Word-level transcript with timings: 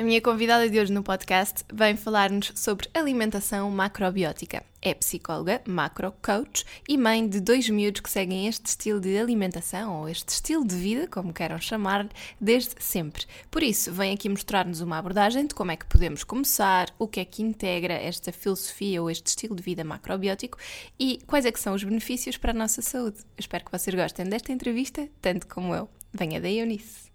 A 0.00 0.02
minha 0.02 0.22
convidada 0.22 0.66
de 0.66 0.80
hoje 0.80 0.90
no 0.90 1.02
podcast 1.02 1.62
vem 1.70 1.94
falar-nos 1.94 2.52
sobre 2.54 2.88
alimentação 2.94 3.70
macrobiótica. 3.70 4.64
É 4.80 4.94
psicóloga, 4.94 5.60
macro 5.68 6.10
coach 6.22 6.64
e 6.88 6.96
mãe 6.96 7.28
de 7.28 7.38
dois 7.38 7.68
miúdos 7.68 8.00
que 8.00 8.08
seguem 8.08 8.46
este 8.46 8.64
estilo 8.64 8.98
de 8.98 9.18
alimentação 9.18 10.00
ou 10.00 10.08
este 10.08 10.30
estilo 10.30 10.66
de 10.66 10.74
vida, 10.74 11.06
como 11.06 11.34
queiram 11.34 11.58
chamar, 11.60 12.08
desde 12.40 12.82
sempre. 12.82 13.26
Por 13.50 13.62
isso, 13.62 13.92
vem 13.92 14.14
aqui 14.14 14.26
mostrar-nos 14.30 14.80
uma 14.80 14.96
abordagem 14.96 15.46
de 15.46 15.54
como 15.54 15.70
é 15.70 15.76
que 15.76 15.84
podemos 15.84 16.24
começar, 16.24 16.88
o 16.98 17.06
que 17.06 17.20
é 17.20 17.24
que 17.26 17.42
integra 17.42 17.92
esta 17.92 18.32
filosofia 18.32 19.02
ou 19.02 19.10
este 19.10 19.26
estilo 19.26 19.54
de 19.54 19.62
vida 19.62 19.84
macrobiótico 19.84 20.56
e 20.98 21.18
quais 21.26 21.44
é 21.44 21.52
que 21.52 21.60
são 21.60 21.74
os 21.74 21.84
benefícios 21.84 22.38
para 22.38 22.52
a 22.52 22.54
nossa 22.54 22.80
saúde. 22.80 23.18
Espero 23.36 23.66
que 23.66 23.70
vocês 23.70 23.94
gostem 23.94 24.24
desta 24.24 24.50
entrevista, 24.50 25.06
tanto 25.20 25.46
como 25.46 25.74
eu. 25.74 25.90
Venha 26.10 26.40
da 26.40 26.50
Eunice. 26.50 27.09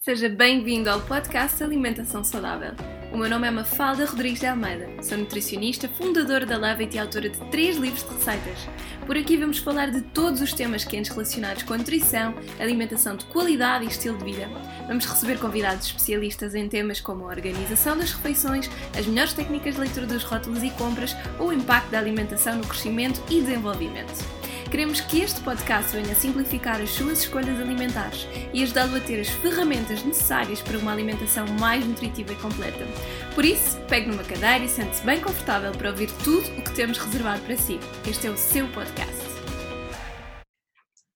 Seja 0.00 0.28
bem-vindo 0.28 0.88
ao 0.88 1.00
podcast 1.00 1.62
Alimentação 1.62 2.22
Saudável. 2.22 2.70
O 3.12 3.16
meu 3.16 3.28
nome 3.28 3.48
é 3.48 3.50
Mafalda 3.50 4.04
Rodrigues 4.04 4.38
de 4.38 4.46
Almeida, 4.46 4.88
sou 5.02 5.18
nutricionista, 5.18 5.88
fundadora 5.88 6.46
da 6.46 6.56
Levit 6.56 6.94
e 6.94 7.00
autora 7.00 7.28
de 7.28 7.38
três 7.50 7.76
livros 7.76 8.04
de 8.04 8.14
receitas. 8.14 8.68
Por 9.04 9.16
aqui 9.16 9.36
vamos 9.36 9.58
falar 9.58 9.90
de 9.90 10.02
todos 10.02 10.40
os 10.40 10.52
temas 10.52 10.84
quentes 10.84 11.10
relacionados 11.10 11.64
com 11.64 11.74
a 11.74 11.78
nutrição, 11.78 12.32
alimentação 12.60 13.16
de 13.16 13.24
qualidade 13.24 13.86
e 13.86 13.88
estilo 13.88 14.16
de 14.18 14.24
vida. 14.24 14.48
Vamos 14.86 15.04
receber 15.04 15.36
convidados 15.40 15.86
especialistas 15.86 16.54
em 16.54 16.68
temas 16.68 17.00
como 17.00 17.24
a 17.24 17.28
organização 17.30 17.98
das 17.98 18.12
refeições, 18.12 18.70
as 18.96 19.04
melhores 19.04 19.32
técnicas 19.32 19.74
de 19.74 19.80
leitura 19.80 20.06
dos 20.06 20.22
rótulos 20.22 20.62
e 20.62 20.70
compras 20.70 21.16
ou 21.40 21.48
o 21.48 21.52
impacto 21.52 21.90
da 21.90 21.98
alimentação 21.98 22.54
no 22.54 22.66
crescimento 22.66 23.20
e 23.28 23.40
desenvolvimento. 23.40 24.37
Queremos 24.70 25.00
que 25.00 25.22
este 25.22 25.40
podcast 25.40 25.96
venha 25.96 26.14
simplificar 26.14 26.80
as 26.80 26.90
suas 26.90 27.20
escolhas 27.20 27.58
alimentares 27.58 28.28
e 28.52 28.62
ajudá-lo 28.62 28.96
a 28.96 29.00
ter 29.00 29.18
as 29.18 29.28
ferramentas 29.28 30.04
necessárias 30.04 30.60
para 30.60 30.76
uma 30.76 30.92
alimentação 30.92 31.46
mais 31.58 31.86
nutritiva 31.86 32.32
e 32.32 32.36
completa. 32.36 32.86
Por 33.34 33.46
isso, 33.46 33.78
pegue 33.88 34.08
numa 34.08 34.24
cadeira 34.24 34.64
e 34.64 34.68
sente-se 34.68 35.04
bem 35.04 35.20
confortável 35.20 35.72
para 35.72 35.90
ouvir 35.90 36.10
tudo 36.22 36.46
o 36.58 36.62
que 36.62 36.74
temos 36.74 36.98
reservado 36.98 37.40
para 37.42 37.56
si. 37.56 37.80
Este 38.06 38.26
é 38.26 38.30
o 38.30 38.36
seu 38.36 38.68
podcast. 38.68 39.27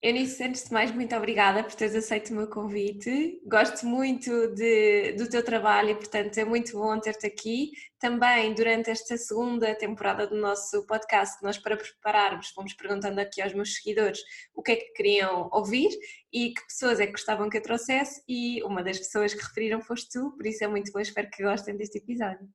Eunice, 0.04 0.42
antes 0.42 0.64
de 0.64 0.72
mais, 0.72 0.90
muito 0.90 1.14
obrigada 1.14 1.62
por 1.62 1.74
teres 1.74 1.94
aceito 1.94 2.30
o 2.30 2.34
meu 2.34 2.48
convite. 2.48 3.40
Gosto 3.46 3.86
muito 3.86 4.48
de, 4.48 5.12
do 5.12 5.30
teu 5.30 5.44
trabalho 5.44 5.90
e, 5.90 5.94
portanto, 5.94 6.36
é 6.38 6.44
muito 6.44 6.72
bom 6.72 6.98
ter-te 6.98 7.24
aqui. 7.24 7.70
Também, 8.00 8.52
durante 8.52 8.90
esta 8.90 9.16
segunda 9.16 9.72
temporada 9.76 10.26
do 10.26 10.34
nosso 10.34 10.84
podcast, 10.88 11.40
nós, 11.40 11.56
para 11.56 11.76
prepararmos, 11.76 12.48
fomos 12.48 12.74
perguntando 12.74 13.20
aqui 13.20 13.40
aos 13.40 13.54
meus 13.54 13.76
seguidores 13.76 14.18
o 14.52 14.60
que 14.60 14.72
é 14.72 14.76
que 14.76 14.92
queriam 14.92 15.48
ouvir 15.52 15.90
e 16.32 16.52
que 16.52 16.66
pessoas 16.66 16.98
é 16.98 17.06
que 17.06 17.12
gostavam 17.12 17.48
que 17.48 17.58
eu 17.58 17.62
trouxesse, 17.62 18.24
e 18.28 18.60
uma 18.64 18.82
das 18.82 18.98
pessoas 18.98 19.32
que 19.32 19.42
referiram 19.44 19.80
foste 19.80 20.10
tu, 20.10 20.32
por 20.32 20.44
isso 20.44 20.64
é 20.64 20.66
muito 20.66 20.90
bom. 20.90 20.98
Espero 20.98 21.30
que 21.30 21.44
gostem 21.44 21.76
deste 21.76 21.98
episódio. 21.98 22.48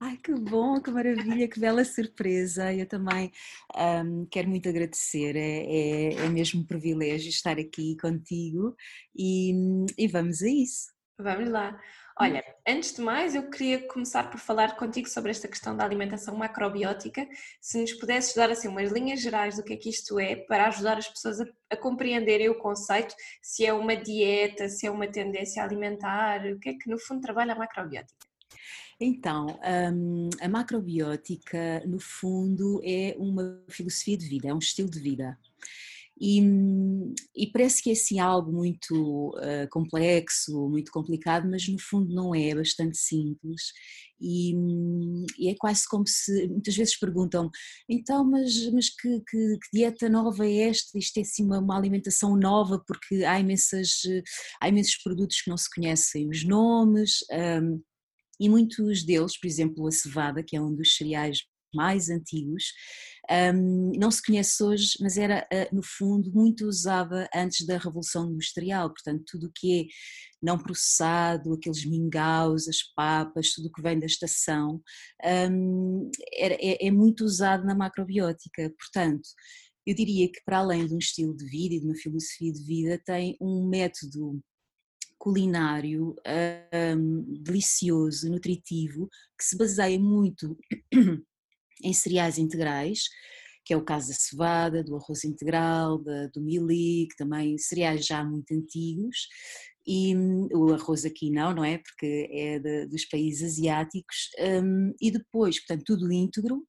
Ai, 0.00 0.16
que 0.16 0.32
bom, 0.34 0.80
que 0.80 0.90
maravilha, 0.90 1.48
que 1.48 1.60
bela 1.60 1.84
surpresa. 1.84 2.72
Eu 2.72 2.86
também 2.86 3.30
um, 4.04 4.26
quero 4.30 4.48
muito 4.48 4.68
agradecer, 4.68 5.36
é, 5.36 5.64
é, 5.64 6.14
é, 6.14 6.28
mesmo 6.28 6.62
um 6.62 6.66
privilégio 6.66 7.28
estar 7.28 7.58
aqui 7.58 7.96
contigo 8.00 8.74
e, 9.14 9.52
e 9.98 10.08
vamos 10.08 10.42
a 10.42 10.48
isso. 10.48 10.88
Vamos 11.18 11.50
lá. 11.50 11.78
Olha, 12.18 12.44
antes 12.68 12.94
de 12.94 13.00
mais, 13.00 13.34
eu 13.34 13.48
queria 13.48 13.86
começar 13.88 14.30
por 14.30 14.38
falar 14.38 14.76
contigo 14.76 15.08
sobre 15.08 15.30
esta 15.30 15.48
questão 15.48 15.74
da 15.74 15.84
alimentação 15.84 16.36
macrobiótica. 16.36 17.26
Se 17.60 17.80
nos 17.80 17.94
pudesses 17.94 18.34
dar 18.34 18.50
assim 18.50 18.68
umas 18.68 18.92
linhas 18.92 19.20
gerais 19.20 19.56
do 19.56 19.62
que 19.62 19.72
é 19.72 19.76
que 19.76 19.88
isto 19.88 20.18
é, 20.18 20.36
para 20.36 20.68
ajudar 20.68 20.98
as 20.98 21.08
pessoas 21.08 21.40
a, 21.40 21.46
a 21.70 21.76
compreenderem 21.76 22.50
o 22.50 22.58
conceito, 22.58 23.14
se 23.42 23.64
é 23.64 23.72
uma 23.72 23.96
dieta, 23.96 24.68
se 24.68 24.86
é 24.86 24.90
uma 24.90 25.06
tendência 25.06 25.62
alimentar, 25.62 26.44
o 26.46 26.58
que 26.58 26.70
é 26.70 26.74
que 26.74 26.90
no 26.90 26.98
fundo 26.98 27.22
trabalha 27.22 27.54
a 27.54 27.58
macrobiótica? 27.58 28.29
Então, 29.00 29.46
um, 29.94 30.28
a 30.42 30.48
macrobiótica, 30.48 31.82
no 31.86 31.98
fundo, 31.98 32.80
é 32.84 33.16
uma 33.18 33.64
filosofia 33.70 34.18
de 34.18 34.28
vida, 34.28 34.48
é 34.48 34.54
um 34.54 34.58
estilo 34.58 34.90
de 34.90 35.00
vida. 35.00 35.38
E, 36.22 36.42
e 37.34 37.50
parece 37.50 37.82
que 37.82 37.88
é 37.88 37.94
assim 37.94 38.20
algo 38.20 38.52
muito 38.52 39.30
uh, 39.38 39.66
complexo, 39.70 40.68
muito 40.68 40.92
complicado, 40.92 41.48
mas 41.50 41.66
no 41.66 41.78
fundo 41.80 42.14
não 42.14 42.34
é, 42.34 42.50
é 42.50 42.54
bastante 42.54 42.98
simples. 42.98 43.72
E, 44.20 44.52
e, 45.38 45.48
é 45.48 45.54
quase 45.58 45.88
como 45.88 46.06
se 46.06 46.46
muitas 46.48 46.76
vezes 46.76 46.98
perguntam 46.98 47.50
então 47.88 48.22
mas, 48.22 48.70
mas 48.70 48.90
que, 48.90 49.18
que, 49.20 49.58
que 49.58 49.68
dieta 49.72 50.10
nova 50.10 50.46
é 50.46 50.68
esta? 50.68 50.98
Isto 50.98 51.16
é 51.16 51.20
assim 51.22 51.42
uma, 51.42 51.58
uma, 51.58 51.74
alimentação 51.74 52.36
nova 52.36 52.78
porque 52.86 53.24
há, 53.24 53.40
imensas, 53.40 54.02
há 54.60 54.68
imensos 54.68 54.98
produtos 55.02 55.40
que 55.40 55.48
não 55.48 55.56
se 55.56 55.70
conhecem 55.74 56.28
os 56.28 56.44
nomes 56.44 57.20
um, 57.62 57.80
e 58.40 58.48
muitos 58.48 59.04
deles, 59.04 59.38
por 59.38 59.46
exemplo 59.46 59.86
a 59.86 59.92
cevada, 59.92 60.42
que 60.42 60.56
é 60.56 60.60
um 60.60 60.74
dos 60.74 60.96
cereais 60.96 61.40
mais 61.72 62.08
antigos, 62.08 62.64
um, 63.54 63.92
não 63.96 64.10
se 64.10 64.22
conhece 64.22 64.62
hoje, 64.62 64.96
mas 65.00 65.16
era 65.16 65.46
ah, 65.52 65.68
no 65.72 65.82
fundo 65.84 66.32
muito 66.32 66.66
usada 66.66 67.28
antes 67.34 67.64
da 67.64 67.78
Revolução 67.78 68.30
Industrial, 68.32 68.90
portanto 68.90 69.22
tudo 69.26 69.46
o 69.46 69.52
que 69.54 69.82
é 69.82 69.84
não 70.42 70.58
processado, 70.58 71.52
aqueles 71.52 71.84
mingaus, 71.84 72.66
as 72.66 72.82
papas, 72.94 73.52
tudo 73.52 73.68
o 73.68 73.72
que 73.72 73.82
vem 73.82 73.98
da 73.98 74.06
estação, 74.06 74.82
um, 75.52 76.10
é, 76.32 76.86
é 76.86 76.90
muito 76.90 77.24
usado 77.24 77.64
na 77.64 77.74
macrobiótica, 77.74 78.72
portanto 78.76 79.28
eu 79.86 79.94
diria 79.94 80.30
que 80.30 80.40
para 80.44 80.58
além 80.58 80.86
de 80.86 80.94
um 80.94 80.98
estilo 80.98 81.36
de 81.36 81.44
vida 81.46 81.74
e 81.74 81.80
de 81.80 81.86
uma 81.86 81.96
filosofia 81.96 82.52
de 82.52 82.64
vida 82.64 83.00
tem 83.04 83.36
um 83.40 83.68
método 83.68 84.40
culinário 85.20 86.16
um, 86.96 87.34
delicioso, 87.42 88.30
nutritivo, 88.30 89.06
que 89.38 89.44
se 89.44 89.56
baseia 89.56 90.00
muito 90.00 90.56
em 91.84 91.92
cereais 91.92 92.38
integrais, 92.38 93.02
que 93.62 93.74
é 93.74 93.76
o 93.76 93.84
caso 93.84 94.08
da 94.08 94.14
cevada, 94.14 94.82
do 94.82 94.96
arroz 94.96 95.22
integral, 95.24 96.02
da, 96.02 96.26
do 96.28 96.42
que 96.42 97.14
também 97.18 97.58
cereais 97.58 98.06
já 98.06 98.24
muito 98.24 98.52
antigos, 98.54 99.28
e 99.86 100.16
hum, 100.16 100.48
o 100.54 100.72
arroz 100.72 101.04
aqui 101.04 101.30
não, 101.30 101.54
não 101.54 101.64
é? 101.64 101.76
Porque 101.76 102.28
é 102.32 102.58
de, 102.58 102.86
dos 102.86 103.04
países 103.04 103.42
asiáticos, 103.42 104.30
um, 104.64 104.94
e 104.98 105.10
depois, 105.10 105.58
portanto, 105.60 105.84
tudo 105.84 106.10
íntegro, 106.10 106.66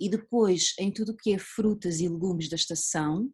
e 0.00 0.10
depois 0.10 0.74
em 0.78 0.90
tudo 0.92 1.12
o 1.12 1.16
que 1.16 1.32
é 1.32 1.38
frutas 1.38 2.00
e 2.00 2.08
legumes 2.08 2.48
da 2.48 2.56
estação, 2.56 3.30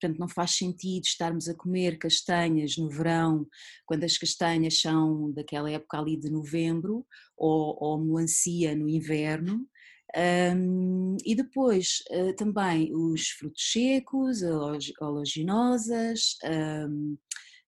Portanto, 0.00 0.18
não 0.18 0.28
faz 0.28 0.52
sentido 0.52 1.04
estarmos 1.04 1.48
a 1.48 1.54
comer 1.54 1.98
castanhas 1.98 2.76
no 2.76 2.88
verão, 2.88 3.46
quando 3.84 4.04
as 4.04 4.16
castanhas 4.18 4.80
são 4.80 5.32
daquela 5.32 5.70
época 5.70 5.98
ali 5.98 6.16
de 6.16 6.30
novembro, 6.30 7.06
ou, 7.36 7.76
ou 7.80 8.04
melancia 8.04 8.74
no 8.74 8.88
inverno. 8.88 9.66
Um, 10.16 11.16
e 11.24 11.34
depois 11.34 12.02
uh, 12.10 12.34
também 12.36 12.94
os 12.94 13.28
frutos 13.30 13.70
secos, 13.70 14.40
oleaginosas, 15.00 16.36
um, 16.88 17.18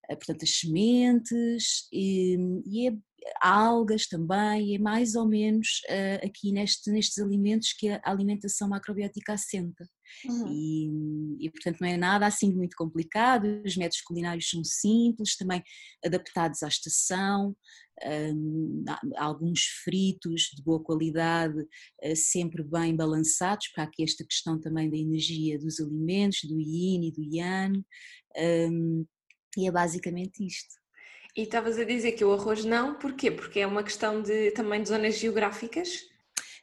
eh, 0.08 0.16
portanto 0.16 0.44
as 0.44 0.58
sementes, 0.58 1.88
e, 1.92 2.36
e 2.64 2.88
é 2.88 2.96
algas 3.40 4.06
também, 4.06 4.74
é 4.74 4.78
mais 4.78 5.14
ou 5.14 5.26
menos 5.26 5.80
uh, 5.88 6.26
aqui 6.26 6.52
neste, 6.52 6.90
nestes 6.90 7.18
alimentos 7.18 7.72
que 7.72 7.88
a 7.88 8.00
alimentação 8.04 8.68
macrobiótica 8.68 9.34
assenta. 9.34 9.88
Uhum. 10.24 10.46
E, 10.50 11.46
e, 11.46 11.50
portanto 11.50 11.80
não 11.80 11.88
é 11.88 11.96
nada 11.96 12.26
assim 12.26 12.50
muito 12.54 12.74
complicado, 12.76 13.62
os 13.64 13.76
métodos 13.76 14.00
culinários 14.00 14.48
são 14.48 14.64
simples, 14.64 15.36
também 15.36 15.62
adaptados 16.02 16.62
à 16.62 16.68
estação, 16.68 17.54
um, 18.04 18.84
alguns 19.16 19.64
fritos 19.84 20.50
de 20.54 20.62
boa 20.62 20.82
qualidade, 20.82 21.60
uh, 21.60 22.16
sempre 22.16 22.62
bem 22.62 22.96
balançados, 22.96 23.68
para 23.68 23.84
aqui 23.84 24.02
esta 24.02 24.24
questão 24.24 24.58
também 24.58 24.88
da 24.88 24.96
energia 24.96 25.58
dos 25.58 25.78
alimentos, 25.80 26.40
do 26.44 26.58
yin 26.58 27.08
e 27.08 27.12
do 27.12 27.22
yang, 27.22 27.84
um, 28.70 29.06
e 29.56 29.66
é 29.66 29.70
basicamente 29.70 30.46
isto. 30.46 30.77
E 31.38 31.42
estavas 31.42 31.78
a 31.78 31.84
dizer 31.84 32.12
que 32.16 32.24
o 32.24 32.32
arroz 32.32 32.64
não, 32.64 32.96
porquê? 32.96 33.30
Porque 33.30 33.60
é 33.60 33.66
uma 33.66 33.84
questão 33.84 34.20
de 34.20 34.50
também 34.50 34.82
de 34.82 34.88
zonas 34.88 35.16
geográficas? 35.20 36.04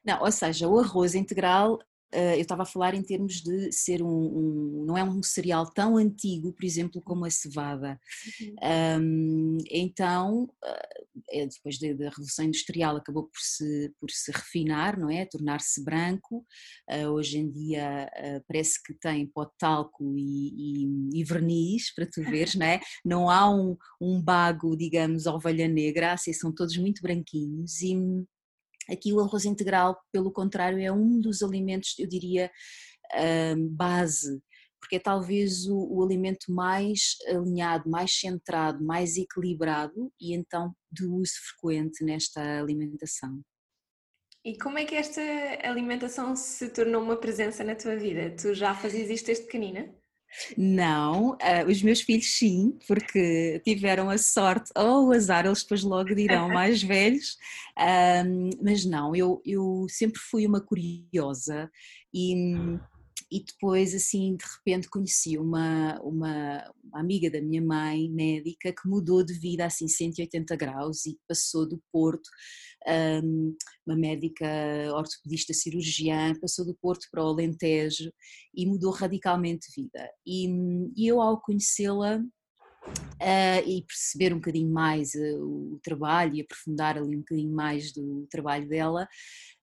Não, 0.04 0.22
ou 0.22 0.30
seja, 0.30 0.68
o 0.68 0.78
arroz 0.78 1.16
integral 1.16 1.80
eu 2.12 2.42
estava 2.42 2.64
a 2.64 2.66
falar 2.66 2.94
em 2.94 3.04
termos 3.04 3.42
de 3.42 3.72
ser 3.72 4.02
um, 4.02 4.08
um, 4.08 4.86
não 4.86 4.98
é 4.98 5.04
um 5.04 5.22
cereal 5.22 5.70
tão 5.70 5.98
antigo, 5.98 6.54
por 6.54 6.64
exemplo, 6.64 7.02
como 7.02 7.26
a 7.26 7.30
cevada. 7.30 8.00
Uhum. 8.40 8.56
Um, 9.02 9.58
então, 9.70 10.50
é, 11.30 11.46
depois 11.46 11.80
da, 11.80 11.94
da, 11.94 12.10
Revolução 12.10 12.46
Industrial, 12.46 12.96
acabou 12.96 13.24
por 13.24 13.40
se, 13.40 13.94
por 14.00 14.10
se 14.12 14.32
refinar, 14.32 15.00
não 15.00 15.10
é? 15.10 15.26
Tornar-se 15.26 15.84
branco. 15.84 16.46
Uh, 16.90 17.08
hoje 17.10 17.40
em 17.40 17.50
dia 17.50 18.10
uh, 18.18 18.44
parece 18.48 18.82
que 18.82 18.94
tem 18.94 19.28
pó 19.28 19.46
de 19.46 19.52
talco 19.58 20.16
e, 20.18 20.84
e, 20.84 21.20
e, 21.20 21.24
verniz, 21.24 21.94
para 21.94 22.06
tu 22.06 22.22
veres, 22.24 22.56
não 22.56 22.66
é? 22.66 22.80
Não 23.04 23.30
há 23.30 23.50
um, 23.50 23.78
um 24.00 24.22
bago, 24.22 24.76
digamos, 24.76 25.26
ovelha 25.26 25.68
negra, 25.68 26.14
assim, 26.14 26.34
são 26.34 26.54
todos 26.54 26.78
muito 26.78 27.02
branquinhos 27.02 27.82
e 27.82 27.96
Aqui 28.90 29.14
o 29.14 29.20
arroz 29.20 29.46
integral, 29.46 30.00
pelo 30.12 30.32
contrário, 30.32 30.80
é 30.80 30.92
um 30.92 31.20
dos 31.20 31.42
alimentos, 31.42 31.98
eu 31.98 32.08
diria, 32.08 32.52
base, 33.72 34.42
porque 34.80 34.98
é 34.98 35.00
talvez 35.00 35.66
o, 35.68 35.78
o, 35.78 36.04
alimento 36.04 36.52
mais 36.52 37.16
alinhado, 37.28 37.90
mais 37.90 38.20
centrado, 38.20 38.84
mais 38.84 39.18
equilibrado 39.18 40.12
e 40.20 40.36
então 40.36 40.76
de 40.92 41.06
uso 41.06 41.34
frequente 41.50 42.04
nesta 42.04 42.60
alimentação. 42.60 43.42
E 44.44 44.56
como 44.60 44.78
é 44.78 44.86
que 44.86 44.94
esta 44.94 45.22
alimentação 45.64 46.36
se 46.36 46.70
tornou 46.70 47.02
uma 47.02 47.18
presença 47.18 47.64
na 47.64 47.76
tua 47.76 47.96
vida? 47.96 48.36
Tu 48.36 48.54
já 48.54 48.76
fazias 48.76 49.10
isto 49.10 49.26
desde 49.26 49.46
pequenina? 49.46 49.92
Não, 50.58 51.32
uh, 51.32 51.70
os 51.70 51.82
meus 51.82 52.02
filhos 52.02 52.32
sim, 52.32 52.78
porque 52.88 53.62
tiveram 53.64 54.10
a 54.10 54.18
sorte 54.18 54.72
ou 54.76 55.08
o 55.08 55.12
azar, 55.12 55.46
eles 55.46 55.64
depois 55.64 55.84
logo 55.84 56.14
dirão 56.16 56.50
mais 56.50 56.82
velhos, 56.82 57.38
um, 58.26 58.50
mas 58.62 58.86
não, 58.86 59.16
eu, 59.16 59.42
eu 59.46 59.86
sempre 59.90 60.20
fui 60.20 60.46
uma 60.46 60.62
curiosa 60.62 61.70
e, 62.14 62.36
e 63.32 63.44
depois 63.44 63.94
assim 63.94 64.36
de 64.36 64.46
repente 64.58 64.90
conheci 64.90 65.38
uma, 65.38 66.00
uma, 66.02 66.72
uma, 66.84 67.00
amiga 67.00 67.30
da 67.30 67.42
minha 67.42 67.62
mãe, 67.62 68.10
médica, 68.10 68.74
que 68.74 68.88
mudou 68.88 69.24
de 69.24 69.34
vida 69.34 69.66
assim 69.66 69.88
180 69.88 70.56
graus 70.56 71.06
e 71.06 71.18
passou 71.28 71.68
do 71.68 71.82
Porto 71.92 72.30
uma 73.86 73.96
médica 73.96 74.46
ortopedista 74.94 75.54
cirurgiã, 75.54 76.34
passou 76.40 76.66
do 76.66 76.76
Porto 76.76 77.08
para 77.12 77.24
o 77.24 77.28
Alentejo 77.28 78.12
e 78.54 78.66
mudou 78.66 78.92
radicalmente 78.92 79.68
de 79.70 79.82
vida. 79.84 80.10
E, 80.26 80.48
e 80.96 81.08
eu, 81.08 81.22
ao 81.22 81.42
conhecê-la, 81.42 82.22
Uh, 83.16 83.66
e 83.66 83.84
perceber 83.84 84.32
um 84.32 84.38
bocadinho 84.38 84.72
mais 84.72 85.16
uh, 85.16 85.74
o 85.74 85.80
trabalho 85.82 86.36
e 86.36 86.42
aprofundar 86.42 86.98
ali 86.98 87.16
um 87.16 87.20
bocadinho 87.22 87.52
mais 87.52 87.92
do 87.92 88.28
trabalho 88.30 88.68
dela, 88.68 89.08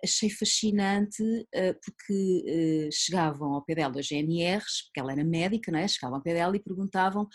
achei 0.02 0.30
fascinante 0.30 1.22
uh, 1.22 1.74
porque 1.84 2.88
chegavam 2.92 3.54
ao 3.54 3.64
pé 3.64 3.74
dela 3.74 3.98
as 3.98 4.08
GNRs, 4.08 4.84
porque 4.86 5.00
ela 5.00 5.12
era 5.12 5.24
médica, 5.24 5.70
não 5.70 5.78
é? 5.78 5.88
chegavam 5.88 6.16
ao 6.16 6.22
pé 6.22 6.34
dela 6.34 6.56
e 6.56 6.62
perguntavam 6.62 7.28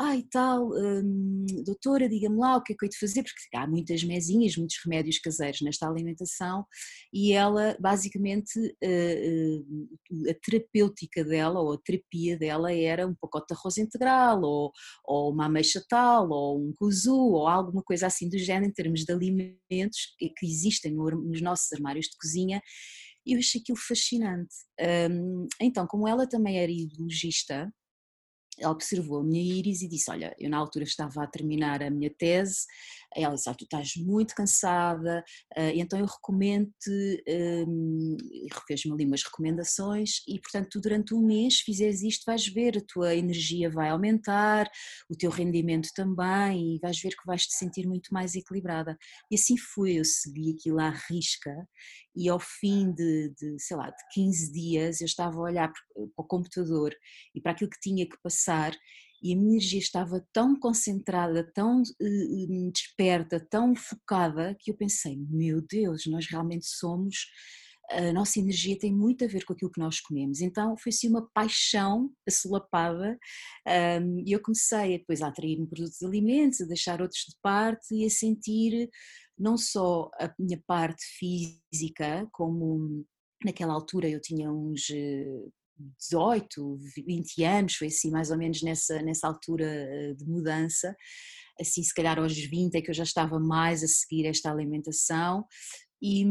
ah 0.00 0.14
e 0.14 0.22
tal, 0.22 0.70
hum, 0.70 1.44
doutora, 1.64 2.08
diga-me 2.08 2.38
lá 2.38 2.56
o 2.56 2.62
que 2.62 2.72
é 2.72 2.76
que 2.76 2.84
eu 2.84 2.86
hei 2.86 2.90
de 2.90 2.98
fazer, 2.98 3.24
porque 3.24 3.56
há 3.56 3.66
muitas 3.66 4.04
mesinhas, 4.04 4.56
muitos 4.56 4.76
remédios 4.84 5.18
caseiros 5.18 5.60
nesta 5.60 5.88
alimentação 5.88 6.64
e 7.12 7.32
ela 7.32 7.76
basicamente 7.80 8.76
a 10.30 10.34
terapêutica 10.40 11.24
dela 11.24 11.60
ou 11.60 11.72
a 11.72 11.78
terapia 11.78 12.38
dela 12.38 12.72
era 12.72 13.08
um 13.08 13.14
pacote 13.20 13.48
de 13.48 13.54
arroz 13.58 13.76
integral 13.76 14.40
ou, 14.42 14.72
ou 15.04 15.32
uma 15.32 15.46
ameixa 15.46 15.82
tal, 15.88 16.30
ou 16.30 16.60
um 16.60 16.72
kuzu, 16.78 17.16
ou 17.16 17.48
alguma 17.48 17.82
coisa 17.82 18.06
assim 18.06 18.28
do 18.28 18.38
género, 18.38 18.70
em 18.70 18.72
termos 18.72 19.00
de 19.04 19.12
alimentos 19.12 20.14
que 20.18 20.46
existem 20.46 20.94
nos 20.94 21.40
nossos 21.42 21.72
armários 21.72 22.07
de 22.10 22.16
cozinha, 22.18 22.62
e 23.26 23.34
eu 23.34 23.38
achei 23.38 23.60
aquilo 23.60 23.78
fascinante. 23.78 24.54
então, 25.60 25.86
como 25.86 26.08
ela 26.08 26.26
também 26.28 26.58
era 26.58 26.70
ideologista, 26.72 27.72
ela 28.58 28.72
observou 28.72 29.20
a 29.20 29.24
minha 29.24 29.42
íris 29.42 29.82
e 29.82 29.88
disse: 29.88 30.10
Olha, 30.10 30.34
eu 30.38 30.50
na 30.50 30.58
altura 30.58 30.84
estava 30.84 31.22
a 31.22 31.26
terminar 31.26 31.82
a 31.82 31.90
minha 31.90 32.10
tese. 32.10 32.66
Ela 33.14 33.34
disse: 33.34 33.48
ah, 33.48 33.54
Tu 33.54 33.64
estás 33.64 33.96
muito 33.96 34.34
cansada, 34.34 35.24
uh, 35.56 35.72
então 35.74 35.98
eu 35.98 36.06
recomendo-te. 36.06 37.24
Um, 37.66 38.16
Fez-me 38.66 38.92
ali 38.92 39.04
umas 39.06 39.22
recomendações, 39.22 40.22
e 40.28 40.38
portanto, 40.40 40.68
tu 40.70 40.80
durante 40.80 41.14
um 41.14 41.24
mês 41.24 41.60
fizeres 41.60 42.02
isto, 42.02 42.24
vais 42.26 42.46
ver, 42.46 42.78
a 42.78 42.82
tua 42.86 43.14
energia 43.14 43.70
vai 43.70 43.88
aumentar, 43.88 44.70
o 45.08 45.16
teu 45.16 45.30
rendimento 45.30 45.88
também, 45.94 46.76
e 46.76 46.78
vais 46.80 47.00
ver 47.00 47.10
que 47.10 47.26
vais 47.26 47.46
te 47.46 47.54
sentir 47.54 47.86
muito 47.86 48.12
mais 48.12 48.34
equilibrada. 48.34 48.96
E 49.30 49.36
assim 49.36 49.56
foi, 49.56 49.94
eu 49.94 50.04
segui 50.04 50.54
aquilo 50.58 50.80
à 50.80 50.90
risca, 50.90 51.54
e 52.18 52.28
ao 52.28 52.40
fim 52.40 52.92
de, 52.92 53.32
de 53.38 53.58
sei 53.60 53.76
lá, 53.76 53.90
de 53.90 54.02
15 54.12 54.52
dias, 54.52 55.00
eu 55.00 55.06
estava 55.06 55.36
a 55.36 55.42
olhar 55.42 55.72
para 55.72 56.02
o 56.16 56.24
computador 56.24 56.92
e 57.34 57.40
para 57.40 57.52
aquilo 57.52 57.70
que 57.70 57.80
tinha 57.80 58.08
que 58.08 58.16
passar 58.22 58.74
e 59.22 59.32
a 59.32 59.36
minha 59.36 59.52
energia 59.52 59.80
estava 59.80 60.24
tão 60.32 60.58
concentrada, 60.58 61.42
tão 61.52 61.82
uh, 61.82 62.72
desperta, 62.72 63.40
tão 63.50 63.74
focada, 63.74 64.56
que 64.58 64.70
eu 64.70 64.76
pensei: 64.76 65.16
meu 65.28 65.60
Deus, 65.60 66.06
nós 66.06 66.26
realmente 66.26 66.66
somos. 66.66 67.26
A 67.90 68.12
nossa 68.12 68.38
energia 68.38 68.78
tem 68.78 68.94
muito 68.94 69.24
a 69.24 69.26
ver 69.26 69.46
com 69.46 69.54
aquilo 69.54 69.72
que 69.72 69.80
nós 69.80 69.98
comemos. 69.98 70.42
Então 70.42 70.76
foi 70.76 70.90
assim 70.90 71.08
uma 71.08 71.26
paixão 71.32 72.12
assolapada 72.28 73.18
um, 74.02 74.22
e 74.26 74.30
eu 74.30 74.42
comecei 74.42 74.98
depois 74.98 75.22
a 75.22 75.28
atrair-me 75.28 75.66
produtos 75.66 75.98
de 75.98 76.04
alimentos, 76.04 76.60
a 76.60 76.66
deixar 76.66 77.00
outros 77.00 77.22
de 77.26 77.34
parte 77.40 77.94
e 77.94 78.04
a 78.04 78.10
sentir 78.10 78.90
não 79.38 79.56
só 79.56 80.10
a 80.20 80.32
minha 80.38 80.62
parte 80.66 81.04
física, 81.18 82.28
como 82.32 83.04
naquela 83.44 83.72
altura 83.72 84.08
eu 84.08 84.20
tinha 84.20 84.50
uns 84.50 84.88
18, 85.98 86.76
20 87.06 87.44
anos, 87.44 87.76
foi 87.76 87.86
assim 87.88 88.10
mais 88.10 88.30
ou 88.30 88.36
menos 88.36 88.62
nessa, 88.62 89.00
nessa 89.02 89.28
altura 89.28 89.64
eh, 89.64 90.14
de 90.14 90.24
mudança, 90.24 90.94
assim 91.60 91.82
se 91.82 91.94
calhar 91.94 92.18
aos 92.18 92.36
20 92.36 92.74
é 92.74 92.82
que 92.82 92.90
eu 92.90 92.94
já 92.94 93.04
estava 93.04 93.38
mais 93.38 93.82
a 93.82 93.86
seguir 93.86 94.26
esta 94.26 94.50
alimentação 94.50 95.44
e, 96.00 96.24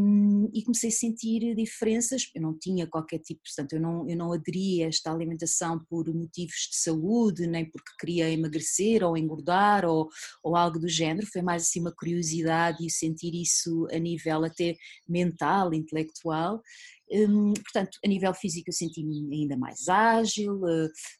e, 0.54 0.64
comecei 0.64 0.90
a 0.90 0.94
sentir 0.94 1.54
diferenças. 1.54 2.30
Eu 2.34 2.42
não 2.42 2.58
tinha 2.58 2.88
qualquer 2.88 3.20
tipo, 3.20 3.42
portanto, 3.44 3.74
eu 3.74 3.82
não, 3.82 4.10
eu 4.10 4.16
não 4.16 4.32
aderi 4.32 4.84
a 4.84 4.88
esta 4.88 5.12
alimentação 5.12 5.80
por 5.90 6.08
motivos 6.14 6.70
de 6.72 6.78
saúde, 6.78 7.48
nem 7.48 7.70
porque 7.70 7.92
queria 8.00 8.30
emagrecer 8.32 9.04
ou 9.04 9.18
engordar 9.18 9.86
ou, 9.86 10.08
ou 10.42 10.56
algo 10.56 10.80
do 10.80 10.88
género. 10.88 11.28
Foi 11.28 11.42
mais 11.42 11.64
assim 11.64 11.82
uma 11.82 11.94
curiosidade 11.94 12.86
e 12.86 12.90
sentir 12.90 13.36
isso 13.36 13.88
a 13.92 14.00
nível 14.00 14.46
até 14.46 14.76
mental, 15.08 15.74
intelectual. 15.74 16.62
Hum, 17.10 17.54
portanto, 17.54 17.98
a 18.04 18.08
nível 18.08 18.34
físico 18.34 18.70
eu 18.70 18.74
senti-me 18.74 19.34
ainda 19.34 19.56
mais 19.56 19.88
ágil, 19.88 20.62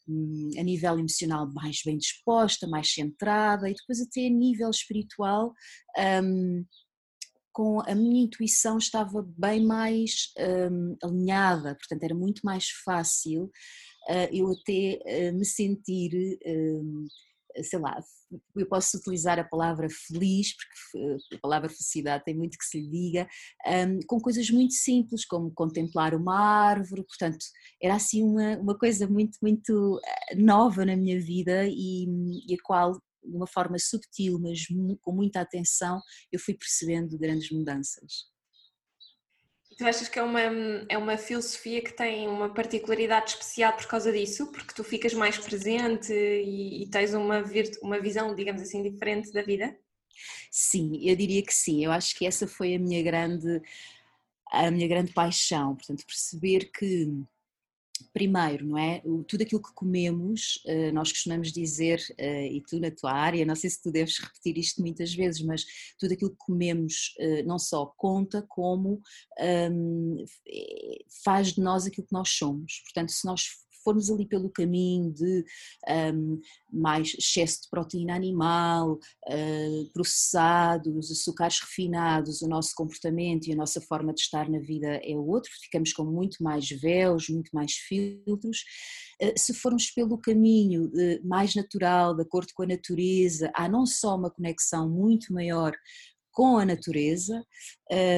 hum, 0.08 0.50
a 0.58 0.64
nível 0.64 1.00
emocional 1.00 1.50
mais 1.54 1.82
bem 1.86 1.98
disposta, 1.98 2.68
mais 2.68 2.92
centrada 2.92 3.70
e 3.70 3.74
depois 3.74 4.02
até 4.02 4.28
a 4.28 4.30
nível 4.30 4.70
espiritual 4.70 5.54
hum, 6.24 6.66
com 7.58 7.82
a 7.82 7.96
minha 7.96 8.22
intuição 8.22 8.78
estava 8.78 9.28
bem 9.36 9.66
mais 9.66 10.32
alinhada, 11.04 11.74
portanto 11.74 12.04
era 12.04 12.14
muito 12.14 12.42
mais 12.44 12.70
fácil 12.86 13.50
eh, 14.08 14.30
eu 14.32 14.52
até 14.52 15.00
eh, 15.04 15.32
me 15.32 15.44
sentir 15.44 16.38
sei 17.64 17.80
lá, 17.80 18.00
eu 18.56 18.68
posso 18.68 18.98
utilizar 18.98 19.40
a 19.40 19.44
palavra 19.44 19.88
feliz, 19.90 20.54
porque 20.56 21.18
a 21.36 21.40
palavra 21.40 21.70
felicidade 21.70 22.24
tem 22.24 22.36
muito 22.36 22.56
que 22.56 22.66
se 22.66 22.80
lhe 22.80 22.88
diga, 22.88 23.28
um, 23.66 24.00
com 24.06 24.20
coisas 24.20 24.48
muito 24.52 24.76
simples, 24.76 25.26
como 25.26 25.52
contemplar 25.52 26.14
uma 26.14 26.38
árvore, 26.38 27.04
portanto, 27.04 27.44
era 27.82 27.96
assim 27.96 28.22
uma, 28.22 28.58
uma 28.60 28.78
coisa 28.78 29.08
muito, 29.08 29.40
muito 29.42 30.00
eh, 30.06 30.36
nova 30.36 30.86
na 30.86 30.96
minha 30.96 31.20
vida 31.20 31.66
e, 31.68 32.06
e 32.48 32.54
a 32.54 32.58
qual, 32.64 33.02
de 33.30 33.36
uma 33.36 33.48
forma 33.48 33.78
subtil, 33.80 34.40
mas 34.40 34.66
com 35.02 35.12
muita 35.12 35.42
atenção, 35.42 36.02
eu 36.32 36.40
fui 36.40 36.54
percebendo 36.54 37.18
grandes 37.18 37.52
mudanças. 37.52 38.26
Tu 39.78 39.86
achas 39.86 40.10
que 40.10 40.18
é 40.18 40.24
uma, 40.24 40.42
é 40.90 40.98
uma 40.98 41.18
filosofia 41.18 41.84
que 41.84 41.94
tem 41.94 42.28
uma 42.28 42.52
particularidade 42.52 43.32
especial 43.32 43.74
por 43.74 43.86
causa 43.86 44.12
disso? 44.12 44.48
Porque 44.52 44.74
tu 44.74 44.84
ficas 44.84 45.14
mais 45.14 45.38
presente 45.38 46.12
e, 46.12 46.84
e 46.84 46.90
tens 46.90 47.14
uma, 47.14 47.44
uma 47.84 48.00
visão, 48.00 48.34
digamos 48.34 48.64
assim, 48.64 48.82
diferente 48.82 49.32
da 49.32 49.44
vida? 49.44 49.78
Sim, 50.50 51.00
eu 51.08 51.16
diria 51.16 51.44
que 51.44 51.54
sim. 51.54 51.86
Eu 51.86 51.92
acho 51.92 52.16
que 52.18 52.26
essa 52.26 52.48
foi 52.48 52.74
a 52.74 52.80
minha 52.80 53.04
grande, 53.04 53.62
a 54.52 54.72
minha 54.72 54.88
grande 54.88 55.14
paixão. 55.14 55.76
Portanto, 55.76 56.04
perceber 56.08 56.72
que 56.72 57.08
primeiro, 58.14 58.66
não 58.66 58.78
é? 58.78 59.02
Tudo 59.28 59.42
aquilo 59.42 59.62
que 59.62 59.74
comemos, 59.74 60.62
eh, 60.66 60.92
nós 60.92 61.12
costumamos 61.12 61.52
dizer, 61.52 62.02
eh, 62.18 62.48
e 62.54 62.62
tu 62.62 62.80
na 62.80 62.92
tua 62.92 63.12
área, 63.12 63.46
não 63.46 63.56
sei 63.56 63.70
se 63.70 63.82
tu 63.82 63.92
deves 63.92 64.18
repetir 64.20 64.58
isto 64.58 64.82
muitas 64.82 65.14
vezes, 65.14 65.42
mas 65.42 65.66
tudo 66.00 66.14
aquilo 66.14 66.32
que 66.32 66.38
comemos 66.38 67.14
eh, 67.20 67.44
não 67.44 67.60
só 67.60 67.86
conta, 67.86 68.44
como 68.48 69.02
um, 69.72 70.26
faz 71.24 71.54
de 71.54 71.62
nós 71.62 71.86
aquilo 71.86 72.08
que 72.08 72.14
nós 72.14 72.30
somos. 72.30 72.82
Portanto, 72.86 73.12
se 73.12 73.26
nós 73.26 73.48
formos 73.88 74.12
ali 74.12 74.26
pelo 74.26 74.50
caminho 74.50 75.14
de 75.14 75.46
um, 76.14 76.42
mais 76.74 77.14
excesso 77.18 77.62
de 77.62 77.70
proteína 77.70 78.16
animal, 78.16 78.94
uh, 78.94 79.94
processados, 79.94 81.10
açúcares 81.10 81.60
refinados, 81.62 82.42
o 82.42 82.50
nosso 82.50 82.74
comportamento 82.76 83.48
e 83.48 83.54
a 83.54 83.56
nossa 83.56 83.80
forma 83.80 84.14
de 84.14 84.20
estar 84.20 84.50
na 84.50 84.60
vida 84.60 85.00
é 85.02 85.16
outro, 85.16 85.50
ficamos 85.62 85.94
com 85.94 86.04
muito 86.04 86.44
mais 86.44 86.68
véus, 86.70 87.30
muito 87.30 87.50
mais 87.54 87.74
filtros. 87.74 88.58
Uh, 89.22 89.34
se 89.38 89.54
formos 89.54 89.90
pelo 89.92 90.18
caminho 90.18 90.88
uh, 90.88 91.26
mais 91.26 91.56
natural, 91.56 92.14
de 92.14 92.24
acordo 92.24 92.52
com 92.54 92.64
a 92.64 92.68
natureza, 92.68 93.50
há 93.56 93.70
não 93.70 93.86
só 93.86 94.18
uma 94.18 94.30
conexão 94.30 94.90
muito 94.90 95.32
maior 95.32 95.74
com 96.38 96.60
a 96.60 96.66
natureza 96.66 97.44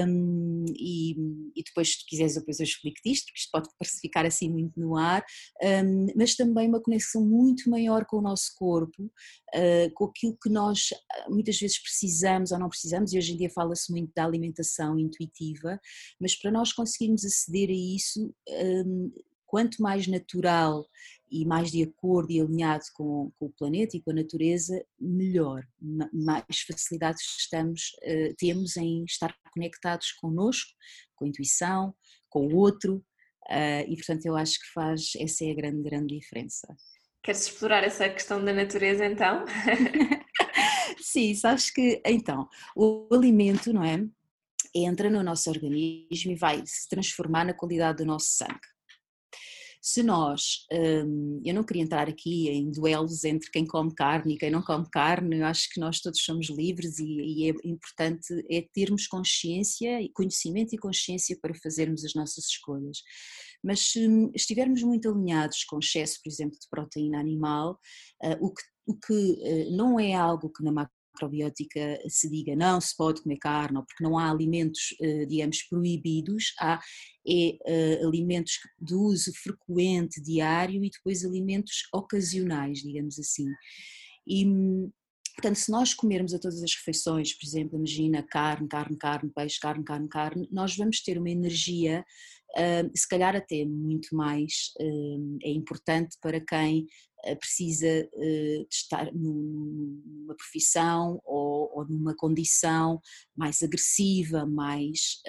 um, 0.06 0.66
e, 0.78 1.12
e, 1.56 1.64
depois 1.64 1.94
se 1.94 2.06
quiseres 2.06 2.36
depois 2.36 2.60
eu 2.60 2.66
explico-te 2.66 3.10
isto, 3.10 3.28
porque 3.28 3.40
isto 3.40 3.50
pode 3.50 3.70
ficar 4.02 4.26
assim 4.26 4.50
muito 4.50 4.78
no 4.78 4.98
ar, 4.98 5.24
um, 5.64 6.08
mas 6.18 6.36
também 6.36 6.68
uma 6.68 6.82
conexão 6.82 7.26
muito 7.26 7.70
maior 7.70 8.04
com 8.06 8.18
o 8.18 8.22
nosso 8.22 8.52
corpo, 8.58 9.06
uh, 9.06 9.94
com 9.94 10.04
aquilo 10.04 10.38
que 10.44 10.50
nós 10.50 10.90
ah, 11.10 11.30
muitas 11.30 11.58
vezes 11.58 11.82
precisamos 11.82 12.52
ou 12.52 12.60
não 12.60 12.68
precisamos, 12.68 13.14
e 13.14 13.18
hoje 13.18 13.32
em 13.32 13.38
dia 13.38 13.50
fala-se 13.50 13.90
muito 13.90 14.12
da 14.14 14.26
alimentação 14.26 15.00
intuitiva, 15.00 15.80
mas 16.20 16.36
para 16.36 16.52
nós 16.52 16.74
conseguirmos 16.74 17.24
aceder 17.24 17.70
a 17.70 17.96
isso 17.96 18.36
um, 18.86 19.14
quanto 19.50 19.82
mais 19.82 20.06
natural 20.06 20.88
e 21.32 21.44
mais 21.44 21.72
de 21.72 21.82
acordo 21.82 22.32
e 22.32 22.40
alinhado 22.40 22.84
com, 22.94 23.32
com, 23.38 23.48
o 23.48 23.54
planeta 23.58 23.98
e 23.98 24.02
com 24.02 24.12
a 24.12 24.14
natureza, 24.14 24.84
melhor, 25.00 25.64
mais 26.14 26.62
facilidades 26.68 27.24
estamos, 27.40 27.92
uh, 28.04 28.36
temos 28.38 28.78
em 28.78 29.04
estar 29.06 29.36
conectados 29.52 30.12
connosco, 30.14 30.70
com 31.16 31.26
a 31.26 31.28
intuição, 31.28 31.96
com 32.30 32.48
o 32.48 32.56
outro, 32.56 32.98
uh, 33.48 33.84
e 33.88 33.96
portanto 33.96 34.26
eu 34.26 34.36
acho 34.36 34.60
que 34.60 34.72
faz, 34.72 35.14
essa 35.18 35.44
é 35.46 35.52
a 35.52 35.56
grande, 35.56 35.82
grande 35.82 36.20
diferença. 36.20 36.68
Queres 37.24 37.48
explorar 37.48 37.84
essa 37.84 38.08
questão 38.08 38.44
da 38.46 38.54
natureza 38.54 39.06
então? 39.06 39.46
Sim, 41.02 41.34
sabes 41.34 41.72
que, 41.72 42.02
então, 42.06 42.48
o 42.76 43.08
alimento, 43.12 43.74
não 43.74 43.84
é? 43.84 43.98
Entra 44.76 45.10
no 45.10 45.24
nosso 45.24 45.50
organismo 45.50 46.32
e 46.32 46.36
vai 46.36 46.62
se 46.66 46.88
transformar 46.88 47.46
na 47.46 47.54
qualidade 47.54 47.98
do 47.98 48.06
nosso 48.06 48.30
sangue. 48.30 48.60
Se 49.82 50.04
nós, 50.04 50.66
hum, 50.72 51.42
eu 51.46 51.54
não 51.54 51.64
queria 51.64 51.84
entrar 51.84 52.10
aqui 52.10 52.50
em 52.50 52.70
duelos 52.70 53.24
entre 53.24 53.50
quem 53.50 53.66
come 53.66 53.94
carne 53.96 54.34
e 54.34 54.38
quem 54.38 54.52
não 54.52 54.62
come 54.62 54.86
carne, 54.92 55.38
eu 55.38 55.46
acho 55.46 55.70
que 55.70 55.80
nós 55.80 56.02
todos 56.02 56.22
somos 56.22 56.50
livres 56.50 57.00
e, 57.00 57.06
e 57.06 57.50
é 57.50 57.54
importante 57.64 58.46
é 58.50 58.68
termos 58.74 59.08
consciência, 59.08 60.00
conhecimento 60.14 60.76
e 60.76 60.78
consciência 60.78 61.38
para 61.42 61.54
fazermos 61.56 62.04
as 62.04 62.14
nossas 62.14 62.46
escolhas. 62.46 62.98
Mas 63.64 63.92
se 63.92 64.06
estivermos 64.36 64.84
muito 64.84 65.10
alinhados 65.10 65.64
com 65.64 65.80
excesso, 65.80 66.20
por 66.22 66.30
exemplo, 66.30 66.58
de 66.60 66.68
proteína 66.70 67.20
animal, 67.20 67.80
uh, 68.24 68.46
o 68.46 68.54
que, 68.54 68.64
o 68.86 68.96
que 68.96 69.14
uh, 69.14 69.78
não 69.78 70.00
é 70.00 70.14
algo 70.14 70.50
que 70.50 70.64
na 70.64 70.72
macrobiótica 71.20 72.00
se 72.08 72.30
diga 72.30 72.56
não 72.56 72.80
se 72.80 72.96
pode 72.96 73.22
comer 73.22 73.38
carne, 73.38 73.78
ou 73.78 73.86
porque 73.86 74.04
não 74.04 74.18
há 74.18 74.30
alimentos, 74.30 74.96
uh, 75.02 75.26
digamos, 75.28 75.64
proibidos, 75.64 76.54
há 76.60 76.80
é, 77.28 78.04
alimentos 78.04 78.54
de 78.80 78.96
uso 78.96 79.32
frequente, 79.34 80.22
diário, 80.22 80.84
e 80.84 80.90
depois 80.90 81.24
alimentos 81.24 81.84
ocasionais, 81.94 82.80
digamos 82.80 83.20
assim. 83.20 83.48
E, 84.26 84.46
Portanto, 85.36 85.56
se 85.56 85.72
nós 85.72 85.94
comermos 85.94 86.34
a 86.34 86.40
todas 86.40 86.62
as 86.62 86.76
refeições, 86.76 87.34
por 87.34 87.46
exemplo, 87.48 87.78
imagina 87.78 88.22
carne, 88.22 88.68
carne, 88.68 88.98
carne, 88.98 89.32
peixe, 89.34 89.58
carne, 89.58 89.86
carne, 89.86 90.10
carne, 90.10 90.50
nós 90.52 90.76
vamos 90.76 91.02
ter 91.02 91.18
uma 91.18 91.30
energia 91.30 92.04
se 92.96 93.08
calhar 93.08 93.36
até 93.36 93.64
muito 93.66 94.16
mais 94.16 94.74
é 95.44 95.52
importante 95.52 96.18
para 96.22 96.40
quem 96.40 96.88
eh, 97.26 97.36
precisa 97.36 97.88
eh, 97.88 98.66
de 98.70 98.76
estar 98.76 99.14
numa 99.14 100.36
profissão 100.36 101.22
ou, 101.26 101.86
numa 101.90 102.16
condição 102.16 103.02
mais 103.36 103.62
agressiva, 103.62 104.46
mais 104.46 105.22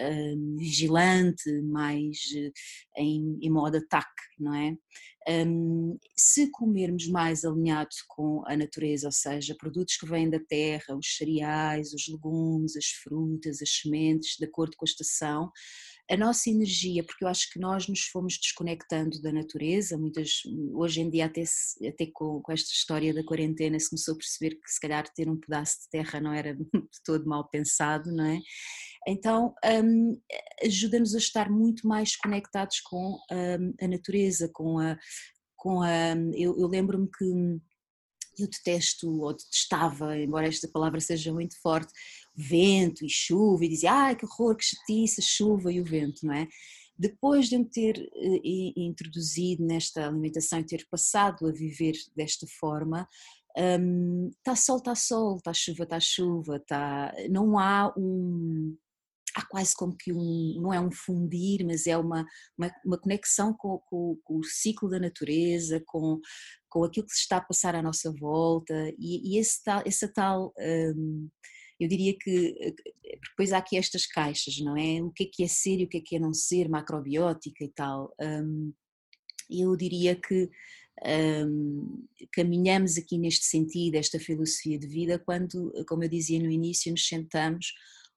vigilante, 0.56 1.50
mais 1.62 2.18
eh, 2.36 2.52
em, 2.96 3.50
modo 3.50 3.76
ataque, 3.76 4.22
não 4.38 4.54
é? 4.54 4.76
Se 6.16 6.50
comermos 6.50 7.06
mais 7.08 7.44
alinhado 7.44 7.90
com 8.08 8.42
a 8.46 8.56
natureza, 8.56 9.08
ou 9.08 9.12
seja, 9.12 9.54
produtos 9.56 9.96
que 9.96 10.06
vêm 10.06 10.30
da 10.30 10.40
terra, 10.40 10.96
os 10.96 11.16
cereais, 11.16 11.92
os 11.92 12.08
legumes, 12.08 12.76
as 12.76 12.86
frutas, 12.86 13.60
as 13.62 13.70
sementes, 13.70 14.36
de 14.38 14.44
acordo 14.44 14.76
com 14.76 14.84
a 14.84 14.88
estação, 14.88 15.50
a 16.10 16.16
nossa 16.16 16.50
energia, 16.50 17.04
porque 17.04 17.24
eu 17.24 17.28
acho 17.28 17.48
que 17.52 17.60
nós 17.60 17.86
nos 17.86 18.00
fomos 18.06 18.36
desconectando 18.36 19.22
da 19.22 19.32
natureza, 19.32 19.96
muitas, 19.96 20.42
hoje 20.72 21.00
em 21.00 21.08
dia 21.08 21.26
até, 21.26 21.44
até 21.88 22.06
com, 22.12 22.40
com, 22.42 22.52
esta 22.52 22.72
história 22.72 23.14
da 23.14 23.24
quarentena 23.24 23.78
se 23.78 23.90
começou 23.90 24.14
a 24.14 24.18
perceber 24.18 24.56
que 24.56 24.70
se 24.70 24.80
calhar 24.80 25.08
ter 25.14 25.28
um 25.28 25.38
pedaço 25.38 25.82
de 25.82 25.88
terra 25.90 26.20
não 26.20 26.32
era 26.32 26.54
de 26.58 27.02
todo 27.04 27.28
mal 27.28 27.48
pensado, 27.48 28.10
não 28.10 28.24
é? 28.26 28.40
Então 29.06 29.54
um, 29.64 30.20
ajuda-nos 30.64 31.14
a 31.14 31.18
estar 31.18 31.48
muito 31.48 31.86
mais 31.86 32.16
conectados 32.16 32.80
com 32.80 33.16
um, 33.30 33.74
a 33.80 33.88
natureza, 33.88 34.50
com 34.52 34.78
a... 34.80 34.98
Com 35.56 35.82
a 35.82 36.16
eu, 36.34 36.58
eu 36.58 36.66
lembro-me 36.66 37.06
que 37.06 37.24
eu 38.42 38.48
detesto 38.48 39.10
ou 39.20 39.32
detestava, 39.32 40.16
embora 40.18 40.48
esta 40.48 40.68
palavra 40.68 41.00
seja 41.00 41.32
muito 41.32 41.60
forte, 41.60 41.92
vento 42.34 43.04
e 43.04 43.08
chuva, 43.08 43.64
e 43.64 43.68
dizia, 43.68 43.92
ai 43.92 44.16
que 44.16 44.24
horror, 44.24 44.56
que 44.56 44.64
chatice, 44.64 45.20
a 45.20 45.24
chuva 45.24 45.72
e 45.72 45.80
o 45.80 45.84
vento, 45.84 46.24
não 46.24 46.34
é? 46.34 46.48
Depois 46.98 47.48
de 47.48 47.54
eu 47.54 47.60
me 47.60 47.70
ter 47.70 47.96
uh, 47.98 48.40
introduzido 48.76 49.64
nesta 49.64 50.06
alimentação 50.06 50.60
e 50.60 50.66
ter 50.66 50.86
passado 50.90 51.46
a 51.46 51.52
viver 51.52 51.94
desta 52.14 52.46
forma, 52.60 53.08
está 53.56 54.52
um, 54.52 54.56
sol, 54.56 54.78
está 54.78 54.94
sol, 54.94 55.36
está 55.36 55.52
chuva, 55.52 55.84
está 55.84 56.00
chuva, 56.00 56.60
tá, 56.60 57.12
não 57.30 57.58
há 57.58 57.92
um, 57.96 58.76
há 59.34 59.44
quase 59.46 59.74
como 59.74 59.96
que 59.96 60.12
um, 60.12 60.60
não 60.60 60.72
é 60.72 60.80
um 60.80 60.90
fundir, 60.90 61.64
mas 61.64 61.86
é 61.86 61.96
uma, 61.96 62.26
uma, 62.56 62.70
uma 62.84 62.98
conexão 62.98 63.52
com, 63.54 63.78
com, 63.86 64.18
com, 64.22 64.38
o 64.38 64.44
ciclo 64.44 64.88
da 64.88 64.98
natureza, 64.98 65.82
com, 65.86 66.20
com 66.68 66.84
aquilo 66.84 67.06
que 67.06 67.14
se 67.14 67.20
está 67.20 67.38
a 67.38 67.44
passar 67.44 67.74
à 67.74 67.82
nossa 67.82 68.12
volta 68.12 68.74
e, 68.98 69.34
e 69.34 69.38
esse 69.38 69.62
tal, 69.64 69.82
essa 69.86 70.08
tal, 70.08 70.52
um, 70.58 71.28
eu 71.80 71.88
diria 71.88 72.14
que 72.18 72.74
depois 73.30 73.52
há 73.52 73.58
aqui 73.58 73.76
estas 73.76 74.06
caixas, 74.06 74.58
não 74.58 74.76
é? 74.76 75.02
O 75.02 75.10
que 75.10 75.24
é 75.24 75.26
que 75.32 75.42
é 75.42 75.48
ser 75.48 75.80
e 75.80 75.84
o 75.84 75.88
que 75.88 75.98
é 75.98 76.00
que 76.00 76.16
é 76.16 76.18
não 76.18 76.32
ser, 76.32 76.68
macrobiótica 76.68 77.64
e 77.64 77.68
tal. 77.68 78.14
Um, 78.20 78.72
eu 79.50 79.74
diria 79.76 80.14
que 80.14 80.48
um, 81.46 82.06
caminhamos 82.32 82.96
aqui 82.96 83.18
neste 83.18 83.46
sentido, 83.46 83.96
esta 83.96 84.18
filosofia 84.18 84.78
de 84.78 84.86
vida, 84.86 85.18
quando, 85.18 85.72
como 85.88 86.04
eu 86.04 86.08
dizia 86.08 86.38
no 86.38 86.50
início, 86.50 86.92
nos 86.92 87.06
sentamos 87.06 87.72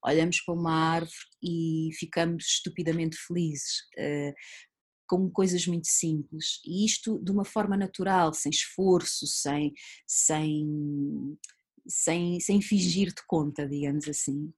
olhamos 0.06 0.40
para 0.42 0.54
uma 0.54 0.72
árvore 0.72 1.12
e 1.42 1.88
ficamos 1.94 2.44
estupidamente 2.44 3.16
felizes. 3.16 3.80
Uh, 3.98 4.34
com 5.06 5.30
coisas 5.30 5.66
muito 5.66 5.86
simples 5.86 6.60
e 6.64 6.84
isto 6.84 7.22
de 7.22 7.30
uma 7.30 7.44
forma 7.44 7.76
natural, 7.76 8.32
sem 8.32 8.48
esforço, 8.48 9.26
sem, 9.26 9.70
sem, 10.06 10.66
sem, 11.86 12.40
sem 12.40 12.60
fingir 12.60 13.08
de 13.08 13.24
conta, 13.26 13.68
digamos 13.68 14.08
assim. 14.08 14.52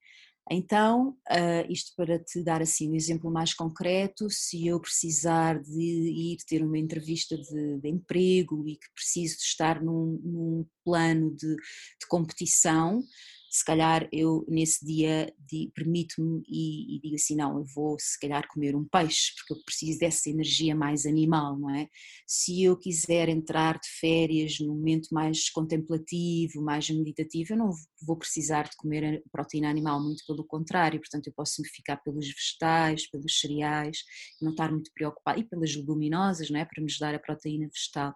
Então, 0.48 1.16
uh, 1.28 1.72
isto 1.72 1.92
para 1.96 2.20
te 2.20 2.40
dar 2.42 2.62
assim 2.62 2.92
um 2.92 2.94
exemplo 2.94 3.30
mais 3.30 3.52
concreto, 3.52 4.30
se 4.30 4.64
eu 4.64 4.78
precisar 4.78 5.60
de 5.60 5.80
ir 5.80 6.36
ter 6.46 6.62
uma 6.62 6.78
entrevista 6.78 7.36
de, 7.36 7.78
de 7.80 7.88
emprego 7.88 8.64
e 8.68 8.76
que 8.76 8.86
preciso 8.94 9.38
de 9.38 9.42
estar 9.42 9.82
num, 9.82 10.20
num 10.22 10.66
plano 10.84 11.34
de, 11.34 11.56
de 11.56 12.06
competição, 12.08 13.02
se 13.56 13.64
calhar 13.64 14.06
eu 14.12 14.44
nesse 14.46 14.84
dia 14.84 15.32
permito-me 15.74 16.42
e, 16.46 16.96
e, 16.96 17.00
digo 17.00 17.14
assim, 17.14 17.34
não, 17.34 17.56
eu 17.56 17.64
vou 17.64 17.96
se 17.98 18.20
calhar 18.20 18.46
comer 18.48 18.76
um 18.76 18.84
peixe, 18.84 19.32
porque 19.34 19.54
eu 19.54 19.64
preciso 19.64 19.98
dessa 19.98 20.28
energia 20.28 20.76
mais 20.76 21.06
animal, 21.06 21.58
não 21.58 21.74
é? 21.74 21.88
Se 22.26 22.62
eu 22.62 22.76
quiser 22.76 23.30
entrar 23.30 23.78
de 23.78 23.88
férias 23.98 24.60
num 24.60 24.74
momento 24.74 25.08
mais 25.10 25.48
contemplativo, 25.48 26.60
mais 26.60 26.90
meditativo, 26.90 27.54
eu 27.54 27.56
não 27.56 27.70
vou 28.06 28.18
precisar 28.18 28.64
de 28.64 28.76
comer 28.76 29.22
proteína 29.32 29.70
animal, 29.70 30.02
muito 30.02 30.22
pelo 30.26 30.44
contrário, 30.44 31.00
portanto 31.00 31.28
eu 31.28 31.32
posso 31.32 31.62
me 31.62 31.68
ficar 31.68 31.96
pelos 31.96 32.26
vegetais, 32.26 33.08
pelos 33.08 33.40
cereais, 33.40 34.04
não 34.42 34.50
estar 34.50 34.70
muito 34.70 34.92
preocupada, 34.92 35.40
e 35.40 35.44
pelas 35.44 35.74
leguminosas, 35.74 36.50
não 36.50 36.60
é? 36.60 36.64
Para 36.66 36.82
nos 36.82 36.98
dar 36.98 37.14
a 37.14 37.18
proteína 37.18 37.70
vegetal. 37.72 38.12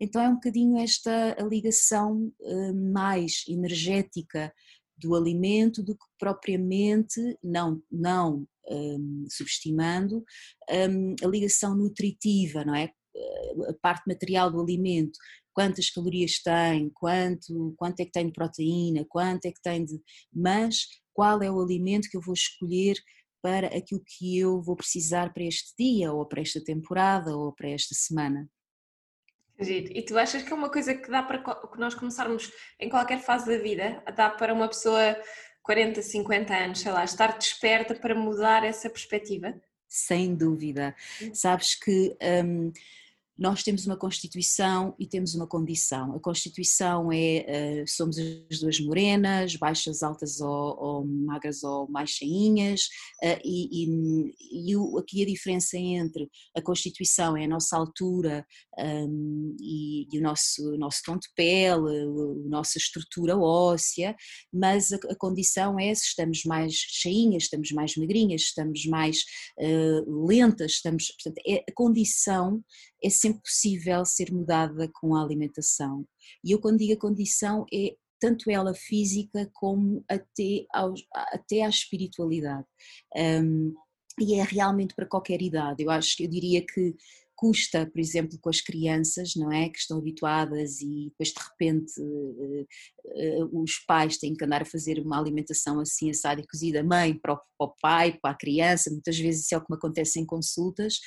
Então 0.00 0.22
é 0.22 0.30
um 0.30 0.34
bocadinho 0.36 0.78
esta 0.78 1.36
ligação 1.46 2.32
uh, 2.40 2.74
mais 2.90 3.44
energética 3.46 4.50
do 4.98 5.14
alimento 5.14 5.82
do 5.82 5.94
que 5.94 6.04
propriamente, 6.18 7.20
não, 7.42 7.82
não 7.90 8.46
um, 8.68 9.24
subestimando, 9.30 10.24
um, 10.70 11.14
a 11.24 11.28
ligação 11.28 11.76
nutritiva, 11.76 12.64
não 12.64 12.74
é? 12.74 12.90
A 13.68 13.72
parte 13.82 14.06
material 14.06 14.50
do 14.50 14.60
alimento, 14.60 15.18
quantas 15.52 15.90
calorias 15.90 16.40
tem, 16.40 16.88
quanto, 16.90 17.74
quanto 17.76 18.00
é 18.00 18.04
que 18.04 18.12
tem 18.12 18.26
de 18.26 18.32
proteína, 18.32 19.04
quanto 19.08 19.46
é 19.46 19.50
que 19.50 19.60
tem 19.60 19.84
de. 19.84 20.00
Mas 20.32 20.86
qual 21.12 21.42
é 21.42 21.50
o 21.50 21.60
alimento 21.60 22.08
que 22.08 22.16
eu 22.16 22.20
vou 22.20 22.34
escolher 22.34 22.96
para 23.42 23.68
aquilo 23.68 24.02
que 24.04 24.38
eu 24.38 24.60
vou 24.62 24.76
precisar 24.76 25.32
para 25.32 25.44
este 25.44 25.72
dia, 25.78 26.12
ou 26.12 26.26
para 26.26 26.42
esta 26.42 26.62
temporada, 26.62 27.36
ou 27.36 27.52
para 27.52 27.70
esta 27.70 27.94
semana. 27.94 28.48
E 29.60 30.02
tu 30.02 30.16
achas 30.16 30.42
que 30.42 30.52
é 30.52 30.56
uma 30.56 30.70
coisa 30.70 30.94
que 30.94 31.10
dá 31.10 31.22
para 31.22 31.38
que 31.38 31.78
nós 31.78 31.94
começarmos 31.94 32.52
em 32.78 32.88
qualquer 32.88 33.20
fase 33.20 33.46
da 33.46 33.60
vida, 33.60 34.02
dá 34.14 34.30
para 34.30 34.54
uma 34.54 34.68
pessoa 34.68 35.16
40, 35.62 36.00
50 36.00 36.54
anos, 36.54 36.80
sei 36.80 36.92
lá, 36.92 37.04
estar 37.04 37.36
desperta 37.36 37.94
para 37.94 38.14
mudar 38.14 38.64
essa 38.64 38.88
perspectiva? 38.88 39.54
Sem 39.88 40.34
dúvida. 40.34 40.94
Hum. 41.20 41.34
Sabes 41.34 41.74
que 41.74 42.16
hum, 42.44 42.72
nós 43.38 43.62
temos 43.62 43.86
uma 43.86 43.96
Constituição 43.96 44.94
e 44.98 45.06
temos 45.06 45.34
uma 45.34 45.46
condição. 45.46 46.16
A 46.16 46.20
Constituição 46.20 47.12
é, 47.12 47.82
uh, 47.82 47.88
somos 47.88 48.18
as 48.18 48.58
duas 48.58 48.80
morenas, 48.80 49.54
baixas, 49.54 50.02
altas 50.02 50.40
ou, 50.40 50.76
ou 50.76 51.06
magras 51.06 51.62
ou 51.62 51.88
mais 51.88 52.10
cheinhas, 52.10 52.82
uh, 53.22 53.38
e, 53.44 53.84
e, 53.84 54.70
e 54.70 54.76
o, 54.76 54.98
aqui 54.98 55.22
a 55.22 55.26
diferença 55.26 55.78
entre 55.78 56.28
a 56.56 56.60
Constituição 56.60 57.36
é 57.36 57.44
a 57.44 57.48
nossa 57.48 57.76
altura 57.76 58.44
um, 58.76 59.56
e, 59.60 60.08
e, 60.12 60.18
o 60.18 60.22
nosso, 60.22 60.76
nosso 60.76 61.00
tom 61.04 61.16
de 61.16 61.28
pele, 61.36 62.02
a 62.46 62.48
nossa 62.48 62.78
estrutura 62.78 63.36
óssea, 63.36 64.16
mas 64.52 64.92
a, 64.92 64.96
a, 64.96 65.16
condição 65.16 65.78
é 65.78 65.94
se 65.94 66.06
estamos 66.06 66.42
mais 66.44 66.74
cheinhas, 66.74 67.44
estamos 67.44 67.70
mais 67.70 67.96
magrinhas, 67.96 68.42
estamos 68.42 68.84
mais 68.86 69.18
uh, 69.60 70.26
lentas, 70.26 70.72
estamos, 70.72 71.12
portanto, 71.12 71.40
é, 71.46 71.64
a 71.68 71.72
condição 71.72 72.64
é 73.02 73.10
sempre 73.10 73.42
possível 73.42 74.04
ser 74.04 74.32
mudada 74.32 74.90
com 74.94 75.14
a 75.14 75.22
alimentação. 75.22 76.04
E 76.44 76.52
eu 76.52 76.60
quando 76.60 76.78
digo 76.78 76.94
a 76.94 77.00
condição 77.00 77.64
é 77.72 77.94
tanto 78.20 78.50
ela 78.50 78.74
física 78.74 79.48
como 79.54 80.04
até, 80.08 80.66
ao, 80.72 80.92
até 81.14 81.62
à 81.62 81.68
espiritualidade. 81.68 82.66
Um, 83.16 83.74
e 84.20 84.34
é 84.34 84.42
realmente 84.42 84.94
para 84.94 85.06
qualquer 85.06 85.40
idade. 85.40 85.82
Eu 85.82 85.90
acho 85.90 86.16
que 86.16 86.24
eu 86.24 86.28
diria 86.28 86.64
que 86.64 86.96
custa, 87.38 87.86
por 87.86 88.00
exemplo, 88.00 88.36
com 88.40 88.50
as 88.50 88.60
crianças, 88.60 89.36
não 89.36 89.52
é? 89.52 89.68
Que 89.68 89.78
estão 89.78 89.98
habituadas 89.98 90.80
e 90.80 91.04
depois 91.04 91.28
de 91.28 91.40
repente 91.40 91.92
uh, 92.00 92.66
uh, 93.44 93.62
os 93.62 93.78
pais 93.86 94.18
têm 94.18 94.34
que 94.34 94.44
andar 94.44 94.62
a 94.62 94.64
fazer 94.64 94.98
uma 94.98 95.16
alimentação 95.16 95.78
assim 95.78 96.10
assada 96.10 96.40
e 96.40 96.46
cozida, 96.46 96.82
mãe 96.82 97.14
para 97.14 97.40
o, 97.60 97.68
pai, 97.80 98.18
para 98.20 98.32
a 98.32 98.36
criança, 98.36 98.90
muitas 98.90 99.16
vezes 99.16 99.44
isso 99.44 99.54
é 99.54 99.58
o 99.58 99.60
que 99.60 99.70
me 99.70 99.76
acontece 99.76 100.18
em 100.18 100.26
consultas, 100.26 100.98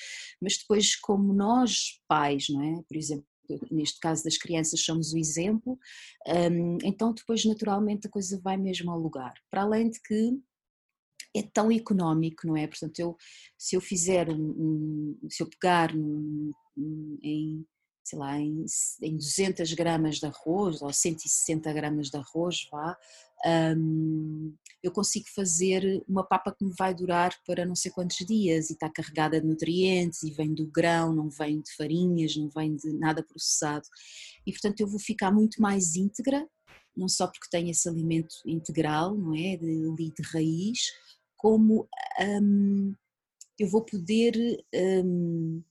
mas 0.42 0.58
depois 0.58 0.96
como 0.96 1.34
nós 1.34 2.00
pais, 2.08 2.46
não 2.50 2.62
é? 2.62 2.82
Por 2.88 2.96
exemplo, 2.96 3.26
neste 3.70 4.00
caso 4.00 4.24
das 4.24 4.38
crianças 4.38 4.80
somos 4.80 5.12
o 5.12 5.18
exemplo, 5.18 5.78
um, 6.26 6.78
então 6.82 7.14
depois 7.14 7.44
naturalmente 7.44 8.08
a 8.08 8.10
coisa 8.10 8.40
vai 8.42 8.56
mesmo 8.56 8.90
ao 8.90 8.98
lugar. 8.98 9.34
Para 9.50 9.64
além 9.64 9.90
de 9.90 10.00
que 10.02 10.40
é 11.36 11.42
tão 11.42 11.72
económico, 11.72 12.46
não 12.46 12.58
é? 12.58 12.68
Portanto, 12.68 13.00
eu, 13.00 13.16
se 13.58 13.76
eu 13.76 13.82
fizer 13.82 14.30
um, 14.30 15.16
um 15.24 15.30
se 15.30 15.42
eu 15.44 15.50
pegar 15.50 15.96
um, 15.96 16.52
um, 16.78 17.18
em, 17.24 17.66
sei 18.04 18.20
lá, 18.20 18.38
em, 18.38 18.66
em 19.02 19.16
200 19.16 19.74
gramas 19.74 20.18
de 20.18 20.26
arroz 20.26 20.82
ou 20.82 20.92
160 20.92 21.72
gramas 21.74 22.10
de 22.10 22.18
arroz, 22.18 22.68
vá, 22.72 22.98
um, 23.46 24.54
eu 24.84 24.92
consigo 24.92 25.26
fazer 25.34 26.04
uma 26.08 26.24
papa 26.24 26.54
que 26.54 26.66
me 26.66 26.74
vai 26.78 26.94
durar 26.94 27.34
para 27.46 27.66
não 27.66 27.76
sei 27.76 27.92
quantos 27.92 28.26
dias 28.26 28.70
e 28.70 28.74
está 28.74 28.90
carregada 28.90 29.40
de 29.40 29.48
nutrientes 29.48 30.24
e 30.24 30.32
vem 30.32 30.54
do 30.54 30.68
grão, 30.68 31.14
não 31.14 31.30
vem 31.30 31.62
de 31.62 31.74
farinhas, 31.76 32.36
não 32.36 32.50
vem 32.50 32.76
de 32.76 32.92
nada 32.94 33.24
processado. 33.24 33.88
E 34.46 34.52
portanto 34.52 34.82
eu 34.82 34.88
vou 34.88 35.00
ficar 35.00 35.32
muito 35.32 35.62
mais 35.62 35.96
íntegra, 35.96 36.46
não 36.96 37.08
só 37.08 37.28
porque 37.28 37.48
tenho 37.50 37.70
esse 37.70 37.88
alimento 37.88 38.36
integral, 38.46 39.16
não 39.16 39.34
é, 39.34 39.56
de, 39.56 39.94
de 39.96 40.24
raiz, 40.34 40.80
como 41.42 41.90
um, 42.20 42.94
eu 43.58 43.68
vou 43.68 43.84
poder. 43.84 44.64
Um, 44.74 45.64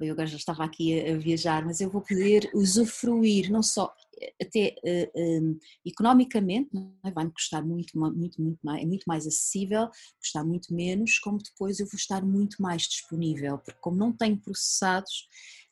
eu 0.00 0.12
agora 0.12 0.28
já 0.28 0.36
estava 0.36 0.64
aqui 0.64 1.00
a, 1.00 1.16
viajar, 1.16 1.64
mas 1.64 1.80
eu 1.80 1.90
vou 1.90 2.00
poder 2.00 2.48
usufruir 2.54 3.50
não 3.50 3.62
só 3.62 3.92
até 4.40 4.76
uh, 4.84 5.20
um, 5.20 5.58
economicamente, 5.84 6.70
é? 7.04 7.10
vai-me 7.10 7.32
custar 7.32 7.64
muito, 7.64 7.98
muito, 7.98 8.40
muito 8.40 8.58
mais, 8.62 8.82
é 8.82 8.86
muito 8.86 9.04
mais 9.06 9.26
acessível, 9.26 9.88
custar 10.20 10.44
muito 10.44 10.72
menos, 10.72 11.18
como 11.18 11.38
depois 11.38 11.80
eu 11.80 11.86
vou 11.86 11.96
estar 11.96 12.24
muito 12.24 12.62
mais 12.62 12.82
disponível, 12.82 13.58
porque 13.58 13.80
como 13.80 13.96
não 13.96 14.12
tenho 14.12 14.40
processados, 14.40 15.28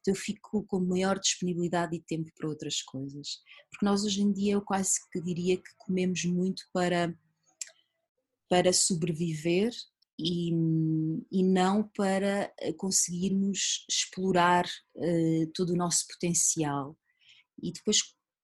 eu 0.06 0.14
fico 0.14 0.64
com 0.66 0.80
maior 0.80 1.18
disponibilidade 1.18 1.96
e 1.96 2.00
tempo 2.00 2.30
para 2.36 2.48
outras 2.48 2.82
coisas. 2.82 3.40
Porque 3.70 3.84
nós 3.84 4.04
hoje 4.04 4.22
em 4.22 4.32
dia 4.32 4.54
eu 4.54 4.62
quase 4.62 4.94
que 5.12 5.20
diria 5.20 5.56
que 5.56 5.70
comemos 5.78 6.24
muito 6.24 6.62
para 6.72 7.12
para 8.48 8.72
sobreviver 8.72 9.72
e, 10.18 10.50
e 11.30 11.42
não 11.42 11.88
para 11.88 12.52
eh, 12.58 12.72
conseguirmos 12.72 13.84
explorar 13.88 14.64
uh, 14.96 15.46
todo 15.54 15.70
o 15.70 15.76
nosso 15.76 16.06
potencial. 16.08 16.96
E 17.62 17.72
depois, 17.72 17.98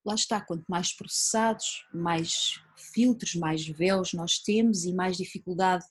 lá 0.04 0.14
está, 0.14 0.40
quanto 0.40 0.64
mais 0.68 0.94
processados, 0.94 1.86
mais 1.94 2.60
filtros, 2.92 3.34
mais 3.34 3.66
véus 3.66 4.12
nós 4.12 4.38
temos 4.38 4.84
e 4.84 4.92
mais 4.92 5.16
dificuldade 5.16 5.84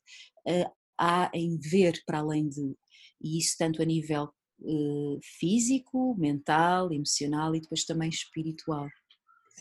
uh, 0.47 0.71
há 0.97 1.31
em 1.33 1.57
ver 1.57 2.01
para 2.05 2.19
além 2.19 2.47
de. 2.47 2.75
E 3.19 3.39
isso 3.39 3.55
tanto 3.57 3.81
a 3.81 3.85
nível 3.85 4.31
uh, 4.59 5.19
físico, 5.39 6.15
mental, 6.15 6.91
emocional 6.91 7.55
e 7.55 7.61
depois 7.61 7.85
também 7.85 8.09
espiritual. 8.09 8.87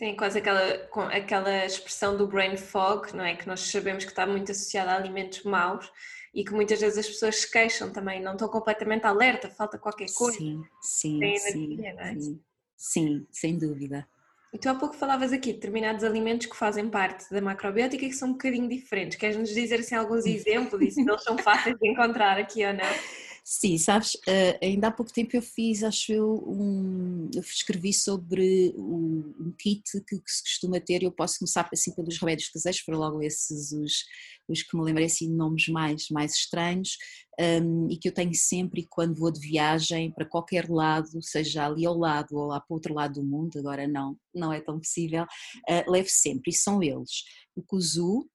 Sim, 0.01 0.15
quase 0.15 0.39
aquela, 0.39 0.89
aquela 1.15 1.63
expressão 1.63 2.17
do 2.17 2.25
brain 2.25 2.57
fog, 2.57 3.15
não 3.15 3.23
é? 3.23 3.35
Que 3.35 3.47
nós 3.47 3.59
sabemos 3.59 4.03
que 4.03 4.09
está 4.09 4.25
muito 4.25 4.51
associada 4.51 4.93
a 4.93 4.95
alimentos 4.95 5.43
maus 5.43 5.91
e 6.33 6.43
que 6.43 6.51
muitas 6.51 6.81
vezes 6.81 6.97
as 6.97 7.07
pessoas 7.07 7.41
se 7.41 7.51
queixam 7.51 7.91
também, 7.91 8.19
não 8.19 8.31
estão 8.31 8.49
completamente 8.49 9.05
alerta, 9.05 9.47
falta 9.51 9.77
qualquer 9.77 10.11
coisa. 10.11 10.39
Sim, 10.39 10.63
sim, 10.81 11.37
sim, 11.37 11.85
é? 11.85 12.15
sim, 12.15 12.39
sim, 12.75 13.27
sem 13.31 13.59
dúvida. 13.59 14.07
E 14.51 14.57
tu 14.57 14.69
há 14.69 14.73
pouco 14.73 14.95
falavas 14.95 15.31
aqui 15.31 15.49
de 15.49 15.59
determinados 15.59 16.03
alimentos 16.03 16.47
que 16.47 16.57
fazem 16.57 16.89
parte 16.89 17.31
da 17.31 17.39
macrobiótica 17.39 18.03
e 18.03 18.09
que 18.09 18.15
são 18.15 18.29
um 18.29 18.33
bocadinho 18.33 18.67
diferentes. 18.67 19.19
Queres-nos 19.19 19.51
dizer 19.51 19.81
assim, 19.81 19.93
alguns 19.93 20.25
exemplos 20.25 20.81
e 20.81 20.89
se 20.89 21.01
eles 21.01 21.23
são 21.23 21.37
fáceis 21.37 21.77
de 21.77 21.87
encontrar 21.87 22.39
aqui 22.39 22.65
ou 22.65 22.73
não? 22.73 23.30
Sim, 23.43 23.75
sabes, 23.79 24.13
uh, 24.13 24.57
ainda 24.61 24.87
há 24.87 24.91
pouco 24.91 25.11
tempo 25.11 25.35
eu 25.35 25.41
fiz, 25.41 25.83
acho 25.83 26.11
eu, 26.13 26.43
um, 26.47 27.27
eu 27.33 27.41
escrevi 27.41 27.91
sobre 27.91 28.71
um, 28.77 29.33
um 29.39 29.51
kit 29.57 29.81
que, 30.07 30.19
que, 30.19 30.31
se 30.31 30.43
costuma 30.43 30.79
ter, 30.79 31.01
eu 31.01 31.11
posso 31.11 31.39
começar 31.39 31.67
assim 31.73 31.93
pelos 31.95 32.19
remédios 32.19 32.49
caseiros, 32.49 32.81
foram 32.81 32.99
logo 32.99 33.21
esses 33.21 33.71
os, 33.71 34.05
os 34.47 34.61
que 34.61 34.77
me 34.77 34.83
lembrei 34.83 35.07
assim 35.07 35.27
de 35.27 35.33
nomes 35.33 35.67
mais, 35.69 36.07
mais 36.09 36.35
estranhos 36.35 36.97
um, 37.39 37.89
e 37.89 37.97
que 37.97 38.09
eu 38.09 38.13
tenho 38.13 38.33
sempre 38.35 38.85
quando 38.87 39.15
vou 39.17 39.31
de 39.31 39.39
viagem 39.39 40.11
para 40.11 40.25
qualquer 40.25 40.69
lado, 40.69 41.19
seja 41.23 41.65
ali 41.65 41.83
ao 41.83 41.97
lado 41.97 42.37
ou 42.37 42.45
lá 42.45 42.59
para 42.59 42.71
o 42.71 42.75
outro 42.75 42.93
lado 42.93 43.15
do 43.15 43.23
mundo, 43.23 43.57
agora 43.57 43.87
não, 43.87 44.15
não 44.33 44.53
é 44.53 44.61
tão 44.61 44.79
possível, 44.79 45.23
uh, 45.23 45.91
levo 45.91 46.09
sempre, 46.09 46.51
e 46.51 46.55
são 46.55 46.81
eles, 46.81 47.23
o 47.55 47.63
kuzu, 47.63 48.29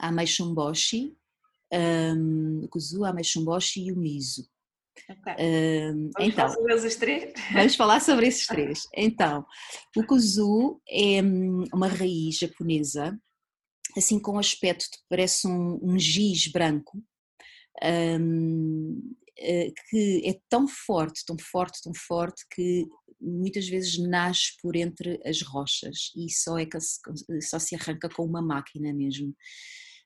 a 0.00 0.10
meixumboshi, 0.10 1.16
um, 1.72 2.60
o 2.64 2.68
kuzu, 2.68 3.04
a 3.04 3.12
meixumboshi 3.12 3.86
e 3.86 3.92
o 3.92 3.96
miso. 3.96 4.48
Okay. 5.08 5.34
Um, 5.92 6.10
vamos 6.16 6.32
então, 6.32 6.48
falar 6.48 6.54
sobre 6.54 6.74
esses 6.74 6.96
três? 6.96 7.32
Vamos 7.52 7.76
falar 7.76 8.00
sobre 8.00 8.26
esses 8.28 8.46
três. 8.48 8.82
Então, 8.94 9.44
o 9.96 10.04
kuzu 10.04 10.80
é 10.88 11.22
hum, 11.22 11.64
uma 11.72 11.88
raiz 11.88 12.38
japonesa, 12.38 13.18
assim 13.96 14.18
com 14.18 14.38
aspecto 14.38 14.90
que 14.90 14.98
parece 15.08 15.46
um, 15.46 15.78
um 15.82 15.98
giz 15.98 16.48
branco, 16.48 17.02
um, 17.82 19.14
eh, 19.38 19.72
que 19.90 20.22
é 20.24 20.40
tão 20.48 20.66
forte, 20.66 21.24
tão 21.26 21.36
forte, 21.38 21.82
tão 21.82 21.92
forte 21.94 22.42
que 22.50 22.86
muitas 23.20 23.68
vezes 23.68 23.98
nasce 23.98 24.56
por 24.62 24.76
entre 24.76 25.20
as 25.24 25.42
rochas 25.42 26.10
e 26.16 26.30
só, 26.30 26.58
é 26.58 26.66
só 27.40 27.58
se 27.58 27.74
arranca 27.74 28.08
com 28.08 28.24
uma 28.24 28.42
máquina 28.42 28.92
mesmo. 28.92 29.34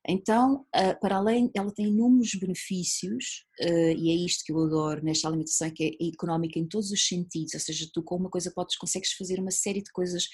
Então, 0.09 0.67
ah, 0.75 0.95
para 0.95 1.17
além, 1.17 1.51
ela 1.55 1.73
tem 1.73 1.89
inúmeros 1.89 2.35
benefícios, 2.35 3.45
ah, 3.61 3.93
e 3.97 4.11
é 4.11 4.15
isto 4.15 4.45
que 4.45 4.53
eu 4.53 4.61
adoro 4.61 5.05
nesta 5.05 5.29
alimentação, 5.29 5.71
que 5.71 5.99
é 6.01 6.09
económica 6.09 6.59
em 6.59 6.67
todos 6.67 6.91
os 6.91 7.07
sentidos, 7.07 7.55
ou 7.55 7.61
seja, 7.61 7.89
tu 7.93 8.03
com 8.03 8.17
uma 8.17 8.31
coisa 8.31 8.51
podes, 8.51 8.77
consegues 8.77 9.13
fazer 9.13 9.39
uma 9.39 9.51
série 9.51 9.83
de 9.83 9.93
coisas 9.93 10.29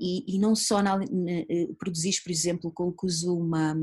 e, 0.00 0.36
e 0.36 0.38
não 0.38 0.54
só 0.54 0.82
na, 0.82 0.98
eh, 1.04 1.68
produzires, 1.78 2.20
por 2.20 2.30
exemplo, 2.30 2.72
com 2.72 2.88
o 2.88 2.92
kuzu 2.92 3.36
uma, 3.36 3.76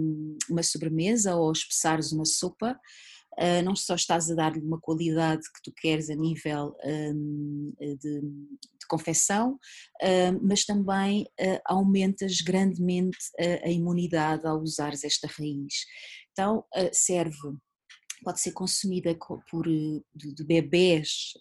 uma 0.50 0.64
sobremesa 0.64 1.36
ou 1.36 1.52
espessares 1.52 2.12
uma 2.12 2.26
sopa, 2.26 2.80
Uh, 3.40 3.62
não 3.64 3.76
só 3.76 3.94
estás 3.94 4.32
a 4.32 4.34
dar-lhe 4.34 4.60
uma 4.62 4.82
qualidade 4.82 5.44
que 5.54 5.62
tu 5.62 5.72
queres 5.72 6.10
a 6.10 6.16
nível 6.16 6.76
um, 6.84 7.72
de, 7.80 8.22
de, 8.88 8.98
confecção, 8.98 9.54
uh, 9.54 10.40
mas 10.42 10.66
também 10.66 11.24
uh, 11.24 11.60
aumentas 11.66 12.42
grandemente 12.42 13.18
a 13.64 13.70
imunidade 13.70 14.48
ao 14.48 14.62
usares 14.62 15.04
esta 15.04 15.28
raiz. 15.28 15.74
Então, 16.32 16.64
serve 16.92 17.38
pode 18.24 18.40
ser 18.40 18.52
consumida 18.52 19.16
por 19.50 19.68
de, 19.68 20.34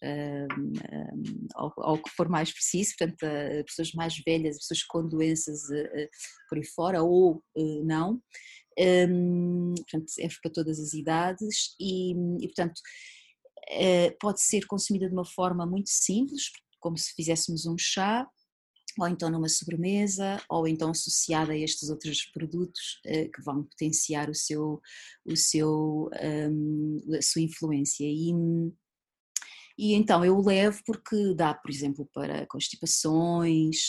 um, 0.02 1.46
ao, 1.54 1.98
que 1.98 2.10
for 2.10 2.28
mais 2.28 2.52
preciso, 2.52 2.94
portanto, 2.98 3.64
pessoas 3.66 3.92
mais 3.92 4.14
velhas, 4.26 4.58
pessoas 4.58 4.82
com 4.82 5.08
doenças 5.08 5.62
por 6.48 6.58
aí 6.58 6.64
fora 6.64 7.02
ou 7.02 7.42
não 7.84 8.20
portanto, 8.76 10.12
é 10.18 10.28
para 10.42 10.52
todas 10.52 10.78
as 10.78 10.92
idades 10.92 11.74
e, 11.80 12.12
e 12.12 12.46
portanto, 12.46 12.80
pode 14.20 14.42
ser 14.42 14.66
consumida 14.66 15.08
de 15.08 15.14
uma 15.14 15.24
forma 15.24 15.66
muito 15.66 15.88
simples, 15.88 16.50
como 16.86 16.96
se 16.96 17.12
fizéssemos 17.14 17.66
um 17.66 17.76
chá, 17.76 18.24
ou 18.96 19.08
então 19.08 19.28
numa 19.28 19.48
sobremesa, 19.48 20.40
ou 20.48 20.68
então 20.68 20.90
associada 20.90 21.52
a 21.52 21.58
estes 21.58 21.90
outros 21.90 22.26
produtos 22.26 23.00
uh, 23.04 23.28
que 23.32 23.42
vão 23.42 23.64
potenciar 23.64 24.30
o 24.30 24.34
seu, 24.34 24.80
o 25.24 25.36
seu, 25.36 26.08
um, 26.48 26.98
a 27.18 27.20
sua 27.20 27.42
influência. 27.42 28.04
E, 28.04 28.32
E 29.76 29.94
então 29.94 30.24
eu 30.24 30.40
levo 30.40 30.80
porque 30.86 31.34
dá, 31.34 31.52
por 31.52 31.70
exemplo, 31.70 32.08
para 32.14 32.46
constipações, 32.46 33.88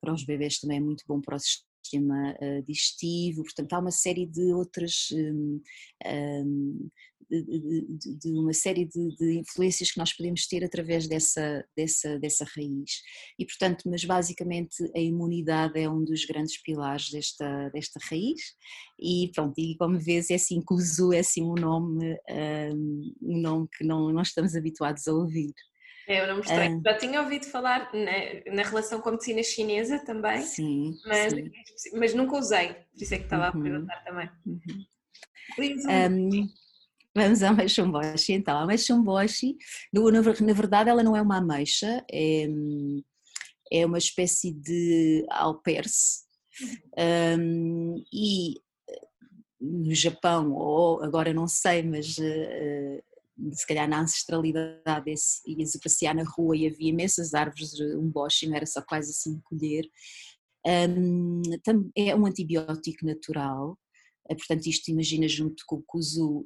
para 0.00 0.14
os 0.14 0.24
bebés 0.24 0.60
também 0.60 0.76
é 0.76 0.80
muito 0.80 1.02
bom 1.08 1.20
para 1.20 1.36
o 1.36 1.40
sistema 1.40 2.36
digestivo, 2.64 3.42
portanto 3.42 3.72
há 3.72 3.80
uma 3.80 3.90
série 3.90 4.26
de 4.26 4.52
outras 4.52 5.08
de, 7.30 8.18
de, 8.18 8.32
uma 8.32 8.52
série 8.52 8.84
de, 8.84 9.16
de, 9.16 9.38
influências 9.38 9.90
que 9.90 9.98
nós 9.98 10.12
podemos 10.12 10.46
ter 10.46 10.64
através 10.64 11.06
dessa, 11.08 11.64
dessa, 11.76 12.18
dessa 12.18 12.44
raiz. 12.56 13.02
E, 13.38 13.44
portanto, 13.44 13.82
mas 13.86 14.04
basicamente 14.04 14.76
a 14.94 15.00
imunidade 15.00 15.78
é 15.78 15.88
um 15.88 16.04
dos 16.04 16.24
grandes 16.24 16.60
pilares 16.62 17.10
desta, 17.10 17.68
desta 17.70 18.00
raiz. 18.10 18.40
E 19.00 19.30
pronto, 19.34 19.54
e 19.58 19.76
como 19.76 19.98
vês, 19.98 20.30
é 20.30 20.34
assim, 20.34 20.62
Kuzu 20.62 21.12
é 21.12 21.20
assim 21.20 21.42
um 21.42 21.54
nome, 21.54 22.16
um, 22.72 23.14
um 23.22 23.40
nome 23.40 23.68
que 23.76 23.84
não, 23.84 24.12
não 24.12 24.22
estamos 24.22 24.54
habituados 24.54 25.06
a 25.08 25.12
ouvir. 25.12 25.52
É, 26.06 26.22
eu 26.22 26.26
não 26.26 26.36
mostrei. 26.36 26.68
Ah. 26.68 26.80
Já 26.84 26.98
tinha 26.98 27.22
ouvido 27.22 27.46
falar 27.46 27.90
na, 27.94 28.54
na, 28.54 28.62
relação 28.62 29.00
com 29.00 29.08
a 29.08 29.12
medicina 29.12 29.42
chinesa 29.42 29.98
também, 30.00 30.42
sim, 30.42 30.92
mas, 31.06 31.32
sim. 31.76 31.98
mas 31.98 32.14
nunca 32.14 32.36
usei, 32.36 32.74
por 32.74 33.02
isso 33.02 33.14
é 33.14 33.18
que 33.18 33.24
estava 33.24 33.44
uhum. 33.44 33.60
a 33.60 33.62
perguntar 33.62 34.04
também. 34.04 34.30
Uhum. 34.46 34.84
Um, 35.58 36.48
Vamos 37.16 37.42
à 37.42 37.50
ameixamboshi 37.50 38.32
então. 38.32 38.56
A 38.56 38.62
ameixamboshi, 38.62 39.56
na 40.42 40.52
verdade, 40.52 40.90
ela 40.90 41.02
não 41.02 41.16
é 41.16 41.22
uma 41.22 41.38
ameixa, 41.38 42.04
é, 42.10 42.48
é 43.70 43.86
uma 43.86 43.98
espécie 43.98 44.50
de 44.52 45.24
alperce. 45.30 46.24
Um, 47.38 48.02
e 48.12 48.60
no 49.60 49.94
Japão, 49.94 50.52
ou 50.52 51.02
agora 51.02 51.32
não 51.32 51.46
sei, 51.46 51.82
mas 51.82 52.18
uh, 52.18 53.02
se 53.52 53.66
calhar 53.66 53.88
na 53.88 54.00
ancestralidade 54.00 55.10
ias 55.46 55.74
passear 55.80 56.14
na 56.14 56.24
rua 56.24 56.56
e 56.56 56.66
havia 56.66 56.90
imensas 56.90 57.34
árvores 57.34 57.78
um 57.80 58.10
não 58.48 58.56
era 58.56 58.66
só 58.66 58.82
quase 58.82 59.10
assim 59.10 59.40
colher. 59.44 59.88
Um, 60.66 61.42
é 61.96 62.14
um 62.14 62.26
antibiótico 62.26 63.04
natural, 63.04 63.78
eh, 64.28 64.34
portanto 64.34 64.66
isto 64.66 64.90
imagina 64.90 65.28
junto 65.28 65.62
com 65.66 65.76
o 65.76 65.82
kuzu 65.82 66.44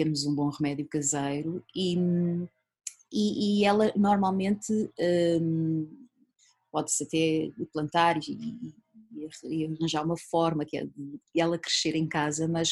temos 0.00 0.24
um 0.24 0.34
bom 0.34 0.48
remédio 0.48 0.88
caseiro 0.88 1.62
e, 1.76 1.94
e, 3.12 3.60
e 3.60 3.64
ela 3.66 3.92
normalmente 3.94 4.72
um, 5.42 5.86
pode-se 6.72 7.04
até 7.04 7.50
plantar 7.70 8.18
e, 8.26 8.74
e, 9.44 9.66
arranjar 9.66 10.02
uma 10.02 10.16
forma 10.16 10.64
que 10.64 10.78
é 10.78 10.86
ela 11.36 11.58
crescer 11.58 11.94
em 11.94 12.08
casa, 12.08 12.48
mas 12.48 12.70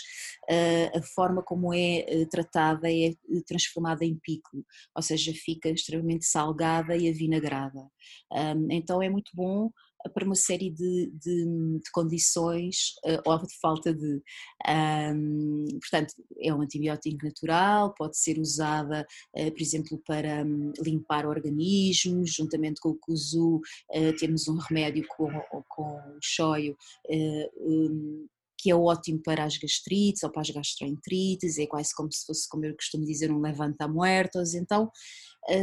uh, 0.49 0.99
a 0.99 1.03
forma 1.03 1.43
como 1.43 1.75
é 1.75 2.07
uh, 2.09 2.27
tratada 2.31 2.91
é 2.91 3.15
transformada 3.47 4.07
em 4.07 4.17
pico, 4.17 4.65
ou 4.95 5.03
seja, 5.03 5.31
fica 5.35 5.69
extremamente 5.69 6.25
salgada 6.25 6.97
e 6.97 7.11
avinagrada. 7.11 7.91
Um, 8.33 8.71
então 8.71 9.03
é 9.03 9.11
muito 9.11 9.33
bom 9.35 9.71
para 10.13 10.25
uma 10.25 10.35
série 10.35 10.71
de, 10.71 11.11
de, 11.13 11.45
de 11.79 11.91
condições 11.93 12.95
uh, 13.05 13.21
ou 13.25 13.39
de 13.39 13.59
falta 13.61 13.93
de. 13.93 14.23
Um, 14.69 15.65
portanto, 15.81 16.15
é 16.41 16.55
um 16.55 16.63
antibiótico 16.63 17.25
natural, 17.25 17.95
pode 17.95 18.17
ser 18.19 18.39
usada, 18.39 19.07
uh, 19.37 19.51
por 19.51 19.61
exemplo, 19.61 20.01
para 20.07 20.45
um, 20.45 20.73
limpar 20.81 21.27
organismos, 21.27 22.33
juntamente 22.33 22.81
com 22.81 22.91
o 22.91 22.99
kuzu, 22.99 23.61
uh, 23.95 24.17
temos 24.19 24.49
um 24.49 24.57
remédio 24.57 25.05
com, 25.09 25.29
com 25.69 25.83
o 25.83 26.19
shoyu. 26.21 26.77
Um, 27.11 28.27
que 28.59 28.71
é 28.71 28.75
ótimo 28.75 29.21
para 29.23 29.45
as 29.45 29.57
gastrites 29.57 30.25
ou 30.25 30.31
para 30.31 30.43
as 30.43 30.51
gastroenterites, 30.51 31.59
é 31.59 31.67
quase 31.67 31.95
como 31.95 32.13
se 32.13 32.27
fosse, 32.27 32.49
como 32.49 32.65
eu 32.65 32.75
costumo 32.75 33.07
dizer, 33.07 33.31
um 33.31 33.41
levanta 33.41 33.87
muertos. 33.87 34.55
Então, 34.55 34.91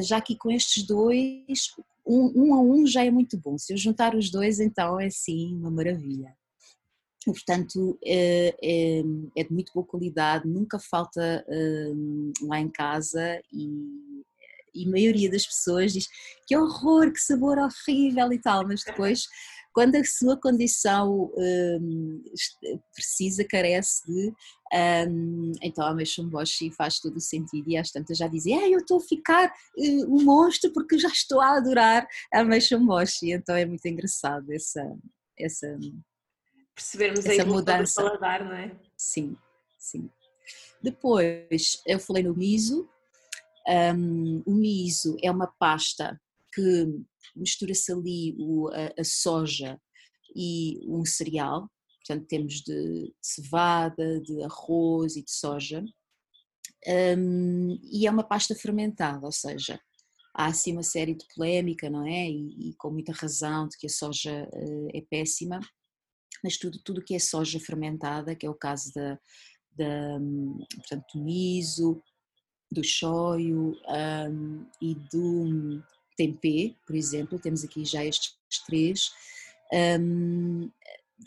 já 0.01 0.17
aqui 0.17 0.37
com 0.37 0.49
estes 0.49 0.83
dois, 0.87 1.71
um, 2.07 2.31
um 2.35 2.53
a 2.55 2.61
um 2.61 2.87
já 2.87 3.03
é 3.03 3.11
muito 3.11 3.37
bom. 3.37 3.57
Se 3.57 3.73
eu 3.73 3.77
juntar 3.77 4.15
os 4.15 4.31
dois, 4.31 4.59
então 4.59 4.99
é 4.99 5.09
sim 5.09 5.53
uma 5.55 5.69
maravilha. 5.69 6.33
Portanto, 7.25 7.97
é, 8.05 8.55
é, 8.61 9.03
é, 9.35 9.43
de 9.43 9.51
muito 9.51 9.73
boa 9.73 9.85
qualidade, 9.85 10.47
nunca 10.47 10.77
falta 10.77 11.43
um, 11.49 12.31
lá 12.43 12.59
em 12.59 12.69
casa 12.69 13.41
e, 13.51 14.23
e 14.75 14.85
a 14.85 14.89
maioria 14.89 15.31
das 15.31 15.45
pessoas 15.45 15.91
diz 15.91 16.07
que 16.45 16.55
horror, 16.55 17.11
que 17.11 17.19
sabor 17.19 17.57
horrível 17.57 18.31
e 18.31 18.39
tal, 18.39 18.67
mas 18.67 18.83
depois 18.83 19.27
quando 19.75 19.95
a 19.95 20.03
sua 20.05 20.39
condição 20.39 21.29
um, 21.37 22.23
precisa, 22.93 23.43
carece 23.43 24.05
de, 24.07 24.33
um, 25.09 25.51
então 25.61 25.85
a 25.85 25.93
Meishon 25.93 26.29
Boshi 26.29 26.71
faz 26.71 26.97
todo 26.97 27.17
o 27.17 27.21
sentido 27.21 27.69
e 27.69 27.75
às 27.75 27.91
tantas 27.91 28.17
já 28.17 28.25
dizem, 28.29 28.57
ah, 28.57 28.69
eu 28.69 28.79
estou 28.79 28.99
a 28.99 29.01
ficar 29.01 29.49
uh, 29.49 30.15
um 30.15 30.23
monstro 30.23 30.71
porque 30.71 30.97
já 30.97 31.09
estou 31.09 31.41
a 31.41 31.57
adorar 31.57 32.07
a 32.33 32.43
Meishon 32.45 32.85
Boshi, 32.85 33.33
então 33.33 33.53
é 33.53 33.65
muito 33.65 33.85
engraçado 33.85 34.49
essa, 34.53 34.81
essa 35.37 35.77
percebermos 36.73 37.25
essa 37.25 37.45
mudança. 37.45 38.01
Do 38.01 38.07
paladar, 38.07 38.45
não 38.45 38.53
é? 38.55 38.79
Sim, 38.97 39.35
sim. 39.77 40.09
Depois 40.81 41.81
eu 41.85 41.99
falei 41.99 42.23
no 42.23 42.33
miso, 42.33 42.89
um, 43.67 44.41
o 44.45 44.53
miso 44.53 45.17
é 45.21 45.29
uma 45.29 45.47
pasta 45.59 46.17
que 46.53 46.87
mistura-se 47.35 47.91
ali 47.91 48.35
o, 48.37 48.69
a, 48.69 49.01
a, 49.01 49.03
soja 49.03 49.79
e 50.35 50.79
um 50.87 51.05
cereal, 51.05 51.69
portanto 52.05 52.27
temos 52.27 52.55
de, 52.55 52.63
de 52.63 53.13
cevada, 53.21 54.21
de 54.21 54.43
arroz 54.43 55.15
e 55.15 55.23
de 55.23 55.31
soja, 55.31 55.83
um, 57.17 57.79
e 57.83 58.05
é 58.05 58.11
uma 58.11 58.23
pasta 58.23 58.53
fermentada, 58.53 59.25
ou 59.25 59.31
seja, 59.31 59.79
há 60.33 60.47
assim 60.47 60.73
uma 60.73 60.83
série 60.83 61.15
de 61.15 61.25
polémica, 61.33 61.89
não 61.89 62.05
é? 62.05 62.29
E, 62.29 62.69
e 62.69 62.75
com 62.75 62.91
muita 62.91 63.11
razão 63.11 63.67
de 63.67 63.77
que 63.77 63.87
a 63.87 63.89
soja 63.89 64.47
uh, 64.53 64.89
é 64.93 65.01
péssima, 65.09 65.59
mas 66.43 66.57
tudo 66.57 66.79
tudo 66.83 67.03
que 67.03 67.15
é 67.15 67.19
soja 67.19 67.59
fermentada, 67.59 68.35
que 68.35 68.45
é 68.45 68.49
o 68.49 68.55
caso 68.55 68.91
da, 68.93 69.19
da 69.75 70.19
portanto, 70.75 71.05
do 71.13 71.23
miso, 71.23 72.03
do 72.71 72.83
shoyu 72.83 73.75
um, 73.87 74.65
e 74.81 74.95
do 75.11 75.83
tempê, 76.15 76.75
por 76.85 76.95
exemplo, 76.95 77.39
temos 77.39 77.63
aqui 77.63 77.85
já 77.85 78.03
estes 78.05 78.35
três, 78.65 79.11
um, 79.99 80.69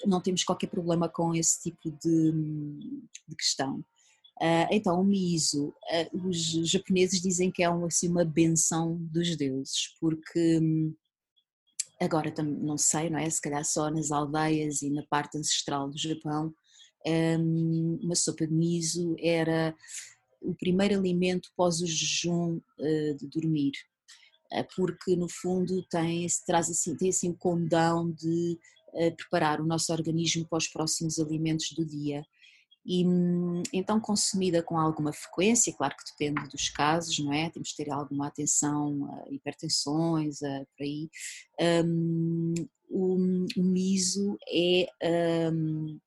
não 0.06 0.20
temos 0.20 0.44
qualquer 0.44 0.68
problema 0.68 1.08
com 1.08 1.34
esse 1.34 1.62
tipo 1.62 1.90
de, 1.90 2.32
de 3.26 3.36
questão. 3.36 3.84
Uh, 4.40 4.70
então, 4.70 5.00
o 5.00 5.04
miso, 5.04 5.68
uh, 5.68 6.28
os 6.28 6.38
japoneses 6.70 7.20
dizem 7.20 7.50
que 7.50 7.62
é 7.62 7.70
um, 7.70 7.86
assim, 7.86 8.08
uma 8.08 8.24
benção 8.24 8.96
dos 9.00 9.36
deuses, 9.36 9.96
porque 10.00 10.60
hum, 10.60 10.94
agora 12.00 12.32
não 12.42 12.78
sei, 12.78 13.10
não 13.10 13.18
é? 13.18 13.28
Se 13.28 13.40
calhar 13.40 13.64
só 13.64 13.90
nas 13.90 14.12
aldeias 14.12 14.82
e 14.82 14.90
na 14.90 15.02
parte 15.04 15.36
ancestral 15.36 15.90
do 15.90 15.98
Japão, 15.98 16.54
um, 17.04 17.98
uma 18.02 18.14
sopa 18.14 18.46
de 18.46 18.54
miso 18.54 19.16
era 19.18 19.74
o 20.40 20.54
primeiro 20.54 20.96
alimento 20.96 21.50
pós 21.56 21.80
o 21.80 21.86
jejum 21.86 22.60
uh, 22.78 23.14
de 23.16 23.26
dormir. 23.26 23.72
Eh, 24.52 24.66
porque 24.76 25.14
no 25.16 25.28
fundo 25.28 25.82
tem, 25.84 26.26
traz 26.46 26.70
assim, 26.70 26.96
tem 26.96 27.10
assim 27.10 27.30
o 27.30 27.36
condão 27.36 28.10
de 28.10 28.58
uh, 28.94 29.14
preparar 29.16 29.60
o 29.60 29.66
nosso 29.66 29.92
organismo 29.92 30.46
para 30.48 30.58
os 30.58 30.68
próximos 30.68 31.18
alimentos 31.18 31.72
do 31.72 31.84
dia. 31.84 32.24
E 32.84 33.06
hum, 33.06 33.62
então 33.72 34.00
consumida 34.00 34.62
com 34.62 34.78
alguma 34.78 35.12
frequência, 35.12 35.74
claro 35.74 35.94
que 35.96 36.10
depende 36.12 36.48
dos 36.48 36.70
casos, 36.70 37.18
não 37.18 37.32
é? 37.32 37.50
Temos 37.50 37.72
que 37.72 37.84
ter 37.84 37.90
alguma 37.90 38.28
atenção 38.28 39.06
a 39.12 39.30
hipertensões, 39.30 40.42
a, 40.42 40.64
por 40.76 40.84
aí. 40.84 41.10
Um, 41.84 42.54
o, 42.88 43.16
o 43.58 43.62
miso 43.62 44.38
é 44.48 44.88
um, 45.52 45.98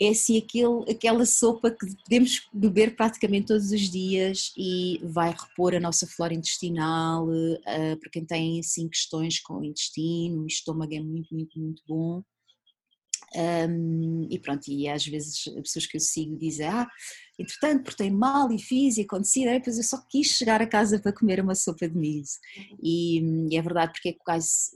é 0.00 0.08
assim 0.10 0.36
aquele, 0.38 0.90
aquela 0.90 1.24
sopa 1.24 1.70
que 1.70 1.86
podemos 2.04 2.46
beber 2.52 2.94
praticamente 2.94 3.46
todos 3.46 3.70
os 3.70 3.90
dias 3.90 4.52
e 4.56 5.00
vai 5.02 5.30
repor 5.30 5.74
a 5.74 5.80
nossa 5.80 6.06
flora 6.06 6.34
intestinal, 6.34 7.26
uh, 7.26 7.96
para 7.98 8.10
quem 8.10 8.24
tem 8.24 8.60
assim 8.60 8.88
questões 8.88 9.40
com 9.40 9.58
o 9.58 9.64
intestino, 9.64 10.42
o 10.42 10.46
estômago 10.46 10.94
é 10.94 11.00
muito, 11.00 11.34
muito, 11.34 11.58
muito 11.58 11.82
bom. 11.86 12.22
Um, 13.34 14.28
e 14.30 14.38
pronto, 14.38 14.68
e 14.68 14.88
às 14.88 15.04
vezes 15.06 15.46
as 15.48 15.54
pessoas 15.54 15.86
que 15.86 15.96
eu 15.96 16.00
sigo 16.00 16.38
dizem, 16.38 16.66
ah, 16.66 16.88
entretanto, 17.38 17.84
portei 17.84 18.10
mal 18.10 18.50
e 18.52 18.58
fiz 18.58 18.96
e 18.96 19.02
aconteci, 19.02 19.44
depois 19.44 19.76
eu 19.76 19.84
só 19.84 19.98
quis 20.08 20.28
chegar 20.28 20.62
a 20.62 20.66
casa 20.66 20.98
para 20.98 21.12
comer 21.12 21.40
uma 21.40 21.54
sopa 21.54 21.88
de 21.88 21.96
milho. 21.96 22.24
E, 22.82 23.20
e 23.50 23.56
é 23.56 23.62
verdade, 23.62 23.92
porque 23.92 24.10
é 24.10 24.12
quase 24.12 24.70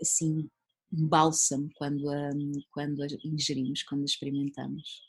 assim 0.00 0.48
um 0.92 1.06
bálsamo 1.06 1.68
quando 1.76 2.08
a, 2.10 2.30
quando 2.72 3.02
a 3.02 3.06
ingerimos, 3.24 3.82
quando 3.82 4.02
a 4.02 4.04
experimentamos. 4.04 5.08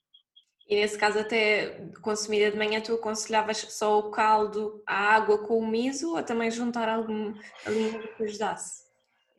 E 0.70 0.76
nesse 0.76 0.98
caso, 0.98 1.18
até 1.18 1.90
consumida 2.02 2.52
de 2.52 2.58
manhã, 2.58 2.80
tu 2.80 2.94
aconselhavas 2.94 3.58
só 3.58 3.98
o 3.98 4.12
caldo, 4.12 4.84
a 4.86 5.16
água 5.16 5.40
com 5.40 5.58
o 5.58 5.68
miso 5.68 6.16
ou 6.16 6.22
também 6.22 6.52
juntar 6.52 6.88
algum 6.88 7.34
alimento 7.66 8.16
que 8.16 8.24
ajudasse? 8.24 8.84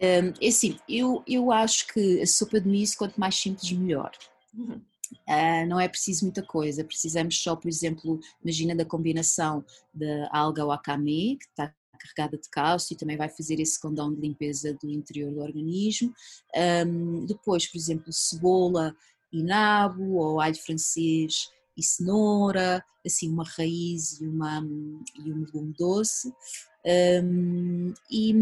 Um, 0.03 0.33
é 0.40 0.48
assim, 0.48 0.76
eu, 0.88 1.22
eu 1.29 1.53
acho 1.53 1.87
que 1.87 2.20
a 2.20 2.26
sopa 2.26 2.61
de 2.61 2.68
miso, 2.68 2.96
quanto 2.96 3.20
mais 3.20 3.37
simples, 3.37 3.70
melhor. 3.70 4.11
Uhum. 4.53 4.83
Uh, 5.29 5.66
não 5.68 5.79
é 5.79 5.88
preciso 5.88 6.24
muita 6.24 6.42
coisa, 6.42 6.85
precisamos 6.85 7.40
só, 7.40 7.55
por 7.55 7.68
exemplo, 7.68 8.18
imagina 8.42 8.74
da 8.74 8.85
combinação 8.85 9.64
da 9.94 10.29
alga 10.33 10.66
wakame, 10.66 11.37
que 11.37 11.44
está 11.44 11.72
carregada 12.00 12.36
de 12.38 12.48
cálcio 12.48 12.94
e 12.94 12.96
também 12.96 13.16
vai 13.16 13.28
fazer 13.28 13.60
esse 13.60 13.80
condão 13.80 14.12
de 14.12 14.20
limpeza 14.20 14.74
do 14.74 14.90
interior 14.90 15.32
do 15.32 15.40
organismo. 15.40 16.12
Um, 16.86 17.26
depois, 17.26 17.66
por 17.66 17.78
exemplo, 17.78 18.12
cebola 18.12 18.94
e 19.32 19.42
nabo 19.42 20.16
ou 20.16 20.40
alho 20.40 20.56
francês 20.56 21.50
e 21.76 21.82
cenoura, 21.82 22.84
assim 23.04 23.30
uma 23.30 23.44
raiz 23.44 24.20
e, 24.20 24.26
uma, 24.26 24.62
e 25.24 25.32
um 25.32 25.40
legume 25.40 25.74
doce. 25.78 26.32
Um, 27.22 27.92
e, 28.10 28.32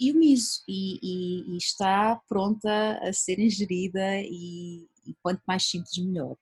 e, 0.00 0.12
o 0.12 0.16
miso 0.16 0.62
e, 0.66 0.98
e, 1.00 1.54
e, 1.54 1.56
está 1.56 2.20
pronta 2.28 2.98
a 3.00 3.12
ser 3.12 3.38
ingerida 3.38 4.20
e, 4.20 4.84
e 5.06 5.14
quanto 5.22 5.42
mais 5.46 5.62
simples 5.68 5.96
melhor. 5.98 6.36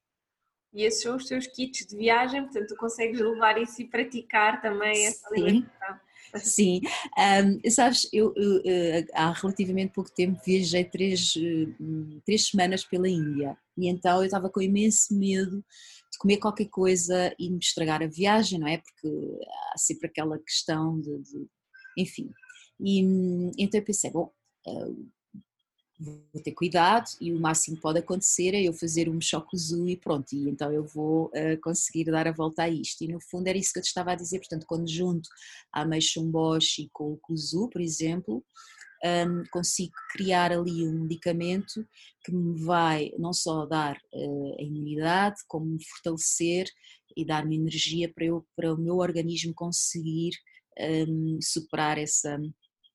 E 0.73 0.83
esses 0.83 1.03
são 1.03 1.17
os 1.17 1.27
teus 1.27 1.47
kits 1.47 1.85
de 1.87 1.97
viagem, 1.97 2.45
portanto 2.45 2.69
tu 2.69 2.77
consegues 2.77 3.21
levar 3.21 3.61
isso 3.61 3.83
e 3.83 3.89
praticar 3.89 4.63
também 4.63 5.07
essa 5.07 5.29
alimentação. 5.29 6.01
Sim, 6.39 6.81
um, 7.19 7.71
sabes, 7.71 8.09
eu, 8.13 8.33
eu, 8.37 8.63
eh, 8.65 9.07
há 9.15 9.33
relativamente 9.33 9.93
pouco 9.93 10.11
tempo 10.13 10.41
viajei 10.45 10.85
três, 10.85 11.35
eh, 11.37 12.21
três 12.25 12.47
semanas 12.49 12.85
pela 12.85 13.09
Índia 13.09 13.57
e 13.77 13.89
então 13.89 14.19
eu 14.19 14.25
estava 14.25 14.49
com 14.51 14.61
imenso 14.61 15.17
medo 15.17 15.65
de 16.13 16.19
comer 16.19 16.39
qualquer 16.39 16.69
coisa 16.69 17.35
e 17.39 17.51
me 17.51 17.59
estragar 17.59 18.03
a 18.03 18.07
viagem, 18.07 18.59
não 18.59 18.69
é? 18.69 18.79
Porque 18.79 19.09
há 19.73 19.79
sempre 19.79 20.09
aquela 20.09 20.39
questão 20.39 21.01
de, 21.01 21.19
de 21.19 21.47
enfim. 21.97 22.31
E 22.81 23.01
então 23.59 23.81
eu 23.81 23.85
pensei, 23.85 24.11
bom, 24.11 24.33
vou 26.01 26.43
ter 26.43 26.53
cuidado 26.53 27.11
e 27.21 27.33
o 27.33 27.39
máximo 27.39 27.77
que 27.77 27.83
pode 27.83 27.99
acontecer 27.99 28.55
é 28.55 28.63
eu 28.63 28.73
fazer 28.73 29.09
um 29.09 29.21
choque 29.21 29.55
azul 29.55 29.87
e 29.87 29.97
pronto, 29.97 30.33
e 30.33 30.49
então 30.49 30.73
eu 30.73 30.85
vou 30.85 31.27
uh, 31.27 31.61
conseguir 31.63 32.05
dar 32.05 32.27
a 32.27 32.33
volta 32.33 32.63
a 32.63 32.69
isto. 32.69 33.05
E 33.05 33.09
no 33.09 33.21
fundo 33.21 33.47
era 33.47 33.59
isso 33.59 33.73
que 33.73 33.79
eu 33.79 33.83
te 33.83 33.89
estava 33.89 34.13
a 34.13 34.15
dizer, 34.17 34.39
portanto, 34.39 34.67
quando 34.67 34.89
junto 34.89 35.29
a 35.73 35.85
meixumboshi 35.85 36.89
com 36.93 37.13
o 37.13 37.19
kuzu, 37.19 37.69
por 37.69 37.81
exemplo, 37.81 38.43
um, 39.05 39.45
consigo 39.51 39.93
criar 40.13 40.53
ali 40.53 40.87
um 40.87 41.03
medicamento 41.03 41.87
que 42.25 42.33
me 42.33 42.63
vai 42.65 43.13
não 43.19 43.33
só 43.33 43.67
dar 43.67 43.97
uh, 43.97 44.57
a 44.59 44.63
imunidade, 44.63 45.37
como 45.47 45.67
me 45.67 45.85
fortalecer 45.85 46.67
e 47.17 47.25
dar-me 47.25 47.57
energia 47.57 48.11
para, 48.13 48.25
eu, 48.25 48.47
para 48.57 48.73
o 48.73 48.79
meu 48.79 48.99
organismo 48.99 49.53
conseguir 49.55 50.33
um, 51.09 51.39
superar 51.43 51.99
essa 51.99 52.39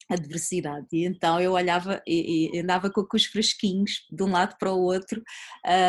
adversidade. 0.09 0.87
E 0.91 1.05
então 1.05 1.39
eu 1.39 1.53
olhava 1.53 2.01
e, 2.07 2.51
e, 2.53 2.59
andava 2.59 2.89
com, 2.89 3.03
com 3.03 3.17
os 3.17 3.25
fresquinhos 3.25 4.05
de 4.11 4.23
um 4.23 4.31
lado 4.31 4.55
para 4.59 4.73
o 4.73 4.81
outro, 4.81 5.21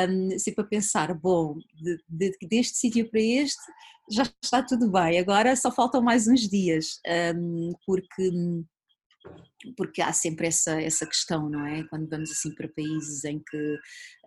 um, 0.09 0.39
sempre 0.39 0.65
a 0.65 0.69
pensar: 0.69 1.15
bom, 1.15 1.57
de, 1.75 1.99
de, 2.09 2.37
deste 2.49 2.79
sítio 2.79 3.09
para 3.11 3.21
este 3.21 3.61
já 4.11 4.23
está 4.43 4.63
tudo 4.63 4.91
bem, 4.91 5.19
agora 5.19 5.57
só 5.57 5.71
faltam 5.71 6.01
mais 6.01 6.29
uns 6.29 6.49
dias, 6.49 7.01
um, 7.37 7.73
porque. 7.85 8.31
Porque 9.77 10.01
há 10.01 10.13
sempre 10.13 10.47
essa, 10.47 10.81
essa 10.81 11.05
questão, 11.05 11.51
não 11.51 11.67
é? 11.67 11.83
Quando 11.89 12.09
vamos 12.09 12.31
assim 12.31 12.55
para 12.55 12.69
países 12.69 13.25
em 13.25 13.43
que 13.43 13.75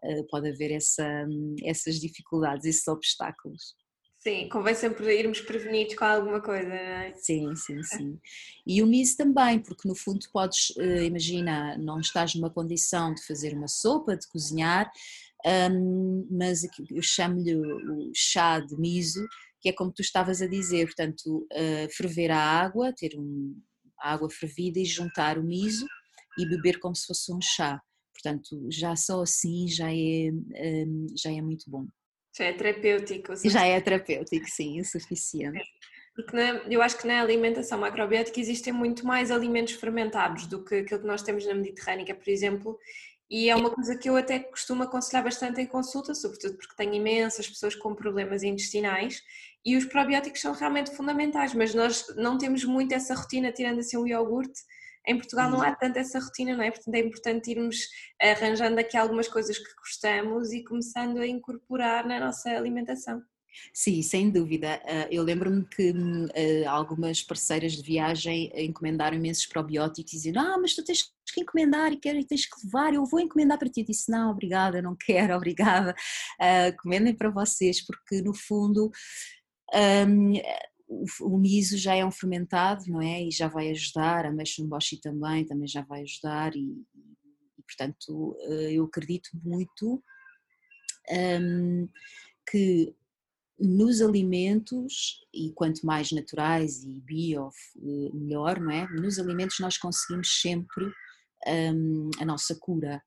uh, 0.03 0.27
pode 0.29 0.49
haver 0.49 0.71
essa, 0.71 1.25
essas 1.63 1.95
dificuldades, 1.95 2.65
esses 2.65 2.85
obstáculos. 2.85 3.73
Sim, 4.19 4.49
convém 4.49 4.75
sempre 4.75 5.17
irmos 5.17 5.39
prevenidos 5.39 5.95
com 5.95 6.03
alguma 6.03 6.41
coisa, 6.41 6.67
não 6.67 6.75
é? 6.75 7.13
Sim, 7.15 7.55
sim, 7.55 7.81
sim. 7.83 8.19
E 8.67 8.83
o 8.83 8.87
miso 8.87 9.15
também, 9.15 9.59
porque 9.59 9.87
no 9.87 9.95
fundo 9.95 10.19
podes, 10.33 10.71
uh, 10.71 11.03
imagina, 11.03 11.77
não 11.77 12.01
estás 12.01 12.35
numa 12.35 12.49
condição 12.49 13.13
de 13.13 13.25
fazer 13.25 13.53
uma 13.53 13.69
sopa, 13.69 14.17
de 14.17 14.27
cozinhar, 14.27 14.91
um, 15.71 16.27
mas 16.29 16.63
eu 16.63 17.01
chamo-lhe 17.01 17.55
o 17.55 18.11
chá 18.13 18.59
de 18.59 18.75
miso, 18.77 19.25
que 19.61 19.69
é 19.69 19.73
como 19.73 19.89
tu 19.89 20.01
estavas 20.01 20.41
a 20.41 20.47
dizer, 20.47 20.87
portanto, 20.87 21.47
uh, 21.53 21.89
ferver 21.95 22.29
a 22.29 22.39
água, 22.39 22.91
ter 22.93 23.17
um, 23.17 23.55
a 24.01 24.11
água 24.11 24.29
fervida 24.29 24.79
e 24.79 24.85
juntar 24.85 25.37
o 25.37 25.43
miso 25.43 25.85
e 26.37 26.45
beber 26.45 26.77
como 26.79 26.93
se 26.93 27.07
fosse 27.07 27.31
um 27.33 27.39
chá. 27.41 27.81
Portanto, 28.13 28.67
já 28.69 28.97
só 28.97 29.21
assim 29.21 29.65
já 29.65 29.89
é, 29.89 30.29
um, 30.29 31.07
já 31.15 31.31
é 31.31 31.41
muito 31.41 31.71
bom. 31.71 31.85
Já 32.39 32.45
é 32.45 32.53
terapêutico. 32.53 33.35
Já 33.49 33.65
é 33.65 33.81
terapêutico, 33.81 34.49
sim, 34.49 34.79
o 34.79 34.85
suficiente. 34.85 35.61
Porque 36.15 36.35
na, 36.35 36.61
eu 36.69 36.81
acho 36.81 36.97
que 36.97 37.05
na 37.05 37.21
alimentação 37.21 37.79
macrobiótica 37.79 38.39
existem 38.39 38.71
muito 38.71 39.05
mais 39.05 39.29
alimentos 39.29 39.73
fermentados 39.73 40.47
do 40.47 40.63
que 40.63 40.75
aquilo 40.75 41.01
que 41.01 41.07
nós 41.07 41.21
temos 41.21 41.45
na 41.45 41.53
Mediterrânea, 41.53 42.15
por 42.15 42.29
exemplo, 42.29 42.79
e 43.29 43.49
é 43.49 43.55
uma 43.55 43.69
coisa 43.69 43.95
que 43.95 44.09
eu 44.09 44.15
até 44.15 44.39
costumo 44.39 44.83
aconselhar 44.83 45.23
bastante 45.23 45.61
em 45.61 45.65
consulta, 45.67 46.15
sobretudo 46.15 46.55
porque 46.57 46.75
tenho 46.75 46.93
imensas 46.93 47.47
pessoas 47.47 47.75
com 47.75 47.93
problemas 47.93 48.41
intestinais 48.41 49.21
e 49.63 49.75
os 49.77 49.85
probióticos 49.85 50.41
são 50.41 50.53
realmente 50.53 50.95
fundamentais, 50.95 51.53
mas 51.53 51.75
nós 51.75 52.05
não 52.15 52.37
temos 52.37 52.63
muito 52.63 52.93
essa 52.93 53.13
rotina, 53.13 53.51
tirando 53.51 53.79
assim 53.79 53.97
o 53.97 54.07
iogurte, 54.07 54.59
em 55.09 55.17
Portugal 55.17 55.49
não 55.49 55.61
há 55.61 55.75
tanto 55.75 55.97
essa 55.97 56.19
rotina, 56.19 56.55
não 56.55 56.63
é? 56.63 56.69
Portanto 56.69 56.93
é 56.93 56.99
importante 56.99 57.51
irmos 57.51 57.87
arranjando 58.21 58.79
aqui 58.79 58.95
algumas 58.95 59.27
coisas 59.27 59.57
que 59.57 59.73
gostamos 59.75 60.51
e 60.53 60.63
começando 60.63 61.17
a 61.17 61.27
incorporar 61.27 62.05
na 62.05 62.19
nossa 62.19 62.49
alimentação. 62.51 63.21
Sim, 63.73 64.01
sem 64.03 64.29
dúvida. 64.29 64.79
Ah, 64.85 65.07
eu 65.09 65.23
lembro-me 65.23 65.65
que 65.65 65.91
hum, 65.91 66.27
ah, 66.67 66.69
algumas 66.71 67.23
parceiras 67.23 67.73
de 67.73 67.81
viagem 67.81 68.51
encomendaram 68.55 69.17
imensos 69.17 69.47
probióticos 69.47 70.13
e 70.13 70.15
diziam: 70.15 70.41
Ah, 70.41 70.57
mas 70.59 70.75
tu 70.75 70.83
tens 70.83 71.03
que 71.33 71.41
encomendar 71.41 71.91
e, 71.91 71.97
quero, 71.97 72.23
tens 72.25 72.45
que 72.45 72.65
levar, 72.65 72.93
eu 72.93 73.03
vou 73.05 73.19
encomendar 73.19 73.57
para 73.57 73.69
ti. 73.69 73.81
Eu 73.81 73.87
disse: 73.87 74.11
Não, 74.11 74.31
obrigada, 74.31 74.81
não 74.81 74.95
quero, 74.95 75.33
obrigada. 75.35 75.95
Uh, 76.39 76.69
encomendem 76.69 77.15
para 77.15 77.29
vocês, 77.29 77.83
porque 77.85 78.21
no 78.21 78.33
fundo. 78.33 78.91
Um, 79.73 80.33
o, 80.89 81.37
miso 81.37 81.77
já 81.77 81.95
é 81.95 82.03
um 82.03 82.11
fermentado, 82.11 82.83
não 82.87 83.01
é? 83.01 83.23
E 83.23 83.31
já 83.31 83.47
vai 83.47 83.69
ajudar, 83.69 84.25
a 84.25 84.31
meixumboshi 84.31 84.99
também, 84.99 85.45
também 85.45 85.67
já 85.67 85.83
vai 85.83 86.01
ajudar 86.01 86.55
e, 86.55 86.83
e 87.57 87.63
portanto 87.63 88.35
eh, 88.41 88.73
eu 88.73 88.85
acredito 88.85 89.29
muito 89.43 90.03
um, 91.11 91.87
que 92.49 92.93
nos 93.59 94.01
alimentos, 94.01 95.19
e 95.33 95.51
quanto 95.51 95.85
mais 95.85 96.11
naturais 96.11 96.83
e 96.83 97.01
bio, 97.01 97.49
eh, 97.77 98.09
melhor, 98.13 98.59
não 98.59 98.71
é? 98.71 98.87
Nos 98.89 99.19
alimentos 99.19 99.57
nós 99.59 99.77
conseguimos 99.77 100.41
sempre 100.41 100.85
um, 101.45 102.09
a 102.19 102.25
nossa 102.25 102.55
cura. 102.55 103.03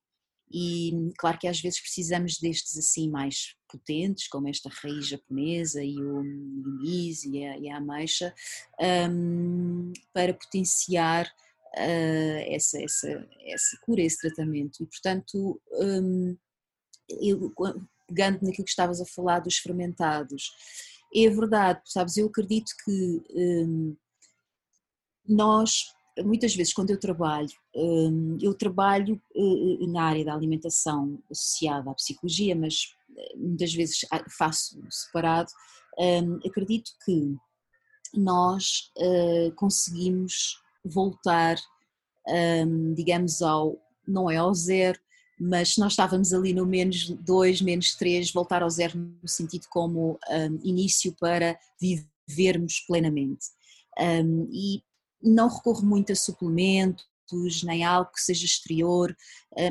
E 0.53 1.11
claro 1.17 1.39
que 1.39 1.47
às 1.47 1.59
vezes 1.59 1.81
precisamos 1.81 2.37
destes 2.37 2.77
assim 2.77 3.09
mais 3.09 3.55
potentes, 3.67 4.27
como 4.27 4.47
esta 4.47 4.69
raiz 4.69 5.07
japonesa 5.07 5.83
e 5.83 5.97
o 5.97 6.21
miso 6.21 7.27
e 7.33 7.43
a, 7.43 7.57
e 7.57 7.69
a 7.69 7.77
ameixa, 7.77 8.31
um, 9.09 9.91
para 10.13 10.31
potenciar 10.31 11.25
uh, 11.25 12.53
essa, 12.53 12.79
essa, 12.79 13.27
essa 13.47 13.77
cura, 13.81 14.03
esse 14.03 14.19
tratamento. 14.19 14.83
E 14.83 14.85
portanto, 14.85 15.59
um, 15.71 16.37
eu, 17.09 17.51
pegando 18.07 18.43
naquilo 18.43 18.65
que 18.65 18.69
estavas 18.69 19.01
a 19.01 19.05
falar 19.07 19.39
dos 19.39 19.57
fermentados, 19.57 20.51
é 21.15 21.29
verdade, 21.29 21.81
sabes, 21.85 22.15
eu 22.15 22.27
acredito 22.27 22.71
que 22.85 23.23
um, 23.35 23.97
nós 25.27 25.93
muitas 26.21 26.55
vezes 26.55 26.73
quando 26.73 26.91
eu 26.91 26.99
trabalho, 26.99 27.49
hum, 27.75 28.37
eu 28.41 28.53
trabalho 28.53 29.19
eh, 29.35 29.87
na 29.87 30.03
área 30.03 30.25
da 30.25 30.33
alimentação 30.33 31.19
associada 31.31 31.89
à 31.89 31.93
psicologia, 31.93 32.55
mas 32.55 32.95
eh, 33.17 33.35
muitas 33.35 33.73
vezes 33.73 34.01
faço 34.29 34.79
separado, 34.89 35.51
hum, 35.97 36.39
acredito 36.45 36.91
que 37.03 37.35
nós 38.13 38.91
eh, 38.97 39.51
conseguimos 39.55 40.61
voltar, 40.85 41.57
hum, 42.27 42.93
digamos, 42.93 43.41
ao, 43.41 43.81
não 44.07 44.29
é 44.29 44.37
ao 44.37 44.53
zero, 44.53 44.99
mas 45.39 45.73
se 45.73 45.79
nós 45.79 45.93
estávamos 45.93 46.31
ali 46.31 46.53
no 46.53 46.65
menos 46.65 47.09
2, 47.09 47.61
menos 47.61 47.95
3, 47.95 48.31
voltar 48.31 48.61
ao 48.61 48.69
zero 48.69 48.97
no 48.97 49.27
sentido 49.27 49.65
como 49.67 50.19
início 50.63 51.13
para 51.19 51.57
vivermos 51.81 52.81
plenamente. 52.81 53.47
e 54.51 54.83
não 55.23 55.47
recorro 55.47 55.85
muito 55.85 56.11
a 56.11 56.15
suplementos, 56.15 57.63
nem 57.63 57.83
algo 57.83 58.11
que 58.11 58.21
seja 58.21 58.45
exterior. 58.45 59.15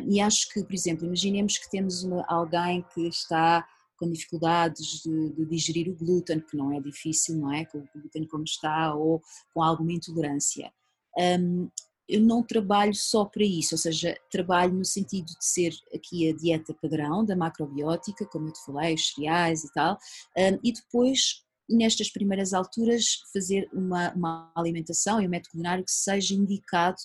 E 0.08 0.20
acho 0.20 0.48
que, 0.52 0.64
por 0.64 0.74
exemplo, 0.74 1.06
imaginemos 1.06 1.58
que 1.58 1.70
temos 1.70 2.02
uma, 2.02 2.24
alguém 2.26 2.84
que 2.94 3.06
está 3.06 3.66
com 4.02 4.10
dificuldades 4.10 5.02
de, 5.02 5.30
de, 5.30 5.46
digerir 5.46 5.88
o 5.88 5.94
glúten, 5.94 6.40
que 6.40 6.56
não 6.56 6.72
é 6.72 6.80
difícil, 6.80 7.36
não 7.36 7.52
é? 7.52 7.64
Com 7.64 7.78
o 7.78 7.88
glúten 7.94 8.26
como 8.26 8.42
está, 8.42 8.92
ou 8.94 9.22
com 9.54 9.62
alguma 9.62 9.92
intolerância. 9.92 10.72
Um, 11.16 11.70
eu 12.08 12.20
não 12.20 12.42
trabalho 12.42 12.94
só 12.94 13.24
para 13.24 13.44
isso, 13.44 13.76
ou 13.76 13.78
seja, 13.78 14.18
trabalho 14.28 14.74
no 14.74 14.84
sentido 14.84 15.26
de 15.26 15.44
ser 15.44 15.72
aqui 15.94 16.28
a 16.28 16.34
dieta 16.34 16.74
padrão 16.74 17.24
da 17.24 17.36
macrobiótica, 17.36 18.26
como 18.26 18.48
eu 18.48 18.52
te 18.52 18.64
falei, 18.64 18.94
os 18.94 19.14
cereais 19.14 19.62
e 19.62 19.72
tal, 19.72 19.96
um, 20.36 20.58
e 20.64 20.72
depois 20.72 21.44
nestas 21.68 22.10
primeiras 22.10 22.52
alturas, 22.52 23.22
fazer 23.32 23.68
uma, 23.72 24.12
uma 24.14 24.52
alimentação 24.54 25.20
e 25.20 25.26
um 25.26 25.30
método 25.30 25.52
culinário 25.52 25.84
que 25.84 25.92
seja 25.92 26.34
indicado 26.34 26.96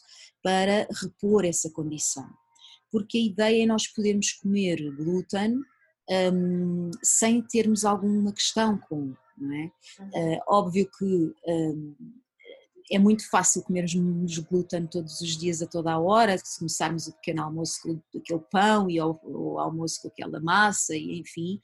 para 0.44 0.88
repor 1.02 1.46
essa 1.46 1.70
condição. 1.70 2.28
Porque 2.92 3.18
a 3.18 3.22
ideia 3.22 3.64
é 3.64 3.68
nós 3.68 3.88
podermos 3.88 4.32
comer 4.34 4.78
glúten 4.96 5.62
um, 6.10 6.90
sem 7.04 7.42
termos 7.42 7.84
alguma 7.84 8.32
questão 8.32 8.78
com, 8.78 9.14
não 9.38 9.54
é? 9.54 9.72
Uh, 10.00 10.40
óbvio 10.48 10.90
que 10.98 11.34
um, 11.46 11.96
é 12.90 12.98
muito 12.98 13.30
fácil 13.30 13.64
comermos 13.64 14.38
glúten 14.40 14.88
todos 14.88 15.20
os 15.20 15.38
dias 15.38 15.62
a 15.62 15.68
toda 15.68 15.92
a 15.92 16.00
hora, 16.00 16.38
se 16.38 16.60
começarmos 16.60 17.08
o 17.08 17.14
pequeno 17.14 17.44
almoço 17.44 17.82
com 17.82 18.02
aquele 18.18 18.40
pão 18.50 18.90
e 18.90 19.02
o, 19.02 19.60
almoço 19.60 20.02
com 20.02 20.08
aquela 20.08 20.40
massa, 20.40 20.96
e 20.96 21.20
enfim. 21.20 21.60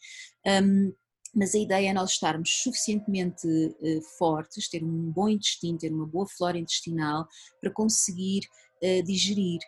Um, 0.45 0.93
mas 1.33 1.55
a 1.55 1.59
ideia 1.59 1.89
é 1.89 1.93
nós 1.93 2.11
estarmos 2.11 2.49
suficientemente 2.61 3.47
uh, 3.47 4.01
fortes, 4.17 4.69
ter 4.69 4.83
um 4.83 5.11
bom 5.11 5.27
intestino, 5.29 5.77
ter 5.77 5.91
uma 5.91 6.05
boa 6.05 6.27
flora 6.27 6.57
intestinal 6.57 7.27
para 7.59 7.71
conseguir 7.71 8.41
uh, 8.83 9.03
digerir. 9.03 9.59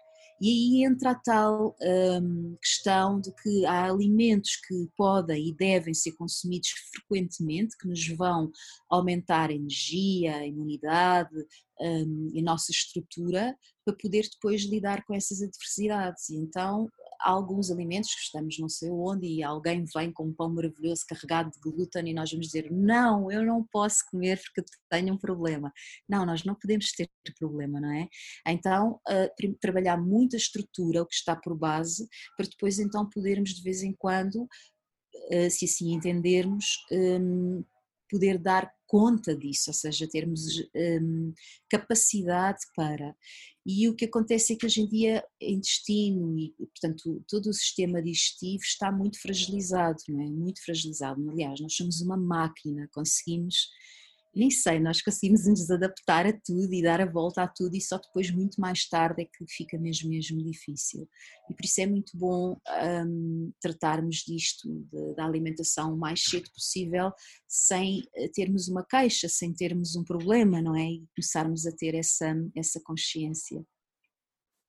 E 0.41 0.49
aí 0.49 0.83
entra 0.83 1.11
a 1.11 1.15
tal 1.15 1.75
um, 1.81 2.57
questão 2.61 3.21
de 3.21 3.33
que 3.35 3.65
há 3.65 3.85
alimentos 3.85 4.57
que 4.67 4.89
podem 4.97 5.47
e 5.47 5.55
devem 5.55 5.93
ser 5.93 6.11
consumidos 6.11 6.69
frequentemente, 6.93 7.77
que 7.77 7.87
nos 7.87 8.05
vão 8.09 8.51
aumentar 8.89 9.49
a 9.49 9.53
energia, 9.53 10.35
a 10.35 10.45
imunidade, 10.45 11.33
um, 11.79 12.33
a 12.37 12.41
nossa 12.41 12.69
estrutura, 12.71 13.55
para 13.85 13.95
poder 13.95 14.27
depois 14.29 14.63
lidar 14.63 15.05
com 15.05 15.13
essas 15.13 15.41
adversidades. 15.41 16.29
E 16.29 16.35
então 16.35 16.89
alguns 17.19 17.71
alimentos 17.71 18.13
que 18.13 18.21
estamos 18.21 18.57
não 18.59 18.69
sei 18.69 18.89
onde 18.89 19.27
e 19.27 19.43
alguém 19.43 19.85
vem 19.93 20.11
com 20.11 20.25
um 20.25 20.33
pão 20.33 20.49
maravilhoso 20.49 21.05
carregado 21.07 21.51
de 21.51 21.59
glúten 21.59 22.09
e 22.09 22.13
nós 22.13 22.31
vamos 22.31 22.47
dizer 22.47 22.71
não, 22.71 23.31
eu 23.31 23.43
não 23.43 23.63
posso 23.63 24.03
comer 24.09 24.39
porque 24.41 24.63
tenho 24.89 25.13
um 25.13 25.17
problema. 25.17 25.71
Não, 26.07 26.25
nós 26.25 26.43
não 26.43 26.55
podemos 26.55 26.91
ter 26.91 27.09
problema, 27.37 27.79
não 27.79 27.91
é? 27.91 28.07
Então, 28.47 28.99
uh, 29.07 29.55
trabalhar 29.59 29.97
muito 29.97 30.35
a 30.35 30.39
estrutura, 30.39 31.01
o 31.01 31.05
que 31.05 31.15
está 31.15 31.35
por 31.35 31.57
base, 31.57 32.07
para 32.37 32.47
depois 32.47 32.79
então 32.79 33.09
podermos 33.09 33.51
de 33.51 33.61
vez 33.61 33.83
em 33.83 33.93
quando, 33.93 34.43
uh, 34.43 35.49
se 35.49 35.65
assim 35.65 35.93
entendermos, 35.93 36.65
um, 36.91 37.63
poder 38.09 38.37
dar 38.37 38.71
conta 38.87 39.35
disso, 39.35 39.69
ou 39.69 39.73
seja, 39.73 40.07
termos 40.07 40.41
um, 40.75 41.33
capacidade 41.69 42.59
para. 42.75 43.15
E 43.65 43.89
o 43.89 43.95
que 43.95 44.05
acontece 44.05 44.53
é 44.53 44.55
que 44.55 44.65
hoje 44.65 44.81
em 44.81 44.87
dia 44.87 45.25
o 45.41 45.45
intestino 45.45 46.37
e, 46.37 46.53
portanto, 46.57 47.23
todo 47.27 47.47
o 47.47 47.53
sistema 47.53 48.01
digestivo 48.01 48.63
está 48.63 48.91
muito 48.91 49.19
fragilizado, 49.19 49.97
não 50.07 50.21
é? 50.21 50.29
Muito 50.29 50.63
fragilizado. 50.63 51.29
Aliás, 51.29 51.59
nós 51.59 51.75
somos 51.75 51.99
uma 52.01 52.15
máquina, 52.15 52.87
conseguimos 52.93 53.69
nem 54.35 54.51
sei, 54.51 54.79
nós 54.79 55.01
conseguimos 55.01 55.47
nos 55.47 55.71
adaptar 55.71 56.25
a 56.25 56.33
tudo 56.33 56.73
e 56.73 56.83
dar 56.83 56.99
a 56.99 57.05
volta 57.05 57.43
a 57.43 57.47
tudo 57.47 57.75
e 57.75 57.81
só 57.81 57.97
depois 57.97 58.29
muito 58.31 58.59
mais 58.59 58.87
tarde 58.87 59.21
é 59.21 59.25
que 59.25 59.45
fica 59.47 59.77
mesmo 59.77 60.09
mesmo 60.09 60.43
difícil. 60.43 61.07
E 61.49 61.53
por 61.53 61.63
isso 61.63 61.81
é 61.81 61.85
muito 61.85 62.17
bom 62.17 62.57
um, 63.07 63.51
tratarmos 63.61 64.17
disto, 64.17 64.67
de, 64.91 65.15
da 65.15 65.25
alimentação 65.25 65.93
o 65.93 65.97
mais 65.97 66.23
cedo 66.23 66.49
possível, 66.51 67.11
sem 67.47 68.03
eh, 68.15 68.27
termos 68.33 68.67
uma 68.67 68.85
queixa, 68.85 69.29
sem 69.29 69.53
termos 69.53 69.95
um 69.95 70.03
problema, 70.03 70.61
não 70.61 70.75
é? 70.75 70.85
E 70.85 71.05
começarmos 71.15 71.65
a 71.65 71.71
ter 71.71 71.95
essa, 71.95 72.35
essa 72.55 72.81
consciência. 72.83 73.63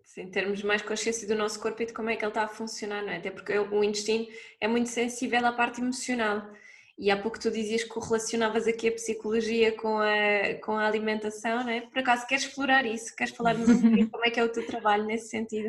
Sim, 0.05 0.31
termos 0.31 0.63
mais 0.63 0.81
consciência 0.81 1.27
do 1.27 1.35
nosso 1.35 1.61
corpo 1.61 1.83
e 1.83 1.87
de 1.87 1.93
como 1.93 2.09
é 2.09 2.17
que 2.17 2.25
ele 2.25 2.31
está 2.31 2.45
a 2.45 2.49
funcionar, 2.49 3.03
não 3.03 3.11
é? 3.11 3.19
Até 3.19 3.31
porque 3.31 3.59
o 3.59 3.85
intestino 3.85 4.27
é 4.61 4.69
muito 4.69 4.89
sensível 4.89 5.45
à 5.45 5.53
parte 5.53 5.81
emocional 5.81 6.49
e 6.99 7.11
há 7.11 7.21
pouco 7.21 7.39
tu 7.39 7.51
dizias 7.51 7.83
que 7.83 7.91
correlacionavas 7.91 8.67
aqui 8.67 8.89
a 8.89 8.93
psicologia 8.93 9.73
com 9.77 9.99
a, 9.99 10.55
com 10.65 10.73
a 10.73 10.87
alimentação, 10.87 11.63
não 11.63 11.71
é? 11.71 11.83
Por 11.83 11.99
acaso 11.99 12.27
queres 12.27 12.45
explorar 12.45 12.87
isso? 12.87 13.15
Queres 13.15 13.35
falar-nos 13.35 13.69
um 13.69 13.81
pouquinho 13.81 14.11
como 14.11 14.25
é 14.25 14.31
que 14.31 14.41
é 14.41 14.45
o 14.45 14.53
teu 14.53 14.67
trabalho 14.67 15.05
nesse 15.05 15.29
sentido? 15.29 15.69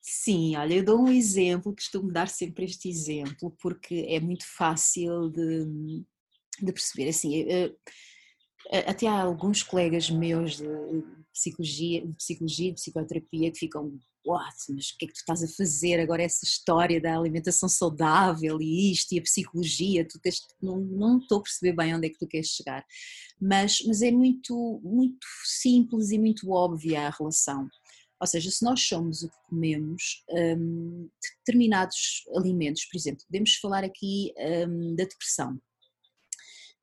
Sim, 0.00 0.56
olha, 0.56 0.74
eu 0.74 0.84
dou 0.84 1.00
um 1.00 1.08
exemplo, 1.08 1.74
costumo 1.74 2.12
dar 2.12 2.28
sempre 2.28 2.66
este 2.66 2.88
exemplo, 2.88 3.54
porque 3.60 4.06
é 4.08 4.20
muito 4.20 4.44
fácil 4.56 5.30
de, 5.30 6.04
de 6.62 6.72
perceber. 6.72 7.08
Assim, 7.08 7.46
até 8.86 9.06
há 9.06 9.22
alguns 9.22 9.62
colegas 9.62 10.10
meus 10.10 10.58
de 10.58 10.68
psicologia, 11.32 12.06
de 12.06 12.12
psicologia, 12.14 12.70
de 12.70 12.74
psicoterapia 12.74 13.50
que 13.50 13.58
ficam 13.58 13.98
what, 14.28 14.54
mas 14.70 14.90
o 14.90 14.98
que 14.98 15.06
é 15.06 15.08
que 15.08 15.14
tu 15.14 15.20
estás 15.20 15.42
a 15.42 15.48
fazer 15.48 15.98
agora 16.00 16.22
essa 16.22 16.44
história 16.44 17.00
da 17.00 17.16
alimentação 17.16 17.68
saudável 17.68 18.60
e 18.60 18.92
isto 18.92 19.12
e 19.12 19.18
a 19.18 19.22
psicologia, 19.22 20.06
tu 20.06 20.18
tens, 20.20 20.46
não, 20.60 20.78
não 20.78 21.18
estou 21.18 21.38
a 21.38 21.42
perceber 21.42 21.74
bem 21.74 21.94
onde 21.94 22.06
é 22.06 22.10
que 22.10 22.18
tu 22.18 22.26
queres 22.26 22.48
chegar, 22.48 22.84
mas, 23.40 23.78
mas 23.86 24.02
é 24.02 24.10
muito, 24.10 24.80
muito 24.82 25.26
simples 25.44 26.10
e 26.10 26.18
muito 26.18 26.50
óbvia 26.50 27.06
a 27.06 27.10
relação. 27.10 27.68
Ou 28.20 28.26
seja, 28.26 28.50
se 28.50 28.64
nós 28.64 28.82
somos 28.82 29.22
o 29.22 29.28
que 29.28 29.36
comemos, 29.48 30.24
um, 30.30 31.08
determinados 31.38 32.24
alimentos, 32.36 32.84
por 32.86 32.98
exemplo, 32.98 33.24
podemos 33.24 33.54
falar 33.54 33.84
aqui 33.84 34.32
um, 34.68 34.96
da 34.96 35.04
depressão. 35.04 35.58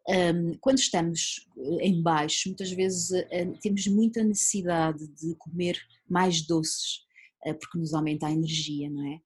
Um, 0.08 0.58
quando 0.60 0.78
estamos 0.78 1.48
eh, 1.58 1.88
em 1.88 2.02
baixo, 2.02 2.48
muitas 2.48 2.72
vezes 2.72 3.10
uh, 3.10 3.60
temos 3.60 3.88
muita 3.88 4.24
necessidade 4.24 5.08
de 5.08 5.34
comer 5.36 5.82
mais 6.08 6.46
doces, 6.46 7.00
eh, 7.00 7.05
porque 7.54 7.78
nos 7.78 7.94
aumenta 7.94 8.28
a 8.28 8.32
energia, 8.32 8.90
não 8.90 9.06
é? 9.06 9.20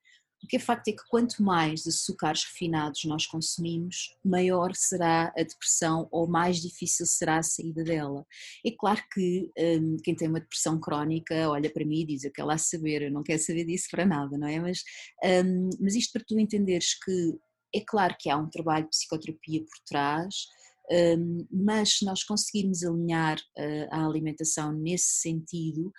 O 0.44 0.48
que 0.48 0.56
é 0.56 0.60
facto 0.60 0.88
é 0.88 0.94
que 0.94 1.04
quanto 1.10 1.44
mais 1.44 1.86
açúcares 1.86 2.46
refinados 2.46 3.04
nós 3.04 3.26
consumimos, 3.26 4.16
maior 4.24 4.74
será 4.74 5.34
a 5.38 5.44
depressão 5.44 6.08
ou 6.12 6.28
mais 6.28 6.62
difícil 6.62 7.06
será 7.06 7.38
a 7.38 7.44
saída 7.44 7.84
dela. 7.84 8.26
É 8.66 8.72
claro 8.72 9.02
que 9.14 9.52
um, 9.58 9.98
quem 9.98 10.16
tem 10.16 10.30
uma 10.30 10.40
depressão 10.40 10.80
crónica 10.80 11.50
olha 11.50 11.70
para 11.70 11.86
mim 11.86 12.02
e 12.02 12.06
diz: 12.06 12.24
Eu 12.24 12.32
quero 12.32 12.48
lá 12.48 12.58
saber, 12.58 13.02
eu 13.02 13.12
não 13.12 13.22
quero 13.22 13.40
saber 13.40 13.66
disso 13.66 13.88
para 13.92 14.06
nada, 14.06 14.38
não 14.38 14.48
é? 14.48 14.60
Mas, 14.60 14.82
um, 15.24 15.70
mas 15.82 15.96
isto 15.96 16.14
para 16.14 16.24
tu 16.26 16.40
entenderes 16.40 16.98
que 17.04 17.38
é 17.76 17.82
claro 17.86 18.16
que 18.18 18.30
há 18.30 18.38
um 18.38 18.50
trabalho 18.50 18.86
de 18.86 18.92
psicoterapia 18.92 19.62
por 19.62 19.84
trás, 19.86 20.36
mas 21.52 21.98
se 21.98 22.06
nós 22.06 22.24
conseguirmos 22.24 22.84
alinhar 22.84 23.40
ah, 23.58 23.88
a 23.92 24.06
alimentação 24.06 24.72
nesse 24.72 25.22
sentido, 25.22 25.92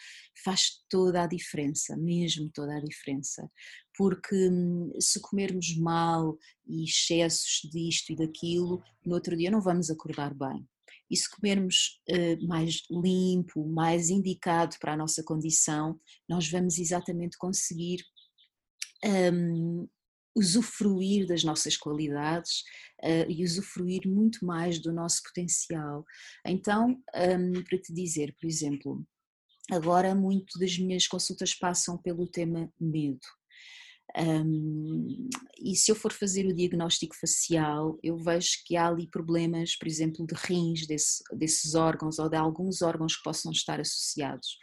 faz 0.45 0.83
toda 0.89 1.23
a 1.23 1.27
diferença, 1.27 1.97
mesmo 1.97 2.51
toda 2.53 2.77
a 2.77 2.81
diferença. 2.81 3.49
Porque 3.97 4.49
hum, 4.49 4.93
se 4.99 5.21
comermos 5.21 5.77
mal 5.77 6.37
e 6.67 6.85
excessos 6.85 7.69
disto 7.71 8.13
e 8.13 8.17
daquilo, 8.17 8.83
no 9.05 9.15
outro 9.15 9.37
dia 9.37 9.51
não 9.51 9.61
vamos 9.61 9.91
acordar 9.91 10.35
bem. 10.35 10.67
E 11.11 11.17
se 11.17 11.29
comermos 11.29 12.01
uh, 12.09 12.47
mais 12.47 12.83
limpo, 12.91 13.67
mais 13.67 14.11
indicado 14.11 14.77
para 14.81 14.93
a 14.93 14.97
nossa 14.97 15.23
condição, 15.25 15.99
nós 16.29 16.49
vamos 16.49 16.79
exatamente 16.79 17.37
conseguir 17.37 18.01
um, 19.05 19.89
usufruir 20.37 21.27
das 21.27 21.43
nossas 21.43 21.77
qualidades 21.77 22.63
uh, 23.03 23.31
e 23.31 23.45
usufruir 23.45 24.07
muito 24.07 24.45
mais 24.45 24.81
do 24.81 24.93
nosso 24.93 25.23
potencial. 25.23 26.05
Então, 26.47 27.01
um, 27.15 27.65
para 27.65 27.79
te 27.79 27.93
dizer, 27.93 28.35
por 28.41 28.47
exemplo, 28.47 29.05
agora 29.71 30.15
muito 30.15 30.59
das 30.59 30.79
minhas 30.79 31.07
consultas 31.07 31.55
passam 31.55 31.99
pelo 31.99 32.27
tema 32.27 32.73
medo. 32.81 33.27
Um, 34.17 35.29
e 35.63 35.77
se 35.77 35.91
eu 35.91 35.95
for 35.95 36.13
fazer 36.13 36.47
o 36.47 36.55
diagnóstico 36.55 37.15
facial, 37.15 37.99
eu 38.03 38.17
vejo 38.17 38.51
que 38.65 38.77
há 38.77 38.89
ali 38.89 39.09
problemas, 39.09 39.77
por 39.77 39.87
exemplo, 39.87 40.27
de 40.27 40.35
rins 40.35 40.87
desse, 40.87 41.23
desses 41.33 41.75
órgãos 41.75 42.19
ou 42.19 42.29
de 42.29 42.37
alguns 42.37 42.83
órgãos 42.83 43.17
que 43.17 43.23
possam 43.23 43.53
estar 43.53 43.81
associados. 43.81 44.59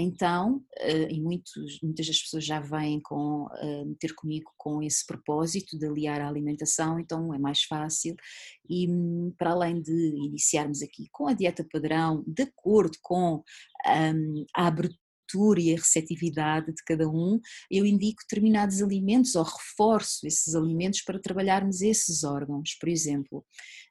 Então, 0.00 0.64
eh, 0.76 1.08
e 1.10 1.20
muitos, 1.20 1.80
muitas 1.82 2.06
das 2.06 2.20
pessoas 2.20 2.44
já 2.44 2.60
vêm 2.60 3.00
com, 3.00 3.48
eh, 3.60 3.84
ter 3.98 4.14
comigo 4.14 4.48
com 4.56 4.80
esse 4.80 5.04
propósito 5.04 5.76
de 5.76 5.86
aliar 5.86 6.20
a 6.20 6.28
alimentação, 6.28 7.00
então 7.00 7.34
é 7.34 7.38
mais 7.38 7.64
fácil. 7.64 8.14
E 8.70 8.88
hum, 8.88 9.34
para 9.36 9.50
além 9.50 9.82
de 9.82 9.92
iniciarmos 9.92 10.82
aqui 10.82 11.08
com 11.10 11.26
a 11.26 11.34
dieta 11.34 11.66
padrão, 11.68 12.22
de 12.28 12.44
acordo 12.44 12.96
com 13.02 13.42
um, 13.86 14.46
a 14.54 14.68
abertura 14.68 15.60
e 15.60 15.74
a 15.74 15.76
receptividade 15.76 16.66
de 16.68 16.84
cada 16.86 17.08
um, 17.08 17.40
eu 17.68 17.84
indico 17.84 18.22
determinados 18.22 18.80
alimentos 18.80 19.34
ou 19.34 19.42
reforço 19.42 20.26
esses 20.28 20.54
alimentos 20.54 21.02
para 21.02 21.20
trabalharmos 21.20 21.82
esses 21.82 22.22
órgãos. 22.22 22.76
Por 22.80 22.88
exemplo, 22.88 23.44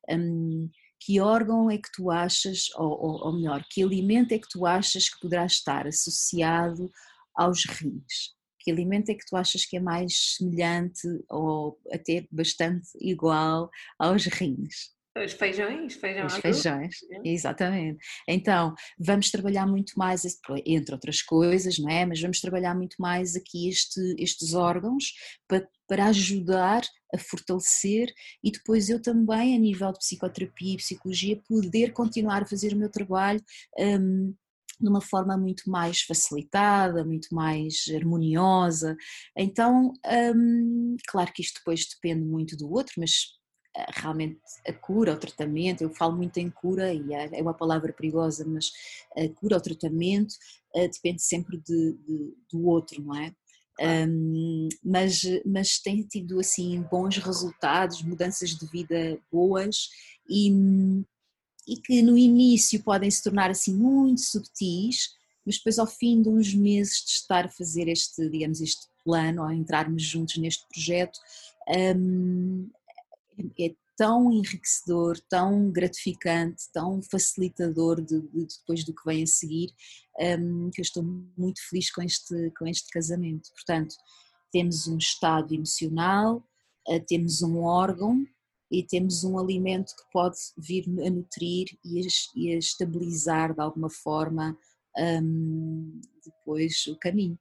um, 0.09 0.69
que 0.99 1.19
órgão 1.19 1.69
é 1.69 1.77
que 1.77 1.91
tu 1.93 2.10
achas, 2.12 2.69
ou, 2.75 2.89
ou, 2.89 3.27
ou 3.27 3.33
melhor, 3.33 3.63
que 3.69 3.83
alimento 3.83 4.31
é 4.31 4.39
que 4.39 4.49
tu 4.49 4.65
achas 4.65 5.10
que 5.10 5.19
poderá 5.19 5.45
estar 5.45 5.88
associado 5.88 6.91
aos 7.36 7.65
rins? 7.65 8.36
Que 8.60 8.71
alimento 8.71 9.10
é 9.10 9.15
que 9.15 9.25
tu 9.25 9.36
achas 9.36 9.65
que 9.65 9.77
é 9.77 9.79
mais 9.79 10.36
semelhante 10.38 11.07
ou 11.29 11.79
até 11.91 12.27
bastante 12.31 12.89
igual 12.99 13.69
aos 13.99 14.25
rins? 14.25 14.96
Os 15.25 15.34
feijões, 15.34 15.95
feijão 15.95 16.25
Os 16.25 16.38
feijões, 16.38 16.95
exatamente. 17.23 17.99
Então, 18.27 18.73
vamos 18.99 19.30
trabalhar 19.30 19.65
muito 19.65 19.93
mais, 19.97 20.23
entre 20.65 20.93
outras 20.93 21.21
coisas, 21.21 21.77
não 21.77 21.89
é? 21.89 22.06
Mas 22.06 22.21
vamos 22.21 22.39
trabalhar 22.39 22.75
muito 22.75 22.95
mais 22.99 23.36
aqui 23.36 23.69
este, 23.69 23.99
estes 24.17 24.53
órgãos 24.53 25.13
para, 25.47 25.67
para 25.88 26.06
ajudar 26.08 26.82
a 27.13 27.17
fortalecer 27.17 28.13
e 28.43 28.51
depois 28.51 28.89
eu 28.89 29.01
também, 29.01 29.56
a 29.56 29.60
nível 29.60 29.91
de 29.91 29.99
psicoterapia 29.99 30.73
e 30.73 30.77
psicologia, 30.77 31.41
poder 31.47 31.93
continuar 31.93 32.43
a 32.43 32.47
fazer 32.47 32.73
o 32.73 32.77
meu 32.77 32.89
trabalho 32.89 33.41
um, 33.80 34.34
de 34.80 34.89
uma 34.89 35.01
forma 35.01 35.38
muito 35.38 35.69
mais 35.69 36.02
facilitada, 36.02 37.04
muito 37.04 37.33
mais 37.33 37.85
harmoniosa. 37.96 38.96
Então, 39.35 39.91
hum, 40.35 40.96
claro 41.08 41.31
que 41.33 41.41
isto 41.41 41.60
depois 41.60 41.87
depende 41.87 42.23
muito 42.25 42.56
do 42.56 42.71
outro, 42.71 42.94
mas 42.98 43.37
realmente 43.90 44.40
a 44.67 44.73
cura, 44.73 45.13
o 45.13 45.17
tratamento, 45.17 45.82
eu 45.82 45.90
falo 45.90 46.15
muito 46.15 46.38
em 46.38 46.50
cura 46.50 46.94
e 46.94 47.13
é, 47.13 47.40
é 47.40 47.42
uma 47.42 47.54
palavra 47.54 47.94
perigosa, 47.94 48.46
mas 48.46 48.71
a 49.15 49.28
cura, 49.40 49.58
o 49.58 49.62
tratamento 49.62 50.34
eh, 50.75 50.88
depende 50.88 51.21
sempre 51.21 51.58
de, 51.58 51.94
de, 51.94 52.34
do 52.52 52.65
outro, 52.65 53.02
não 53.02 53.15
é? 53.15 53.34
Um, 53.80 54.69
mas, 54.84 55.21
mas 55.46 55.80
tem 55.80 56.02
tido 56.02 56.40
assim 56.40 56.82
bons 56.90 57.17
resultados, 57.17 58.02
mudanças 58.02 58.50
de 58.50 58.65
vida 58.67 59.19
boas 59.32 59.90
e, 60.28 60.52
e 61.67 61.78
que 61.78 62.02
no 62.02 62.17
início 62.17 62.82
podem 62.82 63.12
se 63.12 63.21
tornar 63.21 63.52
assim 63.52 63.75
muito 63.75 64.21
subtis, 64.21 65.10
mas 65.46 65.58
depois 65.58 65.78
ao 65.78 65.86
fim 65.86 66.21
de 66.21 66.30
uns 66.30 66.54
meses 66.56 67.06
de 67.06 67.12
estar 67.12 67.46
a 67.46 67.50
fazer 67.50 67.88
este, 67.88 68.28
digamos, 68.30 68.62
este 68.62 68.88
plano, 69.06 69.44
ou 69.44 69.52
entrarmos 69.52 70.04
juntos 70.04 70.38
neste 70.38 70.67
projeto, 70.67 71.19
um, 71.96 72.69
é 73.60 73.75
tão 73.98 74.31
enriquecedor, 74.31 75.19
tão 75.27 75.71
gratificante, 75.71 76.63
tão 76.71 77.02
facilitador 77.02 78.00
de, 78.00 78.21
de, 78.21 78.46
depois 78.46 78.85
do 78.85 78.94
que 78.94 79.04
vem 79.06 79.23
a 79.23 79.27
seguir, 79.27 79.73
um, 80.40 80.69
que 80.69 80.81
eu 80.81 80.83
estou 80.83 81.04
muito 81.04 81.60
feliz 81.67 81.92
com 81.92 82.04
este, 82.04 82.52
com 82.58 82.67
este 82.67 82.90
casamento. 82.92 83.50
Portanto, 83.54 83.96
temos 84.52 84.88
um 84.88 84.98
estado 84.98 85.54
emocional, 85.54 86.44
uh, 86.88 87.06
temos 87.08 87.42
um 87.42 87.63
órgão 87.63 88.23
e 88.71 88.83
temos 88.83 89.23
um 89.23 89.40
alimento 89.40 89.96
que 89.96 90.12
pode 90.12 90.38
vir 90.58 90.85
a 91.06 91.10
nutrir 91.10 91.67
e 91.83 92.00
a, 92.00 92.08
e 92.35 92.54
a 92.54 92.58
estabilizar 92.58 93.54
de 93.54 93.62
alguma 93.62 93.90
forma 93.90 94.58
um, 94.98 96.02
depois 96.23 96.85
o 96.88 96.96
caminho. 96.98 97.38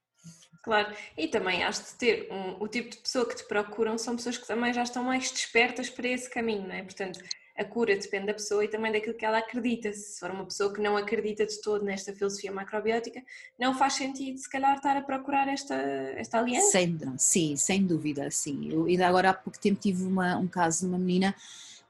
Claro, 0.67 0.93
e 1.17 1.29
também 1.29 1.63
has 1.63 1.79
de 1.79 1.95
ter 1.95 2.29
um, 2.29 2.61
o 2.61 2.67
tipo 2.67 2.91
de 2.91 2.97
pessoa 2.97 3.25
que 3.25 3.37
te 3.37 3.45
procuram 3.45 3.97
são 3.97 4.17
pessoas 4.17 4.37
que 4.37 4.49
também 4.49 4.73
já 4.73 4.83
estão 4.83 5.05
mais 5.05 5.31
despertas 5.31 5.89
para 5.89 6.09
esse 6.09 6.29
caminho, 6.29 6.67
não 6.67 6.75
é? 6.75 6.83
Portanto, 6.83 7.21
a 7.57 7.65
cura 7.65 7.95
depende 7.95 8.27
da 8.27 8.35
pessoa 8.35 8.65
e 8.65 8.69
também 8.69 8.91
daquilo 8.91 9.15
que 9.15 9.25
ela 9.25 9.39
acredita. 9.39 9.93
Se 9.93 10.19
for 10.19 10.33
uma 10.33 10.45
pessoa 10.45 10.75
que 10.75 10.81
não 10.81 10.97
acredita 10.97 11.47
de 11.47 11.61
todo 11.61 11.85
nesta 11.85 12.13
filosofia 12.13 12.51
macrobiótica, 12.51 13.23
não 13.57 13.79
faz 13.79 13.93
sentido 13.93 14.39
se 14.39 14.51
calhar 14.51 14.75
estar 14.75 14.97
a 14.97 15.03
procurar 15.03 15.47
esta, 15.47 15.77
esta 16.17 16.41
aliança. 16.41 16.73
Sem, 16.73 16.99
sim, 17.17 17.55
sem 17.55 17.87
dúvida, 17.87 18.29
sim. 18.33 18.69
Eu 18.69 18.87
ainda 18.87 19.07
agora 19.07 19.31
há 19.31 19.35
pouco 19.35 19.61
tempo 19.61 19.79
tive 19.81 20.03
uma, 20.03 20.37
um 20.37 20.49
caso 20.49 20.81
de 20.81 20.87
uma 20.87 20.99
menina 20.99 21.33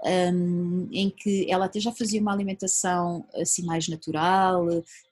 um, 0.04 0.88
em 0.92 1.10
que 1.10 1.50
ela 1.50 1.66
até 1.66 1.80
já 1.80 1.92
fazia 1.92 2.20
uma 2.20 2.32
alimentação 2.32 3.26
assim 3.34 3.64
mais 3.64 3.88
natural 3.88 4.66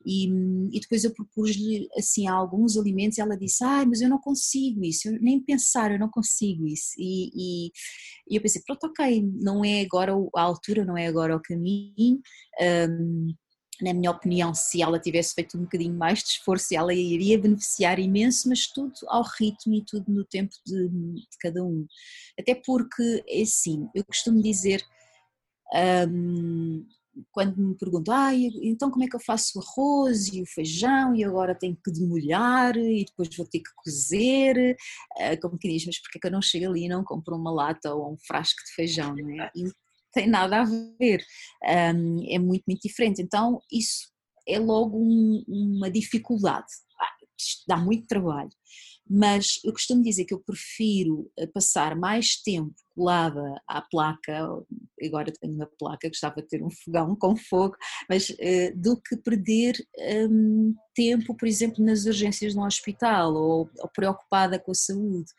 e, 0.05 0.29
e 0.73 0.81
depois 0.81 1.05
eu 1.05 1.15
propus-lhe 1.15 1.89
assim 1.97 2.27
alguns 2.27 2.77
alimentos 2.77 3.17
e 3.17 3.21
ela 3.21 3.37
disse, 3.37 3.65
ai 3.65 3.87
mas 3.87 4.01
eu 4.01 4.09
não 4.09 4.19
consigo 4.19 4.85
isso, 4.85 5.09
eu, 5.09 5.19
nem 5.21 5.41
pensar, 5.41 5.91
eu 5.91 5.99
não 5.99 6.11
consigo 6.11 6.67
isso. 6.67 6.93
E, 6.99 7.31
e, 7.35 7.73
e, 8.29 8.37
eu 8.37 8.43
pensei, 8.43 8.63
pronto 8.67 8.87
ok, 8.87 9.23
não 9.41 9.65
é 9.65 9.81
agora 9.81 10.13
a 10.37 10.43
altura, 10.43 10.85
não 10.85 10.97
é 10.97 11.07
agora 11.07 11.37
o 11.37 11.43
caminho 11.43 12.21
um, 12.61 13.35
na 13.83 13.93
minha 13.93 14.11
opinião, 14.11 14.55
se 14.55 14.83
ela 14.83 14.99
tivesse 14.99 15.35
feito 15.35 15.57
um 15.57 15.63
bocadinho 15.63 15.95
mais 15.95 16.21
de 16.21 16.31
esforço, 16.31 16.75
ela 16.75 16.93
iria 16.95 17.39
beneficiar 17.39 17.99
imenso, 17.99 18.49
mas 18.49 18.67
tudo 18.67 18.93
ao 19.09 19.23
ritmo 19.39 19.75
e 19.75 19.85
tudo 19.85 20.05
no 20.13 20.25
tempo 20.25 20.55
de, 20.67 20.89
de 20.89 21.39
cada 21.41 21.63
um. 21.65 21.87
Até 22.39 22.55
porque, 22.55 23.25
é 23.29 23.43
assim, 23.43 23.89
eu 23.95 24.05
costumo 24.05 24.43
dizer, 24.43 24.85
um, 26.09 26.87
quando 27.31 27.57
me 27.57 27.77
perguntam, 27.77 28.15
ah, 28.15 28.35
então 28.35 28.91
como 28.91 29.05
é 29.05 29.09
que 29.09 29.15
eu 29.15 29.21
faço 29.21 29.59
o 29.59 29.63
arroz 29.63 30.29
e 30.33 30.43
o 30.43 30.47
feijão 30.47 31.15
e 31.15 31.25
agora 31.25 31.55
tenho 31.55 31.77
que 31.77 31.93
demolhar 31.93 32.77
e 32.77 33.05
depois 33.05 33.29
vou 33.37 33.47
ter 33.47 33.61
que 33.61 33.71
cozer, 33.77 34.77
uh, 35.17 35.41
como 35.41 35.59
que 35.59 35.69
diz, 35.69 35.87
mas 35.87 36.01
porque 36.01 36.19
é 36.19 36.21
que 36.21 36.27
eu 36.27 36.33
não 36.33 36.43
chego 36.43 36.67
ali 36.67 36.85
e 36.85 36.89
não 36.89 37.05
compro 37.05 37.37
uma 37.37 37.53
lata 37.53 37.95
ou 37.95 38.13
um 38.13 38.17
frasco 38.27 38.61
de 38.65 38.75
feijão, 38.75 39.15
não 39.15 39.43
é? 39.43 39.51
Tem 40.15 40.27
nada 40.29 40.63
a 40.63 40.65
ver, 40.65 41.25
um, 41.95 42.25
é 42.29 42.39
muito, 42.39 42.65
muito 42.67 42.83
diferente. 42.83 43.23
Então, 43.23 43.61
isso 43.73 44.09
é 44.47 44.59
logo 44.59 44.99
um, 44.99 45.45
uma 45.49 45.91
dificuldade, 45.91 46.67
ah, 47.01 47.09
dá 47.67 47.77
muito 47.77 48.07
trabalho 48.07 48.51
mas 49.09 49.61
eu 49.65 49.73
costumo 49.73 50.03
dizer 50.03 50.25
que 50.25 50.33
eu 50.33 50.41
prefiro 50.41 51.31
eh, 51.39 51.47
passar 51.47 51.95
mais 51.95 52.37
tempo 52.37 52.75
colada 52.95 53.61
à 53.69 53.83
placa, 53.83 54.47
agora 55.05 55.33
tenho 55.33 55.55
uma 55.55 55.69
placa, 55.79 56.09
gostava 56.09 56.41
de 56.41 56.49
ter 56.49 56.63
um 56.63 56.71
fogão 56.71 57.15
com 57.17 57.37
fogo, 57.37 57.77
mas 58.09 58.31
uh, 58.31 58.77
do 58.77 58.97
que 59.01 59.17
perder 59.17 59.75
um, 60.31 60.75
tempo, 60.95 61.37
por 61.37 61.47
exemplo, 61.47 61.85
nas 61.85 62.05
urgências 62.05 62.55
no 62.55 62.65
hospital 62.65 63.35
ou, 63.35 63.69
ou 63.79 63.89
preocupada 63.93 64.59
com 64.61 64.71
a 64.71 64.75
saúde. 64.75 65.31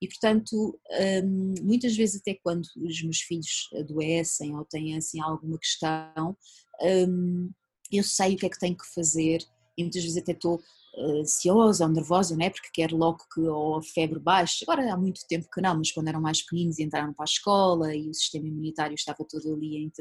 E, 0.00 0.06
portanto, 0.06 0.78
um, 1.24 1.54
muitas 1.62 1.96
vezes, 1.96 2.20
até 2.20 2.38
quando 2.42 2.64
os 2.76 3.02
meus 3.02 3.20
filhos 3.20 3.68
adoecem 3.74 4.56
ou 4.56 4.64
têm 4.64 4.96
assim 4.96 5.20
alguma 5.20 5.58
questão, 5.58 6.36
um, 6.80 7.50
eu 7.92 8.04
sei 8.04 8.34
o 8.34 8.38
que 8.38 8.46
é 8.46 8.48
que 8.48 8.58
tenho 8.58 8.76
que 8.76 8.86
fazer 8.94 9.44
e 9.76 9.82
muitas 9.82 10.02
vezes 10.02 10.16
até 10.16 10.32
estou 10.32 10.60
ansiosa 10.98 11.84
ou 11.84 11.90
nervosa, 11.90 12.36
não 12.36 12.44
é? 12.44 12.50
Porque 12.50 12.68
quer 12.72 12.92
logo 12.92 13.18
que 13.32 13.40
ou 13.40 13.76
a 13.76 13.82
febre 13.82 14.18
baixe. 14.18 14.64
Agora 14.66 14.92
há 14.92 14.96
muito 14.96 15.26
tempo 15.28 15.48
que 15.52 15.60
não, 15.60 15.76
mas 15.76 15.92
quando 15.92 16.08
eram 16.08 16.20
mais 16.20 16.42
pequeninos 16.42 16.78
e 16.78 16.82
entraram 16.82 17.12
para 17.12 17.24
a 17.24 17.30
escola 17.30 17.94
e 17.94 18.08
o 18.08 18.14
sistema 18.14 18.48
imunitário 18.48 18.94
estava 18.94 19.24
todo 19.28 19.54
ali 19.54 19.76
em, 19.76 19.92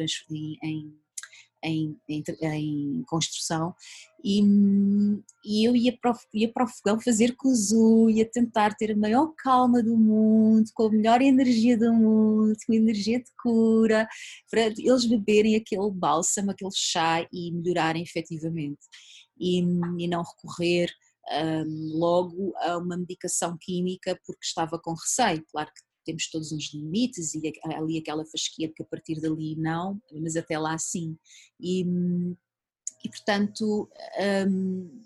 em, 0.64 0.94
em, 1.64 1.98
em, 2.08 2.24
em 2.44 3.04
construção 3.06 3.76
e, 4.24 4.42
e, 5.46 5.64
eu 5.66 5.76
ia 5.76 5.98
para, 5.98 6.12
o, 6.12 6.16
ia 6.34 6.52
para 6.52 6.66
o 6.66 6.68
fogão 6.68 7.00
fazer 7.00 7.36
cozu, 7.36 8.10
ia 8.10 8.30
tentar 8.30 8.76
ter 8.76 8.92
a 8.92 8.98
maior 8.98 9.34
calma 9.38 9.82
do 9.82 9.96
mundo, 9.96 10.70
com 10.74 10.88
a 10.88 10.92
melhor 10.92 11.22
energia 11.22 11.78
do 11.78 11.94
mundo, 11.94 12.56
com 12.66 12.74
energia 12.74 13.20
de 13.20 13.32
cura, 13.42 14.08
para 14.50 14.62
eles 14.62 15.06
beberem 15.06 15.56
aquele 15.56 15.90
bálsamo, 15.92 16.52
aquele 16.52 16.72
chá 16.74 17.26
e 17.32 17.52
melhorarem 17.52 18.04
efetivamente 18.04 18.80
e, 19.40 19.60
e 19.60 20.08
não 20.08 20.24
recorrer 20.24 20.92
um, 21.32 21.98
logo 21.98 22.54
a 22.58 22.78
uma 22.78 22.98
medicação 22.98 23.58
química 23.60 24.20
porque 24.26 24.44
estava 24.44 24.80
com 24.80 24.94
receio. 24.94 25.46
Claro 25.52 25.72
que 25.74 25.82
temos 26.06 26.30
todos 26.30 26.52
uns 26.52 26.74
limites 26.74 27.36
e 27.36 27.54
ali 27.76 28.00
aquela 28.00 28.26
fasquia 28.26 28.72
que 28.74 28.82
a 28.82 28.86
partir 28.86 29.22
dali 29.22 29.56
não, 29.56 30.02
mas 30.12 30.36
até 30.36 30.58
lá 30.58 30.78
sim. 30.78 31.18
E, 31.60 31.86
e 33.04 33.10
portanto, 33.10 33.90
um, 34.48 35.04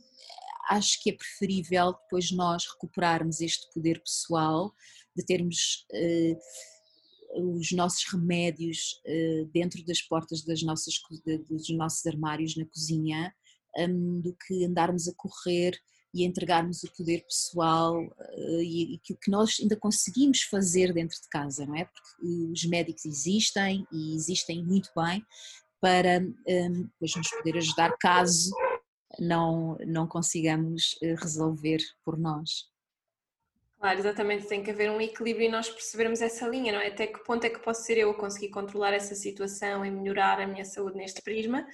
acho 0.70 1.02
que 1.02 1.10
é 1.10 1.14
preferível 1.14 1.94
depois 1.94 2.32
nós 2.32 2.66
recuperarmos 2.66 3.42
este 3.42 3.72
poder 3.74 4.02
pessoal, 4.02 4.74
de 5.16 5.26
termos 5.26 5.86
uh, 5.92 7.58
os 7.58 7.72
nossos 7.72 8.06
remédios 8.12 9.02
uh, 9.06 9.46
dentro 9.52 9.84
das 9.86 10.02
portas 10.02 10.44
das 10.44 10.64
nossas, 10.64 10.96
dos 11.50 11.70
nossos 11.70 12.06
armários 12.06 12.56
na 12.56 12.66
cozinha, 12.66 13.34
um, 13.78 14.22
do 14.22 14.36
que 14.36 14.66
andarmos 14.66 15.08
a 15.08 15.14
correr 15.16 15.78
e 16.14 16.24
entregarmos 16.24 16.84
o 16.84 16.94
poder 16.96 17.24
pessoal 17.24 18.00
uh, 18.00 18.62
e, 18.62 18.96
e 18.96 19.14
o 19.14 19.18
que 19.18 19.32
nós 19.32 19.58
ainda 19.60 19.76
conseguimos 19.76 20.44
fazer 20.44 20.94
dentro 20.94 21.20
de 21.22 21.28
casa, 21.30 21.66
não 21.66 21.76
é? 21.76 21.86
Porque 21.86 22.52
os 22.52 22.66
médicos 22.66 23.06
existem 23.06 23.88
e 23.92 24.16
existem 24.16 24.64
muito 24.64 24.90
bem 24.96 25.24
para 25.82 26.20
um, 26.20 26.84
depois 26.84 27.16
nos 27.16 27.30
poder 27.32 27.58
ajudar 27.58 27.98
caso 28.00 28.52
não, 29.20 29.78
não 29.86 30.08
consigamos 30.08 30.98
eh, 31.02 31.16
resolver 31.16 31.80
por 32.04 32.18
nós. 32.18 32.72
Claro, 33.78 34.00
exatamente, 34.00 34.48
tem 34.48 34.64
que 34.64 34.72
haver 34.72 34.90
um 34.90 35.02
equilíbrio 35.02 35.48
e 35.48 35.52
nós 35.52 35.70
percebermos 35.70 36.22
essa 36.22 36.48
linha, 36.48 36.72
não 36.72 36.80
é? 36.80 36.88
Até 36.88 37.06
que 37.06 37.24
ponto 37.26 37.44
é 37.44 37.50
que 37.50 37.60
posso 37.60 37.84
ser 37.84 37.98
eu 37.98 38.12
a 38.12 38.14
conseguir 38.14 38.50
controlar 38.50 38.94
essa 38.94 39.14
situação 39.14 39.86
e 39.86 39.92
melhorar 39.92 40.40
a 40.40 40.48
minha 40.48 40.64
saúde 40.64 40.96
neste 40.96 41.22
prisma, 41.22 41.68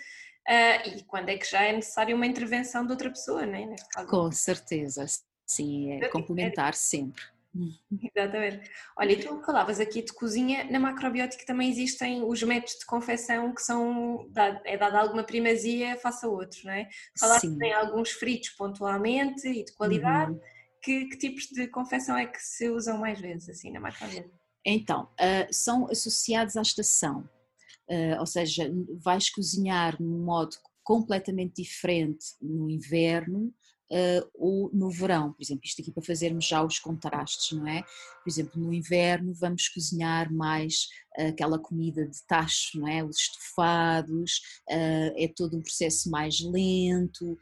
uh, 0.50 0.98
e 0.98 1.04
quando 1.04 1.30
é 1.30 1.38
que 1.38 1.50
já 1.50 1.64
é 1.64 1.74
necessário 1.74 2.16
uma 2.16 2.26
intervenção 2.26 2.86
de 2.86 2.92
outra 2.92 3.10
pessoa, 3.10 3.46
neste 3.46 3.88
caso. 3.90 4.08
Com 4.08 4.32
certeza, 4.32 5.06
sim, 5.46 5.94
é 5.94 6.08
complementar 6.10 6.74
sempre. 6.74 7.24
Exatamente. 8.16 8.70
Olha, 8.98 9.12
e 9.12 9.20
tu 9.20 9.42
falavas 9.44 9.80
aqui 9.80 10.02
de 10.02 10.14
cozinha, 10.14 10.70
na 10.70 10.80
macrobiótica 10.80 11.46
também 11.46 11.70
existem 11.70 12.24
os 12.24 12.42
métodos 12.44 12.80
de 12.80 12.86
confecção 12.86 13.54
que 13.54 13.62
são, 13.62 14.30
é 14.66 14.78
dada 14.78 15.00
alguma 15.00 15.24
primazia 15.24 15.98
face 15.98 16.26
a 16.26 16.30
outros, 16.30 16.64
não 16.64 16.74
é? 16.74 16.88
Falaste 17.20 17.50
que 17.50 17.58
tem 17.58 17.74
alguns 17.74 18.12
fritos 18.12 18.50
pontualmente 18.52 19.48
e 19.48 19.64
de 19.64 19.74
qualidade, 19.74 20.32
uhum. 20.32 20.40
que, 20.82 21.06
que, 21.06 21.18
tipos 21.18 21.48
de 21.48 21.68
confecção 21.68 22.18
é 22.18 22.26
que 22.26 22.40
se 22.40 22.70
usam 22.70 22.98
mais 23.00 23.20
vezes 23.20 23.50
assim 23.50 23.72
na 23.72 23.80
macrobiótica? 23.80 24.38
Então, 24.66 25.04
uh, 25.04 25.52
são 25.52 25.88
associados 25.90 26.56
à 26.58 26.62
estação, 26.62 27.28
ou 28.20 28.26
seja, 28.26 28.72
vais 29.02 29.30
cozinhar 29.30 30.02
num 30.02 30.24
modo 30.24 30.56
completamente 30.84 31.62
diferente 31.62 32.26
no 32.42 32.70
inverno 32.70 33.54
uh, 33.92 34.30
ou 34.34 34.70
no 34.74 34.90
verão. 34.90 35.34
Por 35.34 35.42
exemplo, 35.42 35.62
isto 35.66 35.82
aqui 35.82 35.92
para 35.92 36.04
fazermos 36.04 36.46
já 36.46 36.64
os 36.64 36.80
contrastes, 36.80 37.58
não 37.58 37.68
é? 37.68 37.82
Por 37.82 38.30
exemplo, 38.30 38.62
no 38.62 38.74
inverno 38.74 39.34
vamos 39.34 39.68
cozinhar 39.68 40.32
mais 40.32 40.88
aquela 41.28 41.60
comida 41.60 42.08
de 42.08 42.24
tacho, 42.28 42.80
não 42.80 42.88
é? 42.88 43.04
Os 43.04 43.18
estofados, 43.18 44.42
é 44.68 45.28
todo 45.36 45.58
um 45.58 45.62
processo 45.62 46.10
mais 46.10 46.40
lento, 46.40 47.38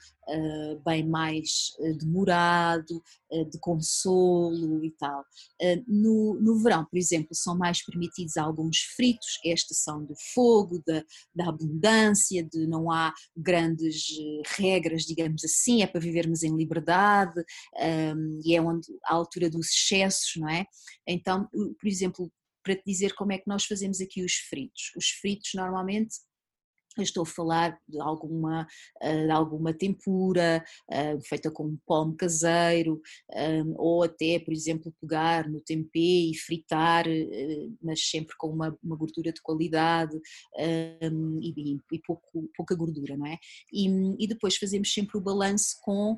bem 0.86 1.08
mais 1.08 1.74
demorado, 2.00 3.02
de 3.32 3.60
consolo 3.60 4.84
e 4.84 4.92
tal. 4.92 5.24
No, 5.88 6.40
no 6.42 6.62
verão, 6.62 6.86
por 6.86 6.98
exemplo, 6.98 7.30
são 7.34 7.58
mais 7.58 7.84
permitidos 7.86 8.36
alguns 8.38 8.80
fritos, 8.96 9.40
é 9.46 9.52
a 9.52 9.56
estação 9.56 10.04
do 10.04 10.16
fogo, 10.34 10.82
da, 10.86 11.04
da 11.36 11.50
abundância, 11.50 12.44
de 12.44 12.68
não 12.68 12.92
há 12.92 13.14
grandes 13.36 14.08
regras, 14.58 15.04
digamos 15.04 15.44
assim, 15.44 15.82
é 15.82 15.88
para 15.88 16.02
vivermos 16.02 16.44
em 16.44 16.56
liberdade 16.56 17.44
e 18.44 18.56
é 18.56 18.62
onde 18.62 18.88
a 19.06 19.14
altura 19.14 19.50
dos 19.50 19.68
excessos, 19.68 20.34
não 20.38 20.50
é? 20.50 20.66
Então, 21.08 21.48
por 21.52 21.88
exemplo, 21.88 22.32
para 22.68 22.76
te 22.76 22.84
dizer 22.86 23.14
como 23.16 23.32
é 23.32 23.38
que 23.38 23.48
nós 23.48 23.64
fazemos 23.64 24.02
aqui 24.02 24.22
os 24.26 24.34
fritos. 24.34 24.92
Os 24.98 25.08
fritos 25.10 25.52
normalmente 25.56 26.18
eu 26.98 27.04
estou 27.04 27.22
a 27.22 27.28
falar 27.28 27.80
de 27.88 28.02
alguma, 28.02 28.68
eh, 29.00 29.26
de 29.26 29.32
alguma 29.32 29.72
tempura 29.72 30.66
eh, 30.90 31.20
feita 31.22 31.52
com 31.52 31.68
um 31.68 31.78
pão 31.86 32.16
caseiro, 32.16 33.00
eh, 33.32 33.62
ou 33.76 34.02
até, 34.04 34.40
por 34.40 34.52
exemplo, 34.52 34.92
pegar 35.00 35.48
no 35.48 35.62
tempê 35.62 36.32
e 36.32 36.36
fritar, 36.36 37.06
mas 37.84 38.10
sempre 38.10 38.36
com 38.36 38.48
uma, 38.48 38.76
uma 38.84 38.96
gordura 38.96 39.32
de 39.32 39.42
qualidade 39.44 40.20
e, 40.58 41.78
e 41.92 42.00
pouco, 42.00 42.50
pouca 42.56 42.76
gordura, 42.76 43.16
não 43.16 43.28
é? 43.28 43.38
E, 43.72 43.88
e 44.18 44.28
depois 44.28 44.58
fazemos 44.58 44.92
sempre 44.92 45.20
o 45.20 45.22
balanço 45.22 45.78
com 45.84 46.18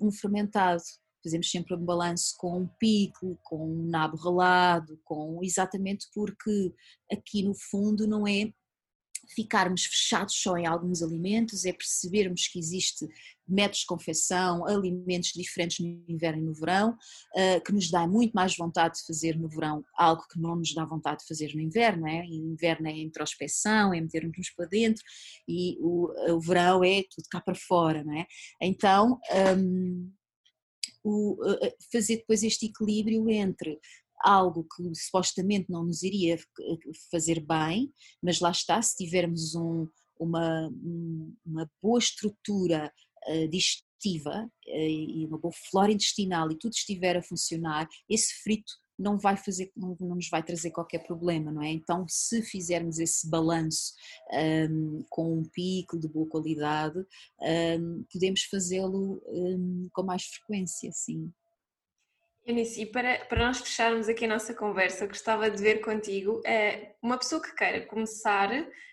um 0.00 0.12
fermentado 0.12 0.82
fazemos 1.28 1.50
sempre 1.50 1.74
um 1.74 1.84
balanço 1.84 2.34
com 2.38 2.62
um 2.62 2.66
pico, 2.78 3.38
com 3.42 3.70
um 3.70 3.86
nabo 3.86 4.16
ralado, 4.16 4.98
com 5.04 5.40
exatamente 5.42 6.06
porque 6.14 6.72
aqui 7.12 7.42
no 7.42 7.54
fundo 7.54 8.06
não 8.06 8.26
é 8.26 8.50
ficarmos 9.34 9.84
fechados 9.84 10.34
só 10.34 10.56
em 10.56 10.66
alguns 10.66 11.02
alimentos, 11.02 11.66
é 11.66 11.72
percebermos 11.72 12.48
que 12.48 12.58
existe 12.58 13.06
métodos 13.46 13.80
de 13.80 13.86
confecção, 13.86 14.66
alimentos 14.66 15.32
diferentes 15.34 15.80
no 15.80 16.02
inverno 16.08 16.42
e 16.42 16.44
no 16.46 16.54
verão, 16.54 16.96
eh, 17.36 17.60
que 17.60 17.72
nos 17.72 17.90
dá 17.90 18.06
muito 18.06 18.32
mais 18.32 18.56
vontade 18.56 18.98
de 18.98 19.06
fazer 19.06 19.38
no 19.38 19.48
verão 19.48 19.84
algo 19.96 20.26
que 20.30 20.40
não 20.40 20.56
nos 20.56 20.74
dá 20.74 20.84
vontade 20.84 21.20
de 21.20 21.28
fazer 21.28 21.54
no 21.54 21.60
inverno, 21.60 22.06
é? 22.06 22.24
E 22.24 22.36
inverno 22.36 22.88
é 22.88 22.92
introspeção, 22.92 23.92
é 23.92 24.00
metermos 24.00 24.50
para 24.56 24.66
dentro 24.66 25.02
e 25.46 25.76
o, 25.80 26.10
o 26.32 26.40
verão 26.40 26.82
é 26.82 27.02
tudo 27.02 27.28
cá 27.30 27.40
para 27.40 27.54
fora, 27.54 28.02
não 28.04 28.14
é? 28.14 28.26
Então, 28.60 29.18
um, 29.56 30.10
o, 31.04 31.36
fazer 31.92 32.16
depois 32.16 32.42
este 32.42 32.66
equilíbrio 32.66 33.28
entre 33.30 33.78
algo 34.20 34.66
que 34.74 34.94
supostamente 34.94 35.70
não 35.70 35.84
nos 35.84 36.02
iria 36.02 36.36
fazer 37.10 37.40
bem, 37.40 37.92
mas 38.22 38.40
lá 38.40 38.50
está, 38.50 38.80
se 38.82 38.96
tivermos 38.96 39.54
um, 39.54 39.86
uma, 40.18 40.68
uma 41.46 41.70
boa 41.82 41.98
estrutura 41.98 42.92
uh, 43.28 43.48
digestiva 43.48 44.44
uh, 44.44 44.70
e 44.70 45.24
uma 45.26 45.38
boa 45.38 45.52
flora 45.70 45.92
intestinal 45.92 46.50
e 46.50 46.58
tudo 46.58 46.72
estiver 46.72 47.16
a 47.16 47.22
funcionar, 47.22 47.88
esse 48.08 48.42
frito 48.42 48.72
não 48.98 49.18
vai 49.18 49.36
fazer, 49.36 49.70
não, 49.76 49.96
não, 50.00 50.16
nos 50.16 50.28
vai 50.28 50.42
trazer 50.42 50.70
qualquer 50.70 51.06
problema, 51.06 51.52
não 51.52 51.62
é? 51.62 51.70
Então, 51.70 52.04
se 52.08 52.42
fizermos 52.42 52.98
esse 52.98 53.28
balanço 53.28 53.94
um, 54.70 55.04
com 55.08 55.38
um 55.38 55.44
pico 55.44 55.98
de 55.98 56.08
boa 56.08 56.28
qualidade, 56.28 56.98
um, 57.78 58.04
podemos 58.12 58.42
fazê-lo 58.44 59.22
um, 59.28 59.88
com 59.92 60.02
mais 60.02 60.24
frequência, 60.24 60.90
sim. 60.92 61.32
Eunice, 62.48 62.80
e 62.80 62.86
para, 62.86 63.18
para 63.26 63.44
nós 63.44 63.58
fecharmos 63.58 64.08
aqui 64.08 64.24
a 64.24 64.28
nossa 64.28 64.54
conversa, 64.54 65.06
gostava 65.06 65.50
de 65.50 65.62
ver 65.62 65.82
contigo 65.82 66.40
é, 66.46 66.94
uma 67.02 67.18
pessoa 67.18 67.42
que 67.42 67.54
queira 67.54 67.84
começar 67.84 68.48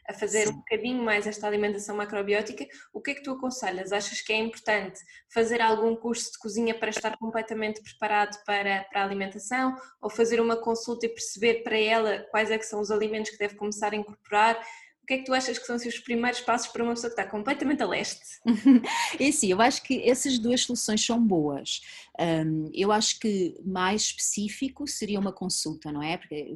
a 0.08 0.14
fazer 0.14 0.48
Sim. 0.48 0.54
um 0.54 0.58
bocadinho 0.58 1.02
mais 1.02 1.26
esta 1.26 1.48
alimentação 1.48 1.96
macrobiótica, 1.96 2.66
o 2.94 3.02
que 3.02 3.12
é 3.12 3.14
que 3.14 3.24
tu 3.24 3.32
aconselhas? 3.32 3.94
Achas 3.94 4.20
que 4.20 4.34
é 4.34 4.38
importante 4.38 5.00
fazer 5.34 5.62
algum 5.62 5.96
curso 5.96 6.34
de 6.34 6.38
cozinha 6.38 6.78
para 6.78 6.90
estar 6.90 7.18
completamente 7.18 7.82
preparado 7.82 8.38
para, 8.46 8.84
para 8.92 9.02
a 9.02 9.06
alimentação 9.06 9.74
ou 10.02 10.10
fazer 10.10 10.42
uma 10.42 10.58
consulta 10.58 11.06
e 11.06 11.10
perceber 11.10 11.64
para 11.64 11.78
ela 11.78 12.28
quais 12.32 12.52
é 12.52 12.58
que 12.58 12.66
são 12.66 12.82
os 12.82 12.92
alimentos 12.92 13.32
que 13.32 13.38
deve 13.38 13.56
começar 13.56 13.94
a 13.94 13.96
incorporar? 13.96 14.60
O 15.06 15.08
que 15.08 15.14
é 15.14 15.18
que 15.20 15.26
tu 15.26 15.36
achas 15.36 15.60
que 15.60 15.68
são 15.68 15.76
assim, 15.76 15.88
os 15.88 16.00
primeiros 16.00 16.42
passos 16.42 16.68
para 16.70 16.84
uma 16.84 16.96
pessoa 16.96 17.14
que 17.14 17.22
está 17.22 17.30
completamente 17.30 17.84
a 17.84 17.88
leste? 17.88 18.42
É 19.20 19.32
sim, 19.32 19.52
eu 19.52 19.62
acho 19.62 19.84
que 19.84 20.02
essas 20.02 20.40
duas 20.40 20.62
soluções 20.62 21.06
são 21.06 21.24
boas. 21.24 21.82
Um, 22.20 22.72
eu 22.74 22.92
acho 22.92 23.20
que 23.20 23.56
mais 23.64 24.02
específico 24.02 24.88
seria 24.88 25.20
uma 25.20 25.32
consulta, 25.32 25.92
não 25.92 26.02
é? 26.02 26.18
Porque 26.18 26.56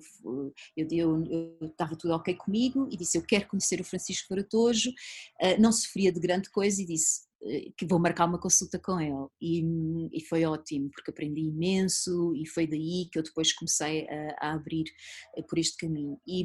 eu, 0.75 0.87
eu, 0.91 1.23
eu, 1.61 1.67
estava 1.67 1.95
tudo 1.95 2.15
ok 2.15 2.33
comigo 2.33 2.89
e 2.91 2.97
disse 2.97 3.19
eu 3.19 3.21
quero 3.21 3.47
conhecer 3.47 3.79
o 3.79 3.83
Francisco 3.83 4.27
Faratojo, 4.27 4.89
uh, 4.89 5.61
não 5.61 5.71
sofria 5.71 6.11
de 6.11 6.19
grande 6.19 6.49
coisa 6.49 6.81
e 6.81 6.85
disse 6.85 7.29
eh, 7.43 7.71
que 7.77 7.85
vou 7.85 7.99
marcar 7.99 8.25
uma 8.25 8.39
consulta 8.39 8.77
com 8.79 8.99
ele 8.99 9.27
e, 9.39 9.63
e, 10.11 10.21
foi 10.25 10.43
ótimo 10.43 10.89
porque 10.89 11.11
aprendi 11.11 11.41
imenso 11.41 12.33
e 12.35 12.45
foi 12.45 12.67
daí 12.67 13.07
que 13.11 13.17
eu 13.17 13.23
depois 13.23 13.53
comecei 13.53 14.07
a, 14.09 14.49
a 14.49 14.53
abrir 14.53 14.85
eh, 15.37 15.41
por 15.43 15.57
este 15.57 15.77
caminho 15.77 16.19
e 16.27 16.43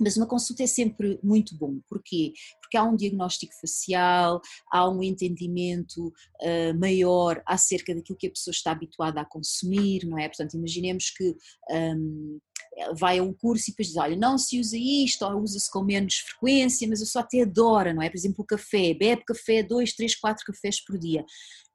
mas 0.00 0.16
uma 0.16 0.26
consulta 0.26 0.62
é 0.62 0.66
sempre 0.66 1.18
muito 1.22 1.56
bom. 1.56 1.78
Porquê? 1.88 2.32
Porque 2.60 2.76
há 2.76 2.82
um 2.82 2.96
diagnóstico 2.96 3.52
facial, 3.60 4.40
há 4.72 4.88
um 4.88 5.02
entendimento 5.02 6.08
uh, 6.08 6.78
maior 6.78 7.42
acerca 7.46 7.94
daquilo 7.94 8.18
que 8.18 8.26
a 8.26 8.30
pessoa 8.30 8.52
está 8.52 8.72
habituada 8.72 9.20
a 9.20 9.24
consumir, 9.24 10.04
não 10.06 10.18
é? 10.18 10.28
Portanto, 10.28 10.54
imaginemos 10.54 11.10
que 11.10 11.34
um, 11.70 12.38
vai 12.98 13.18
a 13.18 13.22
um 13.22 13.32
curso 13.32 13.70
e 13.70 13.72
depois 13.72 13.88
diz, 13.88 13.96
olha, 13.96 14.16
não 14.16 14.36
se 14.36 14.58
usa 14.60 14.76
isto, 14.76 15.24
ou 15.24 15.40
usa-se 15.40 15.70
com 15.70 15.82
menos 15.82 16.16
frequência, 16.16 16.86
mas 16.88 17.00
eu 17.00 17.06
só 17.06 17.20
até 17.20 17.42
adoro, 17.42 17.94
não 17.94 18.02
é? 18.02 18.10
Por 18.10 18.16
exemplo, 18.16 18.42
o 18.42 18.46
café, 18.46 18.94
bebe 18.94 19.24
café, 19.24 19.62
dois, 19.62 19.94
três, 19.94 20.14
quatro 20.14 20.44
cafés 20.44 20.84
por 20.84 20.98
dia 20.98 21.24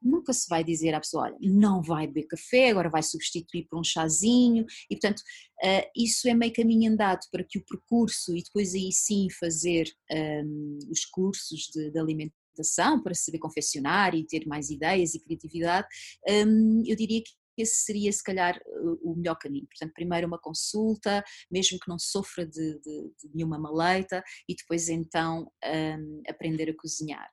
nunca 0.01 0.33
se 0.33 0.47
vai 0.49 0.63
dizer 0.63 0.93
à 0.93 0.99
pessoa, 0.99 1.25
olha, 1.25 1.37
não 1.41 1.81
vai 1.81 2.07
beber 2.07 2.27
café, 2.27 2.69
agora 2.69 2.89
vai 2.89 3.03
substituir 3.03 3.67
por 3.69 3.79
um 3.79 3.83
chazinho, 3.83 4.65
e 4.89 4.95
portanto 4.95 5.19
uh, 5.19 5.89
isso 5.95 6.27
é 6.27 6.33
meio 6.33 6.53
caminho 6.53 6.91
andado 6.91 7.21
para 7.31 7.43
que 7.43 7.59
o 7.59 7.65
percurso 7.65 8.35
e 8.35 8.41
depois 8.43 8.73
aí 8.73 8.91
sim 8.91 9.27
fazer 9.39 9.87
um, 10.11 10.79
os 10.89 11.05
cursos 11.05 11.69
de, 11.73 11.91
de 11.91 11.99
alimentação 11.99 13.01
para 13.01 13.13
saber 13.13 13.39
confeccionar 13.39 14.15
e 14.15 14.25
ter 14.25 14.45
mais 14.45 14.69
ideias 14.69 15.13
e 15.13 15.19
criatividade, 15.19 15.87
um, 16.27 16.83
eu 16.85 16.95
diria 16.95 17.21
que 17.23 17.31
esse 17.57 17.83
seria 17.83 18.11
se 18.11 18.23
calhar 18.23 18.59
o 19.03 19.13
melhor 19.13 19.35
caminho. 19.35 19.67
Portanto, 19.67 19.93
primeiro 19.93 20.25
uma 20.25 20.39
consulta, 20.39 21.23
mesmo 21.51 21.77
que 21.77 21.89
não 21.89 21.99
sofra 21.99 22.45
de, 22.45 22.79
de, 22.79 23.13
de 23.19 23.35
nenhuma 23.35 23.59
maleita, 23.59 24.23
e 24.47 24.55
depois 24.55 24.87
então 24.89 25.51
um, 25.63 26.23
aprender 26.27 26.69
a 26.69 26.75
cozinhar. 26.75 27.29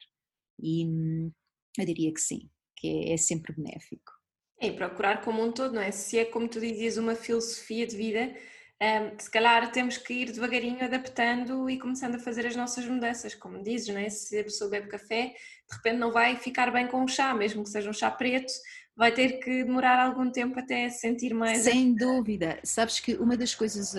E 0.60 0.84
hum, 0.84 1.32
eu 1.78 1.86
diria 1.86 2.12
que 2.12 2.20
sim 2.20 2.50
que 2.78 3.10
é, 3.10 3.14
é 3.14 3.16
sempre 3.16 3.54
benéfico. 3.54 4.12
É, 4.60 4.68
e 4.68 4.72
procurar 4.72 5.20
como 5.22 5.42
um 5.42 5.52
todo, 5.52 5.74
não 5.74 5.82
é? 5.82 5.90
Se 5.90 6.18
é 6.18 6.24
como 6.24 6.48
tu 6.48 6.60
dizias, 6.60 6.96
uma 6.96 7.14
filosofia 7.14 7.86
de 7.86 7.96
vida, 7.96 8.34
um, 8.80 9.18
se 9.18 9.30
calhar 9.30 9.70
temos 9.72 9.96
que 9.96 10.12
ir 10.14 10.32
devagarinho 10.32 10.84
adaptando 10.84 11.68
e 11.68 11.78
começando 11.78 12.16
a 12.16 12.18
fazer 12.18 12.46
as 12.46 12.56
nossas 12.56 12.84
mudanças, 12.86 13.34
como 13.34 13.62
dizes, 13.62 13.88
não 13.88 14.00
é? 14.00 14.08
Se 14.08 14.38
a 14.38 14.44
pessoa 14.44 14.70
bebe 14.70 14.88
café, 14.88 15.34
de 15.68 15.76
repente 15.76 15.98
não 15.98 16.12
vai 16.12 16.36
ficar 16.36 16.70
bem 16.72 16.86
com 16.86 17.04
o 17.04 17.08
chá, 17.08 17.34
mesmo 17.34 17.62
que 17.62 17.70
seja 17.70 17.90
um 17.90 17.92
chá 17.92 18.10
preto, 18.10 18.52
vai 18.96 19.12
ter 19.12 19.38
que 19.38 19.62
demorar 19.62 20.04
algum 20.04 20.30
tempo 20.30 20.58
até 20.58 20.88
sentir 20.90 21.32
mais. 21.34 21.58
Sem 21.58 21.94
dúvida. 21.94 22.58
Sabes 22.64 22.98
que 22.98 23.14
uma 23.14 23.36
das 23.36 23.54
coisas 23.54 23.94
uh, 23.94 23.98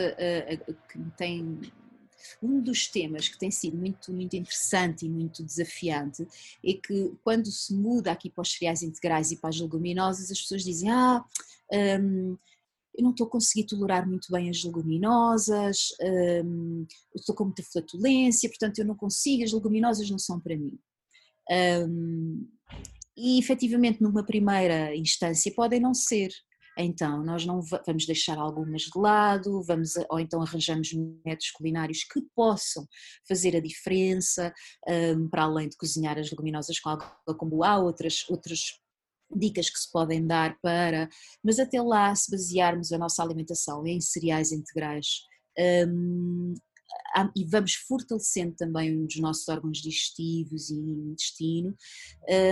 uh, 0.69 0.75
que 0.89 0.97
me 0.97 1.11
tem 1.11 1.61
um 2.41 2.61
dos 2.61 2.87
temas 2.87 3.27
que 3.27 3.37
tem 3.37 3.51
sido 3.51 3.77
muito, 3.77 4.13
muito 4.13 4.35
interessante 4.35 5.05
e 5.05 5.09
muito 5.09 5.43
desafiante 5.43 6.25
é 6.63 6.73
que 6.73 7.11
quando 7.23 7.47
se 7.51 7.73
muda 7.73 8.11
aqui 8.11 8.29
para 8.29 8.41
os 8.41 8.51
cereais 8.53 8.81
integrais 8.81 9.31
e 9.31 9.37
para 9.37 9.49
as 9.49 9.59
leguminosas, 9.59 10.31
as 10.31 10.41
pessoas 10.41 10.63
dizem: 10.63 10.89
Ah, 10.89 11.23
hum, 11.71 12.37
eu 12.95 13.03
não 13.03 13.11
estou 13.11 13.27
a 13.27 13.29
conseguir 13.29 13.65
tolerar 13.65 14.07
muito 14.07 14.31
bem 14.31 14.49
as 14.49 14.63
leguminosas, 14.63 15.89
hum, 16.45 16.85
eu 17.13 17.19
estou 17.19 17.35
com 17.35 17.45
muita 17.45 17.63
flatulência, 17.63 18.49
portanto 18.49 18.79
eu 18.79 18.85
não 18.85 18.95
consigo, 18.95 19.43
as 19.43 19.53
leguminosas 19.53 20.09
não 20.09 20.19
são 20.19 20.39
para 20.39 20.57
mim. 20.57 20.77
Hum, 21.87 22.47
e 23.17 23.37
efetivamente, 23.37 24.01
numa 24.01 24.23
primeira 24.23 24.95
instância, 24.95 25.53
podem 25.53 25.79
não 25.79 25.93
ser, 25.93 26.31
então 26.81 27.23
nós 27.23 27.45
não 27.45 27.61
vamos 27.61 28.05
deixar 28.05 28.37
algumas 28.37 28.83
de 28.83 28.97
lado, 28.97 29.61
vamos, 29.63 29.93
ou 30.09 30.19
então 30.19 30.41
arranjamos 30.41 30.93
métodos 31.25 31.51
culinários 31.51 32.03
que 32.03 32.21
possam 32.35 32.87
fazer 33.27 33.55
a 33.55 33.59
diferença, 33.59 34.53
um, 34.87 35.29
para 35.29 35.43
além 35.43 35.67
de 35.67 35.77
cozinhar 35.77 36.17
as 36.17 36.31
leguminosas 36.31 36.79
com 36.79 36.89
água 36.89 37.11
combo, 37.37 37.63
há 37.63 37.77
outras, 37.77 38.25
outras 38.29 38.79
dicas 39.35 39.69
que 39.69 39.77
se 39.77 39.91
podem 39.91 40.25
dar 40.25 40.57
para, 40.61 41.09
mas 41.43 41.59
até 41.59 41.81
lá 41.81 42.15
se 42.15 42.31
basearmos 42.31 42.91
a 42.91 42.97
nossa 42.97 43.21
alimentação 43.21 43.85
em 43.85 44.01
cereais 44.01 44.51
integrais 44.51 45.21
um, 45.57 46.53
e 47.35 47.45
vamos 47.45 47.73
fortalecendo 47.75 48.55
também 48.55 49.05
os 49.05 49.19
nossos 49.19 49.47
órgãos 49.47 49.79
digestivos 49.79 50.69
e 50.69 50.75
intestino, 50.75 51.75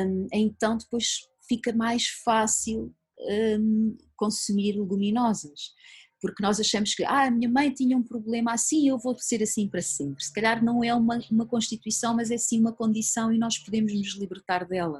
um, 0.05 0.27
então 0.31 0.77
depois 0.77 1.21
fica 1.47 1.73
mais 1.73 2.07
fácil 2.23 2.93
um, 3.19 3.97
consumir 4.15 4.73
leguminosas. 4.73 5.73
porque 6.19 6.41
nós 6.41 6.59
achamos 6.59 6.95
que 6.95 7.03
ah, 7.03 7.27
a 7.27 7.31
minha 7.31 7.49
mãe 7.49 7.71
tinha 7.71 7.95
um 7.95 8.03
problema 8.03 8.53
assim, 8.53 8.89
eu 8.89 8.97
vou 8.97 9.15
ser 9.19 9.43
assim 9.43 9.67
para 9.69 9.81
sempre. 9.81 10.23
Se 10.23 10.33
calhar 10.33 10.63
não 10.63 10.83
é 10.83 10.93
uma, 10.93 11.19
uma 11.29 11.45
constituição, 11.45 12.15
mas 12.15 12.31
é 12.31 12.37
sim 12.37 12.59
uma 12.59 12.73
condição 12.73 13.31
e 13.31 13.37
nós 13.37 13.57
podemos 13.59 13.93
nos 13.93 14.15
libertar 14.17 14.67
dela. 14.67 14.99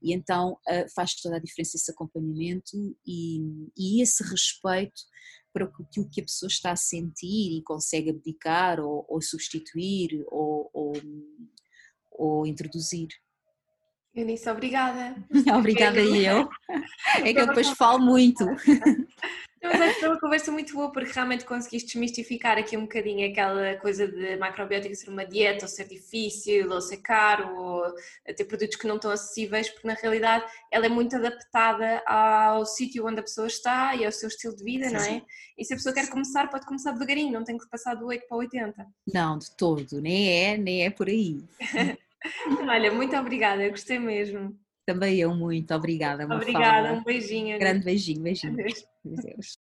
E 0.00 0.12
então 0.12 0.52
uh, 0.68 0.94
faz 0.94 1.14
toda 1.14 1.36
a 1.36 1.40
diferença 1.40 1.76
esse 1.76 1.90
acompanhamento 1.90 2.76
e, 3.06 3.40
e 3.76 4.02
esse 4.02 4.22
respeito 4.22 5.02
para 5.52 5.66
o 5.66 6.08
que 6.10 6.20
a 6.20 6.24
pessoa 6.24 6.48
está 6.48 6.72
a 6.72 6.76
sentir 6.76 7.56
e 7.56 7.62
consegue 7.62 8.10
abdicar 8.10 8.80
ou, 8.80 9.06
ou 9.08 9.22
substituir 9.22 10.24
ou, 10.26 10.68
ou, 10.72 10.92
ou 12.10 12.46
introduzir. 12.46 13.08
Eunice, 14.14 14.48
obrigada. 14.48 15.16
obrigada 15.58 16.00
eu. 16.00 16.48
É 17.24 17.32
que 17.32 17.40
eu 17.40 17.46
depois 17.48 17.68
falo 17.70 17.98
muito. 17.98 18.44
Mas 19.64 19.80
acho 19.80 19.94
que 19.94 20.00
foi 20.00 20.08
uma 20.10 20.20
conversa 20.20 20.52
muito 20.52 20.74
boa 20.74 20.92
porque 20.92 21.10
realmente 21.10 21.46
conseguiste 21.46 21.92
desmistificar 21.92 22.58
aqui 22.58 22.76
um 22.76 22.82
bocadinho 22.82 23.28
aquela 23.28 23.76
coisa 23.76 24.06
de 24.06 24.36
macrobiótica 24.36 24.94
ser 24.94 25.08
uma 25.08 25.24
dieta 25.24 25.64
ou 25.64 25.68
ser 25.68 25.88
difícil 25.88 26.70
ou 26.70 26.82
ser 26.82 26.98
caro 26.98 27.56
ou 27.56 27.94
ter 28.36 28.44
produtos 28.44 28.76
que 28.76 28.86
não 28.86 28.96
estão 28.96 29.10
acessíveis 29.10 29.70
porque 29.70 29.88
na 29.88 29.94
realidade 29.94 30.44
ela 30.70 30.84
é 30.84 30.88
muito 30.90 31.16
adaptada 31.16 32.02
ao 32.06 32.66
sítio 32.66 33.06
onde 33.06 33.20
a 33.20 33.22
pessoa 33.22 33.46
está 33.46 33.96
e 33.96 34.04
ao 34.04 34.12
seu 34.12 34.28
estilo 34.28 34.54
de 34.54 34.62
vida, 34.62 34.86
sim, 34.86 34.92
não 34.92 35.00
é? 35.00 35.04
Sim. 35.04 35.22
E 35.56 35.64
se 35.64 35.72
a 35.72 35.76
pessoa 35.76 35.94
quer 35.94 36.10
começar 36.10 36.50
pode 36.50 36.66
começar 36.66 36.92
devagarinho, 36.92 37.32
não 37.32 37.44
tem 37.44 37.56
que 37.56 37.68
passar 37.68 37.94
do 37.94 38.06
8 38.06 38.28
para 38.28 38.36
o 38.36 38.40
80. 38.40 38.86
Não, 39.14 39.38
de 39.38 39.50
todo, 39.56 40.00
nem 40.00 40.28
é, 40.30 40.58
nem 40.58 40.84
é 40.84 40.90
por 40.90 41.08
aí. 41.08 41.42
Olha, 42.68 42.92
muito 42.92 43.16
obrigada, 43.16 43.68
gostei 43.68 43.98
mesmo. 43.98 44.58
Também 44.86 45.18
eu 45.18 45.34
muito, 45.34 45.74
obrigada. 45.74 46.24
Obrigada, 46.24 46.92
um 46.92 47.02
beijinho. 47.02 47.58
Grande 47.58 47.84
beijinho, 47.84 48.22
beijinho. 48.22 48.52
Adeus. 48.52 48.86
Adeus. 49.06 49.58